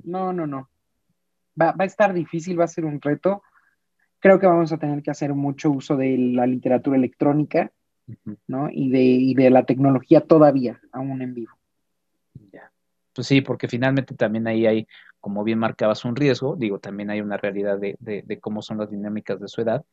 No, 0.03 0.33
no, 0.33 0.47
no 0.47 0.67
va, 1.59 1.75
a 1.77 1.85
estar 1.85 2.13
difícil, 2.13 2.59
va 2.59 2.65
a 2.65 2.67
ser 2.67 2.85
un 2.85 3.01
reto. 3.01 3.43
Creo 4.19 4.39
que 4.39 4.47
vamos 4.47 4.71
a 4.71 4.77
tener 4.77 5.01
que 5.01 5.11
hacer 5.11 5.33
mucho 5.33 5.71
uso 5.71 5.97
de 5.97 6.17
la 6.17 6.45
literatura 6.45 6.97
electrónica, 6.97 7.71
¿no? 8.47 8.69
Y 8.71 8.89
de, 8.89 9.41
de 9.41 9.49
la 9.49 9.63
tecnología 9.63 10.21
todavía, 10.21 10.79
aún 10.91 11.21
en 11.21 11.33
vivo. 11.33 11.53
Pues 13.13 13.27
sí, 13.27 13.41
porque 13.41 13.67
finalmente 13.67 14.15
también 14.15 14.47
ahí 14.47 14.65
hay, 14.65 14.87
como 15.19 15.43
bien 15.43 15.59
marcabas, 15.59 16.05
un 16.05 16.15
riesgo, 16.15 16.55
digo, 16.55 16.79
también 16.79 17.09
hay 17.09 17.21
una 17.21 17.37
realidad 17.37 17.77
de, 17.77 17.97
de 17.99 18.39
cómo 18.39 18.61
son 18.61 18.77
las 18.77 18.89
dinámicas 18.89 19.39
de 19.39 19.47
su 19.47 19.61
edad, 19.61 19.83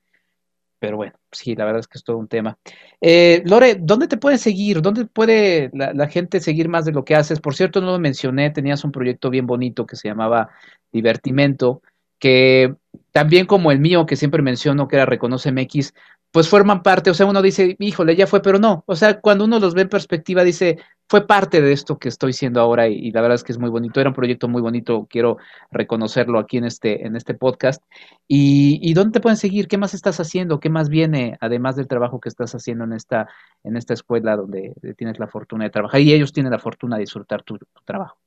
pero 0.78 0.96
bueno, 0.96 1.14
sí, 1.32 1.56
la 1.56 1.64
verdad 1.64 1.80
es 1.80 1.88
que 1.88 1.98
es 1.98 2.04
todo 2.04 2.18
un 2.18 2.28
tema. 2.28 2.56
Eh, 3.00 3.42
Lore, 3.44 3.76
¿dónde 3.80 4.06
te 4.06 4.16
pueden 4.16 4.38
seguir? 4.38 4.80
¿Dónde 4.80 5.06
puede 5.06 5.70
la, 5.72 6.08
gente 6.08 6.40
seguir 6.40 6.68
más 6.68 6.84
de 6.84 6.92
lo 6.92 7.04
que 7.04 7.16
haces? 7.16 7.40
Por 7.40 7.54
cierto, 7.56 7.80
no 7.80 7.88
lo 7.92 7.98
mencioné, 7.98 8.50
tenías 8.50 8.84
un 8.84 8.92
proyecto 8.92 9.30
bien 9.30 9.46
bonito 9.46 9.86
que 9.86 9.96
se 9.96 10.08
llamaba 10.08 10.50
Divertimento, 10.92 11.82
que 12.18 12.74
también 13.12 13.46
como 13.46 13.72
el 13.72 13.80
mío, 13.80 14.06
que 14.06 14.16
siempre 14.16 14.42
menciono, 14.42 14.86
que 14.86 14.96
era 14.96 15.06
Reconoce 15.06 15.50
MX, 15.50 15.94
pues 16.30 16.48
forman 16.48 16.82
parte, 16.82 17.10
o 17.10 17.14
sea, 17.14 17.26
uno 17.26 17.40
dice, 17.40 17.76
híjole, 17.78 18.14
ya 18.14 18.26
fue, 18.26 18.42
pero 18.42 18.58
no, 18.58 18.84
o 18.86 18.96
sea, 18.96 19.20
cuando 19.20 19.44
uno 19.44 19.58
los 19.58 19.74
ve 19.74 19.82
en 19.82 19.88
perspectiva, 19.88 20.44
dice, 20.44 20.78
fue 21.08 21.26
parte 21.26 21.62
de 21.62 21.72
esto 21.72 21.98
que 21.98 22.08
estoy 22.10 22.34
siendo 22.34 22.60
ahora 22.60 22.86
y, 22.86 23.10
la 23.12 23.22
verdad 23.22 23.36
es 23.36 23.44
que 23.44 23.52
es 23.52 23.58
muy 23.58 23.70
bonito, 23.70 23.98
era 23.98 24.10
un 24.10 24.14
proyecto 24.14 24.46
muy 24.46 24.60
bonito, 24.60 25.06
quiero 25.08 25.38
reconocerlo 25.70 26.38
aquí 26.38 26.58
en 26.58 26.64
este, 26.64 27.06
en 27.06 27.16
este 27.16 27.32
podcast. 27.32 27.82
Y, 28.26 28.78
y, 28.82 28.92
dónde 28.92 29.12
te 29.12 29.20
pueden 29.20 29.38
seguir? 29.38 29.68
¿Qué 29.68 29.78
más 29.78 29.94
estás 29.94 30.20
haciendo? 30.20 30.60
¿Qué 30.60 30.68
más 30.68 30.90
viene, 30.90 31.38
además 31.40 31.76
del 31.76 31.88
trabajo 31.88 32.20
que 32.20 32.28
estás 32.28 32.54
haciendo 32.54 32.84
en 32.84 32.92
esta, 32.92 33.26
en 33.64 33.76
esta 33.76 33.94
escuela 33.94 34.36
donde 34.36 34.74
tienes 34.98 35.18
la 35.18 35.28
fortuna 35.28 35.64
de 35.64 35.70
trabajar 35.70 36.02
y 36.02 36.12
ellos 36.12 36.32
tienen 36.32 36.52
la 36.52 36.58
fortuna 36.58 36.96
de 36.96 37.00
disfrutar 37.00 37.42
tu, 37.42 37.58
trabajo? 37.86 38.18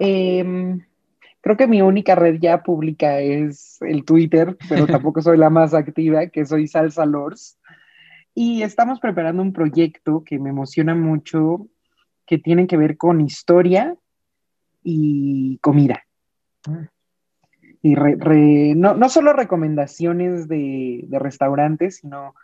Em, 0.00 0.84
creo 1.44 1.58
que 1.58 1.66
mi 1.66 1.82
única 1.82 2.14
red 2.14 2.38
ya 2.40 2.62
pública 2.62 3.20
es 3.20 3.76
el 3.82 4.06
Twitter, 4.06 4.56
pero 4.66 4.86
tampoco 4.86 5.20
soy 5.20 5.36
la 5.36 5.50
más 5.50 5.74
activa, 5.74 6.26
que 6.28 6.46
soy 6.46 6.66
Salsa 6.66 7.04
Lors. 7.04 7.58
Y 8.34 8.62
estamos 8.62 8.98
preparando 8.98 9.42
un 9.42 9.52
proyecto 9.52 10.24
que 10.24 10.38
me 10.38 10.48
emociona 10.48 10.94
mucho, 10.94 11.68
que 12.26 12.38
tiene 12.38 12.66
que 12.66 12.78
ver 12.78 12.96
con 12.96 13.20
historia 13.20 13.94
y 14.82 15.58
comida. 15.58 16.04
Y 17.82 17.94
no, 18.74 19.08
solo 19.10 19.34
recomendaciones 19.34 20.48
de, 20.48 21.06
restaurantes, 21.10 21.96
sino 21.96 22.34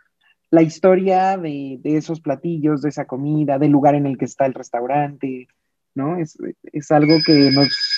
la 0.51 0.61
historia 0.61 1.37
de, 1.37 1.79
esos 1.83 2.21
platillos, 2.21 2.83
de 2.83 2.89
esa 2.89 3.05
comida, 3.05 3.57
del 3.57 3.71
lugar 3.71 3.95
en 3.95 4.05
el 4.05 4.19
que 4.19 4.25
está 4.25 4.45
el 4.45 4.53
restaurante, 4.53 5.47
¿no? 5.95 6.17
Es, 6.17 6.37
es 6.71 6.91
algo 6.91 7.15
que 7.25 7.49
nos, 7.49 7.90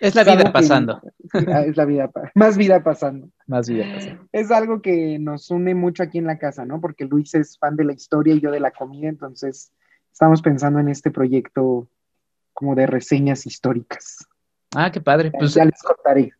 es 0.00 0.14
la 0.14 0.24
vida 0.24 0.52
pasando. 0.52 1.00
Ah, 1.32 1.62
es 1.62 1.76
la 1.76 1.84
vida, 1.84 2.10
más 2.34 2.56
vida 2.56 2.82
pasando. 2.82 3.28
Más 3.46 3.68
vida 3.68 3.84
pasando. 3.94 4.26
Es 4.32 4.50
algo 4.50 4.80
que 4.82 5.18
nos 5.18 5.50
une 5.50 5.74
mucho 5.74 6.02
aquí 6.02 6.18
en 6.18 6.26
la 6.26 6.38
casa, 6.38 6.64
¿no? 6.64 6.80
Porque 6.80 7.04
Luis 7.04 7.34
es 7.34 7.58
fan 7.58 7.76
de 7.76 7.84
la 7.84 7.92
historia 7.92 8.34
y 8.34 8.40
yo 8.40 8.50
de 8.50 8.60
la 8.60 8.70
comida, 8.70 9.08
entonces 9.08 9.72
estamos 10.12 10.42
pensando 10.42 10.80
en 10.80 10.88
este 10.88 11.10
proyecto 11.10 11.88
como 12.52 12.74
de 12.74 12.86
reseñas 12.86 13.46
históricas. 13.46 14.26
Ah, 14.74 14.90
qué 14.90 15.00
padre. 15.00 15.30
Pues 15.30 15.54
ya 15.54 15.64
les 15.64 15.80
contaré. 15.82 16.32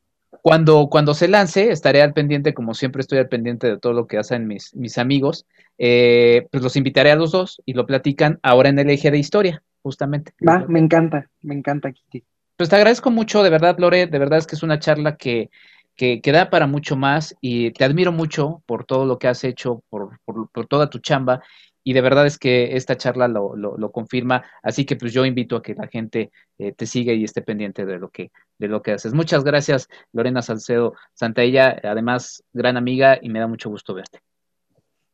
cuando, 0.42 0.88
cuando 0.90 1.14
se 1.14 1.28
lance, 1.28 1.70
estaré 1.70 2.02
al 2.02 2.12
pendiente, 2.12 2.54
como 2.54 2.74
siempre 2.74 3.00
estoy 3.00 3.18
al 3.18 3.28
pendiente 3.28 3.66
de 3.66 3.78
todo 3.78 3.92
lo 3.92 4.06
que 4.06 4.18
hacen 4.18 4.46
mis, 4.46 4.74
mis 4.74 4.98
amigos, 4.98 5.46
eh, 5.78 6.48
pues 6.50 6.62
los 6.62 6.76
invitaré 6.76 7.12
a 7.12 7.16
los 7.16 7.32
dos 7.32 7.62
y 7.64 7.74
lo 7.74 7.86
platican 7.86 8.38
ahora 8.42 8.68
en 8.68 8.78
el 8.78 8.90
eje 8.90 9.10
de 9.10 9.18
historia, 9.18 9.62
justamente. 9.82 10.32
Va, 10.46 10.64
me 10.68 10.80
encanta, 10.80 11.30
me 11.40 11.54
encanta, 11.54 11.92
Kiki. 11.92 12.24
Pues 12.58 12.68
te 12.68 12.74
agradezco 12.74 13.12
mucho, 13.12 13.44
de 13.44 13.50
verdad, 13.50 13.78
Lore, 13.78 14.08
de 14.08 14.18
verdad 14.18 14.40
es 14.40 14.46
que 14.48 14.56
es 14.56 14.64
una 14.64 14.80
charla 14.80 15.16
que, 15.16 15.48
que, 15.94 16.20
da 16.24 16.50
para 16.50 16.66
mucho 16.66 16.96
más 16.96 17.36
y 17.40 17.70
te 17.70 17.84
admiro 17.84 18.10
mucho 18.10 18.64
por 18.66 18.84
todo 18.84 19.06
lo 19.06 19.16
que 19.16 19.28
has 19.28 19.44
hecho, 19.44 19.84
por, 19.88 20.18
por, 20.24 20.66
toda 20.66 20.90
tu 20.90 20.98
chamba 20.98 21.40
y 21.84 21.92
de 21.92 22.00
verdad 22.00 22.26
es 22.26 22.36
que 22.36 22.74
esta 22.76 22.96
charla 22.96 23.28
lo, 23.28 23.54
lo, 23.54 23.92
confirma, 23.92 24.42
así 24.60 24.84
que 24.84 24.96
pues 24.96 25.12
yo 25.12 25.24
invito 25.24 25.54
a 25.54 25.62
que 25.62 25.74
la 25.74 25.86
gente 25.86 26.32
eh, 26.58 26.72
te 26.72 26.84
siga 26.84 27.12
y 27.12 27.22
esté 27.22 27.42
pendiente 27.42 27.86
de 27.86 27.96
lo 27.96 28.08
que 28.08 28.32
de 28.58 28.66
lo 28.66 28.82
que 28.82 28.90
haces. 28.90 29.14
Muchas 29.14 29.44
gracias, 29.44 29.88
Lorena 30.12 30.42
Salcedo 30.42 30.94
Santaella, 31.14 31.80
además 31.84 32.42
gran 32.52 32.76
amiga 32.76 33.20
y 33.22 33.28
me 33.28 33.38
da 33.38 33.46
mucho 33.46 33.70
gusto 33.70 33.94
verte. 33.94 34.18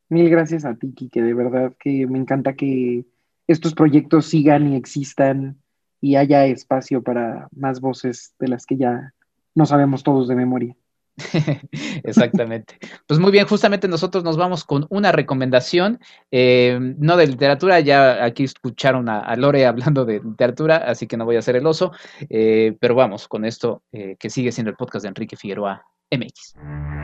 Mil 0.09 0.31
gracias 0.31 0.65
a 0.65 0.77
ti, 0.77 0.95
que 1.13 1.21
de 1.21 1.35
verdad 1.35 1.75
que 1.79 2.07
me 2.07 2.19
encanta 2.19 2.55
que 2.55 3.05
estos 3.47 3.75
proyectos 3.75 4.25
sigan 4.25 4.73
y 4.73 4.77
existan 4.77 5.59
y 6.05 6.17
haya 6.17 6.45
espacio 6.45 7.03
para 7.03 7.49
más 7.57 7.81
voces 7.81 8.35
de 8.39 8.49
las 8.49 8.67
que 8.67 8.77
ya 8.77 9.15
no 9.55 9.65
sabemos 9.65 10.03
todos 10.03 10.29
de 10.29 10.35
memoria. 10.35 10.77
Exactamente. 12.05 12.79
Pues 13.07 13.19
muy 13.19 13.33
bien, 13.33 13.47
justamente 13.47 13.89
nosotros 13.89 14.23
nos 14.23 14.37
vamos 14.37 14.65
con 14.65 14.87
una 14.91 15.13
recomendación, 15.13 16.01
eh, 16.31 16.79
no 16.99 17.17
de 17.17 17.27
literatura, 17.27 17.81
ya 17.81 18.23
aquí 18.23 18.45
escucharon 18.45 19.09
a, 19.09 19.35
Lore 19.37 19.65
hablando 19.65 20.05
de 20.05 20.21
literatura, 20.21 20.77
así 20.77 21.07
que 21.07 21.17
no 21.17 21.25
voy 21.25 21.37
a 21.37 21.39
hacer 21.39 21.57
el 21.57 21.67
oso, 21.67 21.93
eh, 22.29 22.77
pero 22.81 22.95
vamos 22.95 23.27
con 23.27 23.47
esto 23.47 23.83
eh, 23.91 24.17
que 24.19 24.29
sigue 24.29 24.53
siendo 24.53 24.73
el 24.73 24.77
podcast 24.77 25.05
de 25.05 25.09
Enrique 25.09 25.39
Figueroa 25.39 25.87
MX. 26.11 26.57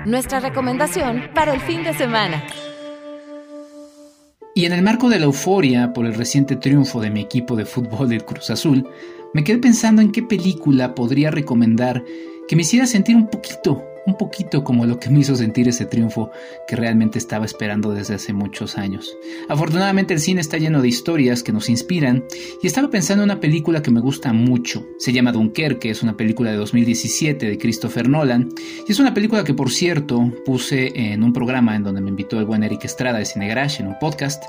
Nuestra 0.04 0.40
recomendación 0.40 1.30
para 1.34 1.54
el 1.54 1.60
fin 1.60 1.84
de 1.84 1.94
semana. 1.94 2.44
Y 4.60 4.66
en 4.66 4.74
el 4.74 4.82
marco 4.82 5.08
de 5.08 5.18
la 5.18 5.24
euforia 5.24 5.94
por 5.94 6.04
el 6.04 6.12
reciente 6.12 6.54
triunfo 6.54 7.00
de 7.00 7.08
mi 7.08 7.22
equipo 7.22 7.56
de 7.56 7.64
fútbol 7.64 8.10
del 8.10 8.26
Cruz 8.26 8.50
Azul, 8.50 8.86
me 9.32 9.42
quedé 9.42 9.56
pensando 9.56 10.02
en 10.02 10.12
qué 10.12 10.22
película 10.22 10.94
podría 10.94 11.30
recomendar 11.30 12.04
que 12.46 12.56
me 12.56 12.60
hiciera 12.60 12.86
sentir 12.86 13.16
un 13.16 13.28
poquito, 13.28 13.82
un 14.06 14.16
poquito 14.16 14.64
como 14.64 14.86
lo 14.86 14.98
que 14.98 15.10
me 15.10 15.20
hizo 15.20 15.36
sentir 15.36 15.68
ese 15.68 15.86
triunfo 15.86 16.30
que 16.66 16.76
realmente 16.76 17.18
estaba 17.18 17.44
esperando 17.44 17.92
desde 17.92 18.14
hace 18.14 18.32
muchos 18.32 18.78
años. 18.78 19.16
Afortunadamente 19.48 20.14
el 20.14 20.20
cine 20.20 20.40
está 20.40 20.58
lleno 20.58 20.82
de 20.82 20.88
historias 20.88 21.42
que 21.42 21.52
nos 21.52 21.68
inspiran 21.68 22.24
y 22.62 22.66
estaba 22.66 22.90
pensando 22.90 23.22
en 23.22 23.30
una 23.30 23.40
película 23.40 23.82
que 23.82 23.90
me 23.90 24.00
gusta 24.00 24.32
mucho. 24.32 24.86
Se 24.98 25.12
llama 25.12 25.32
Dunkerque, 25.32 25.90
es 25.90 26.02
una 26.02 26.16
película 26.16 26.50
de 26.50 26.56
2017 26.56 27.46
de 27.46 27.58
Christopher 27.58 28.08
Nolan 28.08 28.48
y 28.86 28.92
es 28.92 28.98
una 28.98 29.14
película 29.14 29.44
que 29.44 29.54
por 29.54 29.70
cierto 29.70 30.32
puse 30.44 30.92
en 30.94 31.22
un 31.22 31.32
programa 31.32 31.76
en 31.76 31.84
donde 31.84 32.00
me 32.00 32.10
invitó 32.10 32.38
el 32.38 32.46
buen 32.46 32.62
Eric 32.62 32.84
Estrada 32.84 33.18
de 33.18 33.24
Cine 33.24 33.48
Garage 33.48 33.82
en 33.82 33.88
un 33.88 33.98
podcast 33.98 34.42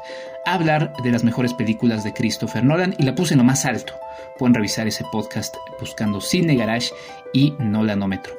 a 0.45 0.53
hablar 0.53 0.93
de 1.03 1.11
las 1.11 1.23
mejores 1.23 1.53
películas 1.53 2.03
de 2.03 2.13
Christopher 2.13 2.63
Nolan 2.63 2.95
y 2.97 3.03
la 3.03 3.15
puse 3.15 3.33
en 3.33 3.39
lo 3.39 3.43
más 3.43 3.65
alto. 3.65 3.93
Pueden 4.37 4.53
revisar 4.53 4.87
ese 4.87 5.05
podcast 5.11 5.55
buscando 5.79 6.21
Cine 6.21 6.55
Garage 6.55 6.91
y 7.33 7.53
Nolanómetro. 7.59 8.33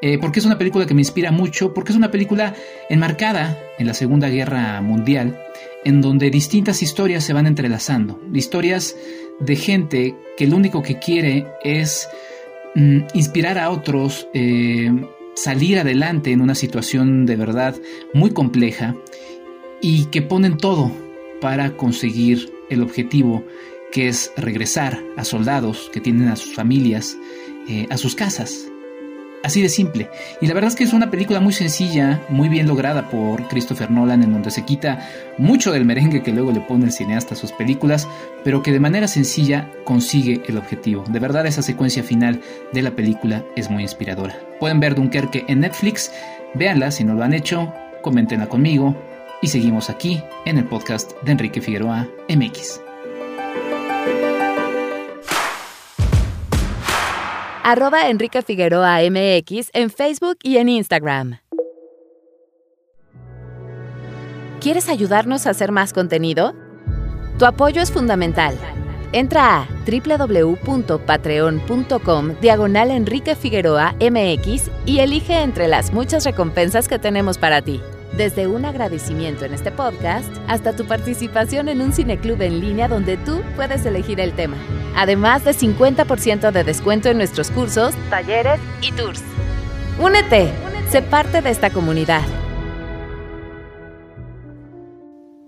Eh, 0.00 0.18
porque 0.18 0.38
es 0.38 0.46
una 0.46 0.58
película 0.58 0.86
que 0.86 0.94
me 0.94 1.00
inspira 1.00 1.32
mucho, 1.32 1.74
porque 1.74 1.92
es 1.92 1.98
una 1.98 2.10
película 2.10 2.54
enmarcada 2.88 3.58
en 3.78 3.86
la 3.86 3.94
Segunda 3.94 4.28
Guerra 4.28 4.80
Mundial, 4.80 5.40
en 5.84 6.00
donde 6.00 6.30
distintas 6.30 6.82
historias 6.82 7.24
se 7.24 7.32
van 7.32 7.46
entrelazando, 7.46 8.20
historias 8.32 8.96
de 9.40 9.56
gente 9.56 10.14
que 10.36 10.46
lo 10.46 10.56
único 10.56 10.82
que 10.82 10.98
quiere 10.98 11.46
es 11.64 12.08
mm, 12.76 12.98
inspirar 13.14 13.58
a 13.58 13.70
otros, 13.70 14.28
eh, 14.34 14.90
salir 15.34 15.78
adelante 15.78 16.30
en 16.30 16.40
una 16.40 16.54
situación 16.54 17.26
de 17.26 17.36
verdad 17.36 17.74
muy 18.14 18.30
compleja 18.30 18.96
y 19.80 20.06
que 20.06 20.22
ponen 20.22 20.56
todo 20.56 20.92
para 21.40 21.76
conseguir 21.76 22.52
el 22.70 22.82
objetivo 22.82 23.44
que 23.92 24.08
es 24.08 24.32
regresar 24.36 25.02
a 25.16 25.24
soldados 25.24 25.90
que 25.92 26.00
tienen 26.00 26.28
a 26.28 26.36
sus 26.36 26.54
familias, 26.54 27.16
eh, 27.68 27.86
a 27.90 27.96
sus 27.96 28.14
casas, 28.14 28.67
Así 29.44 29.62
de 29.62 29.68
simple. 29.68 30.10
Y 30.40 30.46
la 30.46 30.54
verdad 30.54 30.68
es 30.68 30.76
que 30.76 30.84
es 30.84 30.92
una 30.92 31.10
película 31.10 31.40
muy 31.40 31.52
sencilla, 31.52 32.20
muy 32.28 32.48
bien 32.48 32.66
lograda 32.66 33.08
por 33.08 33.46
Christopher 33.48 33.90
Nolan, 33.90 34.22
en 34.22 34.32
donde 34.32 34.50
se 34.50 34.64
quita 34.64 35.08
mucho 35.38 35.72
del 35.72 35.84
merengue 35.84 36.22
que 36.22 36.32
luego 36.32 36.50
le 36.50 36.60
pone 36.60 36.86
el 36.86 36.92
cineasta 36.92 37.34
a 37.34 37.38
sus 37.38 37.52
películas, 37.52 38.08
pero 38.42 38.62
que 38.62 38.72
de 38.72 38.80
manera 38.80 39.06
sencilla 39.06 39.70
consigue 39.84 40.42
el 40.46 40.58
objetivo. 40.58 41.04
De 41.08 41.20
verdad 41.20 41.46
esa 41.46 41.62
secuencia 41.62 42.02
final 42.02 42.40
de 42.72 42.82
la 42.82 42.90
película 42.90 43.44
es 43.54 43.70
muy 43.70 43.82
inspiradora. 43.82 44.36
Pueden 44.58 44.80
ver 44.80 44.96
Dunkerque 44.96 45.44
en 45.46 45.60
Netflix, 45.60 46.10
véanla 46.54 46.90
si 46.90 47.04
no 47.04 47.14
lo 47.14 47.22
han 47.22 47.32
hecho, 47.32 47.72
coméntenla 48.02 48.48
conmigo 48.48 48.96
y 49.40 49.48
seguimos 49.48 49.88
aquí 49.88 50.22
en 50.46 50.58
el 50.58 50.64
podcast 50.64 51.12
de 51.22 51.32
Enrique 51.32 51.60
Figueroa 51.60 52.08
MX. 52.28 52.87
Arroba 57.70 58.08
Enrique 58.08 58.40
Figueroa 58.40 59.00
MX 59.10 59.68
en 59.74 59.90
Facebook 59.90 60.38
y 60.42 60.56
en 60.56 60.70
Instagram. 60.70 61.40
¿Quieres 64.58 64.88
ayudarnos 64.88 65.46
a 65.46 65.50
hacer 65.50 65.70
más 65.70 65.92
contenido? 65.92 66.54
Tu 67.38 67.44
apoyo 67.44 67.82
es 67.82 67.92
fundamental. 67.92 68.56
Entra 69.12 69.58
a 69.58 69.68
www.patreon.com 69.86 72.36
diagonal 72.40 72.90
Enrique 72.90 73.36
Figueroa 73.36 73.94
MX 74.00 74.70
y 74.86 75.00
elige 75.00 75.42
entre 75.42 75.68
las 75.68 75.92
muchas 75.92 76.24
recompensas 76.24 76.88
que 76.88 76.98
tenemos 76.98 77.36
para 77.36 77.60
ti. 77.60 77.82
Desde 78.16 78.46
un 78.48 78.64
agradecimiento 78.64 79.44
en 79.44 79.54
este 79.54 79.70
podcast 79.70 80.28
hasta 80.48 80.74
tu 80.74 80.86
participación 80.86 81.68
en 81.68 81.80
un 81.80 81.92
cineclub 81.92 82.40
en 82.42 82.60
línea 82.60 82.88
donde 82.88 83.16
tú 83.16 83.42
puedes 83.54 83.84
elegir 83.86 84.18
el 84.20 84.32
tema. 84.32 84.56
Además 84.96 85.44
de 85.44 85.52
50% 85.52 86.50
de 86.50 86.64
descuento 86.64 87.08
en 87.08 87.18
nuestros 87.18 87.50
cursos, 87.50 87.94
talleres 88.10 88.58
y 88.82 88.92
tours. 88.92 89.22
Únete, 90.00 90.50
sé 90.90 91.02
parte 91.02 91.42
de 91.42 91.50
esta 91.50 91.70
comunidad. 91.70 92.22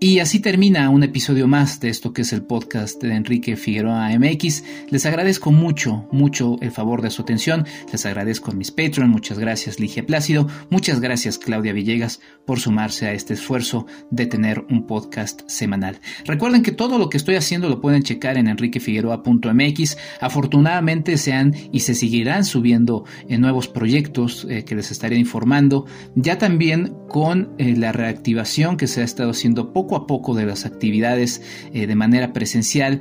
Y 0.03 0.21
así 0.21 0.41
termina 0.41 0.89
un 0.89 1.03
episodio 1.03 1.47
más 1.47 1.79
de 1.79 1.91
esto 1.91 2.15
que 2.15 2.23
es 2.23 2.33
el 2.33 2.41
podcast 2.41 3.03
de 3.03 3.15
Enrique 3.15 3.55
Figueroa 3.55 4.09
MX. 4.19 4.65
Les 4.89 5.05
agradezco 5.05 5.53
mucho, 5.53 6.09
mucho 6.11 6.57
el 6.63 6.71
favor 6.71 7.03
de 7.03 7.11
su 7.11 7.21
atención. 7.21 7.67
Les 7.93 8.07
agradezco 8.07 8.51
a 8.51 8.55
mis 8.55 8.71
Patreon. 8.71 9.11
Muchas 9.11 9.39
gracias 9.39 9.79
Ligia 9.79 10.07
Plácido. 10.07 10.47
Muchas 10.71 11.01
gracias 11.01 11.37
Claudia 11.37 11.75
Villegas 11.75 12.23
por 12.47 12.61
sumarse 12.61 13.09
a 13.09 13.13
este 13.13 13.35
esfuerzo 13.35 13.85
de 14.11 14.25
tener 14.25 14.65
un 14.71 14.87
podcast 14.87 15.43
semanal. 15.51 16.01
Recuerden 16.25 16.63
que 16.63 16.73
todo 16.73 16.97
lo 16.97 17.11
que 17.11 17.19
estoy 17.19 17.35
haciendo 17.35 17.69
lo 17.69 17.83
pueden 17.83 18.03
checar 18.03 18.39
en 18.39 18.49
enriquefigueroa.mx. 18.49 19.99
Afortunadamente 20.23 21.19
se 21.19 21.35
han 21.35 21.55
y 21.73 21.81
se 21.81 21.95
seguirán 21.95 22.47
subiendo 22.47 23.05
en 23.29 23.43
nuevos 23.43 23.69
proyectos 23.69 24.47
eh, 24.49 24.65
que 24.65 24.77
les 24.77 24.91
estaré 24.91 25.17
informando. 25.17 25.85
Ya 26.15 26.39
también 26.39 26.95
con 27.07 27.51
eh, 27.59 27.77
la 27.77 27.93
reactivación 27.93 28.79
que 28.79 28.87
se 28.87 29.03
ha 29.03 29.05
estado 29.05 29.33
haciendo 29.33 29.75
poco 29.75 29.90
a 29.97 30.07
poco 30.07 30.35
de 30.35 30.47
las 30.47 30.67
actividades 30.67 31.43
eh, 31.73 31.87
de 31.87 31.95
manera 31.95 32.33
presencial, 32.33 33.01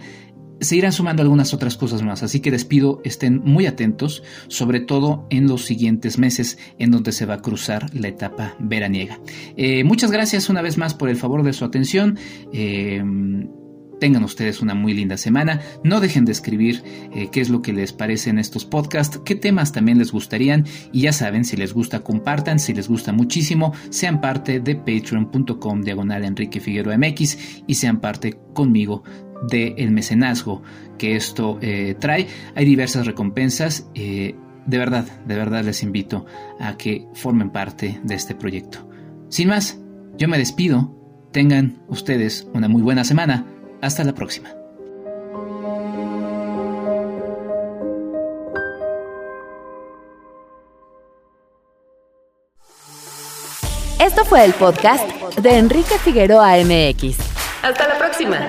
se 0.61 0.75
irán 0.75 0.91
sumando 0.91 1.21
algunas 1.21 1.53
otras 1.53 1.77
cosas 1.77 2.01
más, 2.01 2.21
así 2.23 2.41
que 2.41 2.51
les 2.51 2.65
pido 2.65 3.01
estén 3.03 3.41
muy 3.43 3.65
atentos, 3.65 4.23
sobre 4.47 4.79
todo 4.79 5.25
en 5.29 5.47
los 5.47 5.65
siguientes 5.65 6.17
meses 6.17 6.57
en 6.77 6.91
donde 6.91 7.11
se 7.11 7.25
va 7.25 7.35
a 7.35 7.41
cruzar 7.41 7.93
la 7.95 8.09
etapa 8.09 8.55
veraniega. 8.59 9.19
Eh, 9.55 9.83
muchas 9.83 10.11
gracias 10.11 10.49
una 10.49 10.61
vez 10.61 10.77
más 10.77 10.93
por 10.93 11.09
el 11.09 11.15
favor 11.15 11.43
de 11.43 11.53
su 11.53 11.63
atención. 11.65 12.17
Eh, 12.51 13.01
Tengan 13.99 14.23
ustedes 14.23 14.61
una 14.61 14.73
muy 14.73 14.93
linda 14.93 15.17
semana. 15.17 15.61
No 15.83 15.99
dejen 15.99 16.25
de 16.25 16.31
escribir 16.31 16.83
eh, 17.13 17.29
qué 17.31 17.41
es 17.41 17.49
lo 17.49 17.61
que 17.61 17.73
les 17.73 17.93
parece 17.93 18.29
en 18.29 18.39
estos 18.39 18.65
podcasts, 18.65 19.19
qué 19.25 19.35
temas 19.35 19.71
también 19.71 19.97
les 19.97 20.11
gustarían. 20.11 20.65
Y 20.91 21.01
ya 21.01 21.13
saben, 21.13 21.45
si 21.45 21.57
les 21.57 21.73
gusta, 21.73 22.01
compartan. 22.01 22.59
Si 22.59 22.73
les 22.73 22.87
gusta 22.87 23.11
muchísimo, 23.11 23.73
sean 23.89 24.21
parte 24.21 24.59
de 24.59 24.75
patreon.com 24.75 25.81
diagonal 25.81 26.25
Enrique 26.25 26.59
Figueroa 26.59 26.97
MX 26.97 27.63
y 27.67 27.75
sean 27.75 27.99
parte 27.99 28.39
conmigo 28.53 29.03
del 29.49 29.73
el 29.77 29.91
mecenazgo 29.91 30.61
que 30.97 31.15
esto 31.15 31.59
eh, 31.61 31.95
trae. 31.99 32.27
Hay 32.55 32.65
diversas 32.65 33.05
recompensas. 33.05 33.89
Eh, 33.95 34.35
de 34.65 34.77
verdad, 34.77 35.05
de 35.25 35.35
verdad 35.35 35.63
les 35.63 35.81
invito 35.83 36.25
a 36.59 36.77
que 36.77 37.07
formen 37.13 37.49
parte 37.49 37.99
de 38.03 38.15
este 38.15 38.35
proyecto. 38.35 38.87
Sin 39.29 39.49
más, 39.49 39.79
yo 40.17 40.27
me 40.27 40.37
despido. 40.37 40.95
Tengan 41.31 41.81
ustedes 41.87 42.47
una 42.53 42.67
muy 42.67 42.81
buena 42.81 43.03
semana. 43.03 43.45
Hasta 43.81 44.03
la 44.03 44.13
próxima. 44.13 44.49
Esto 53.99 54.25
fue 54.25 54.45
el 54.45 54.53
podcast 54.53 55.03
de 55.37 55.57
Enrique 55.57 55.97
Figueroa 55.99 56.55
MX. 56.57 57.17
Hasta 57.61 57.87
la 57.87 57.97
próxima. 57.97 58.47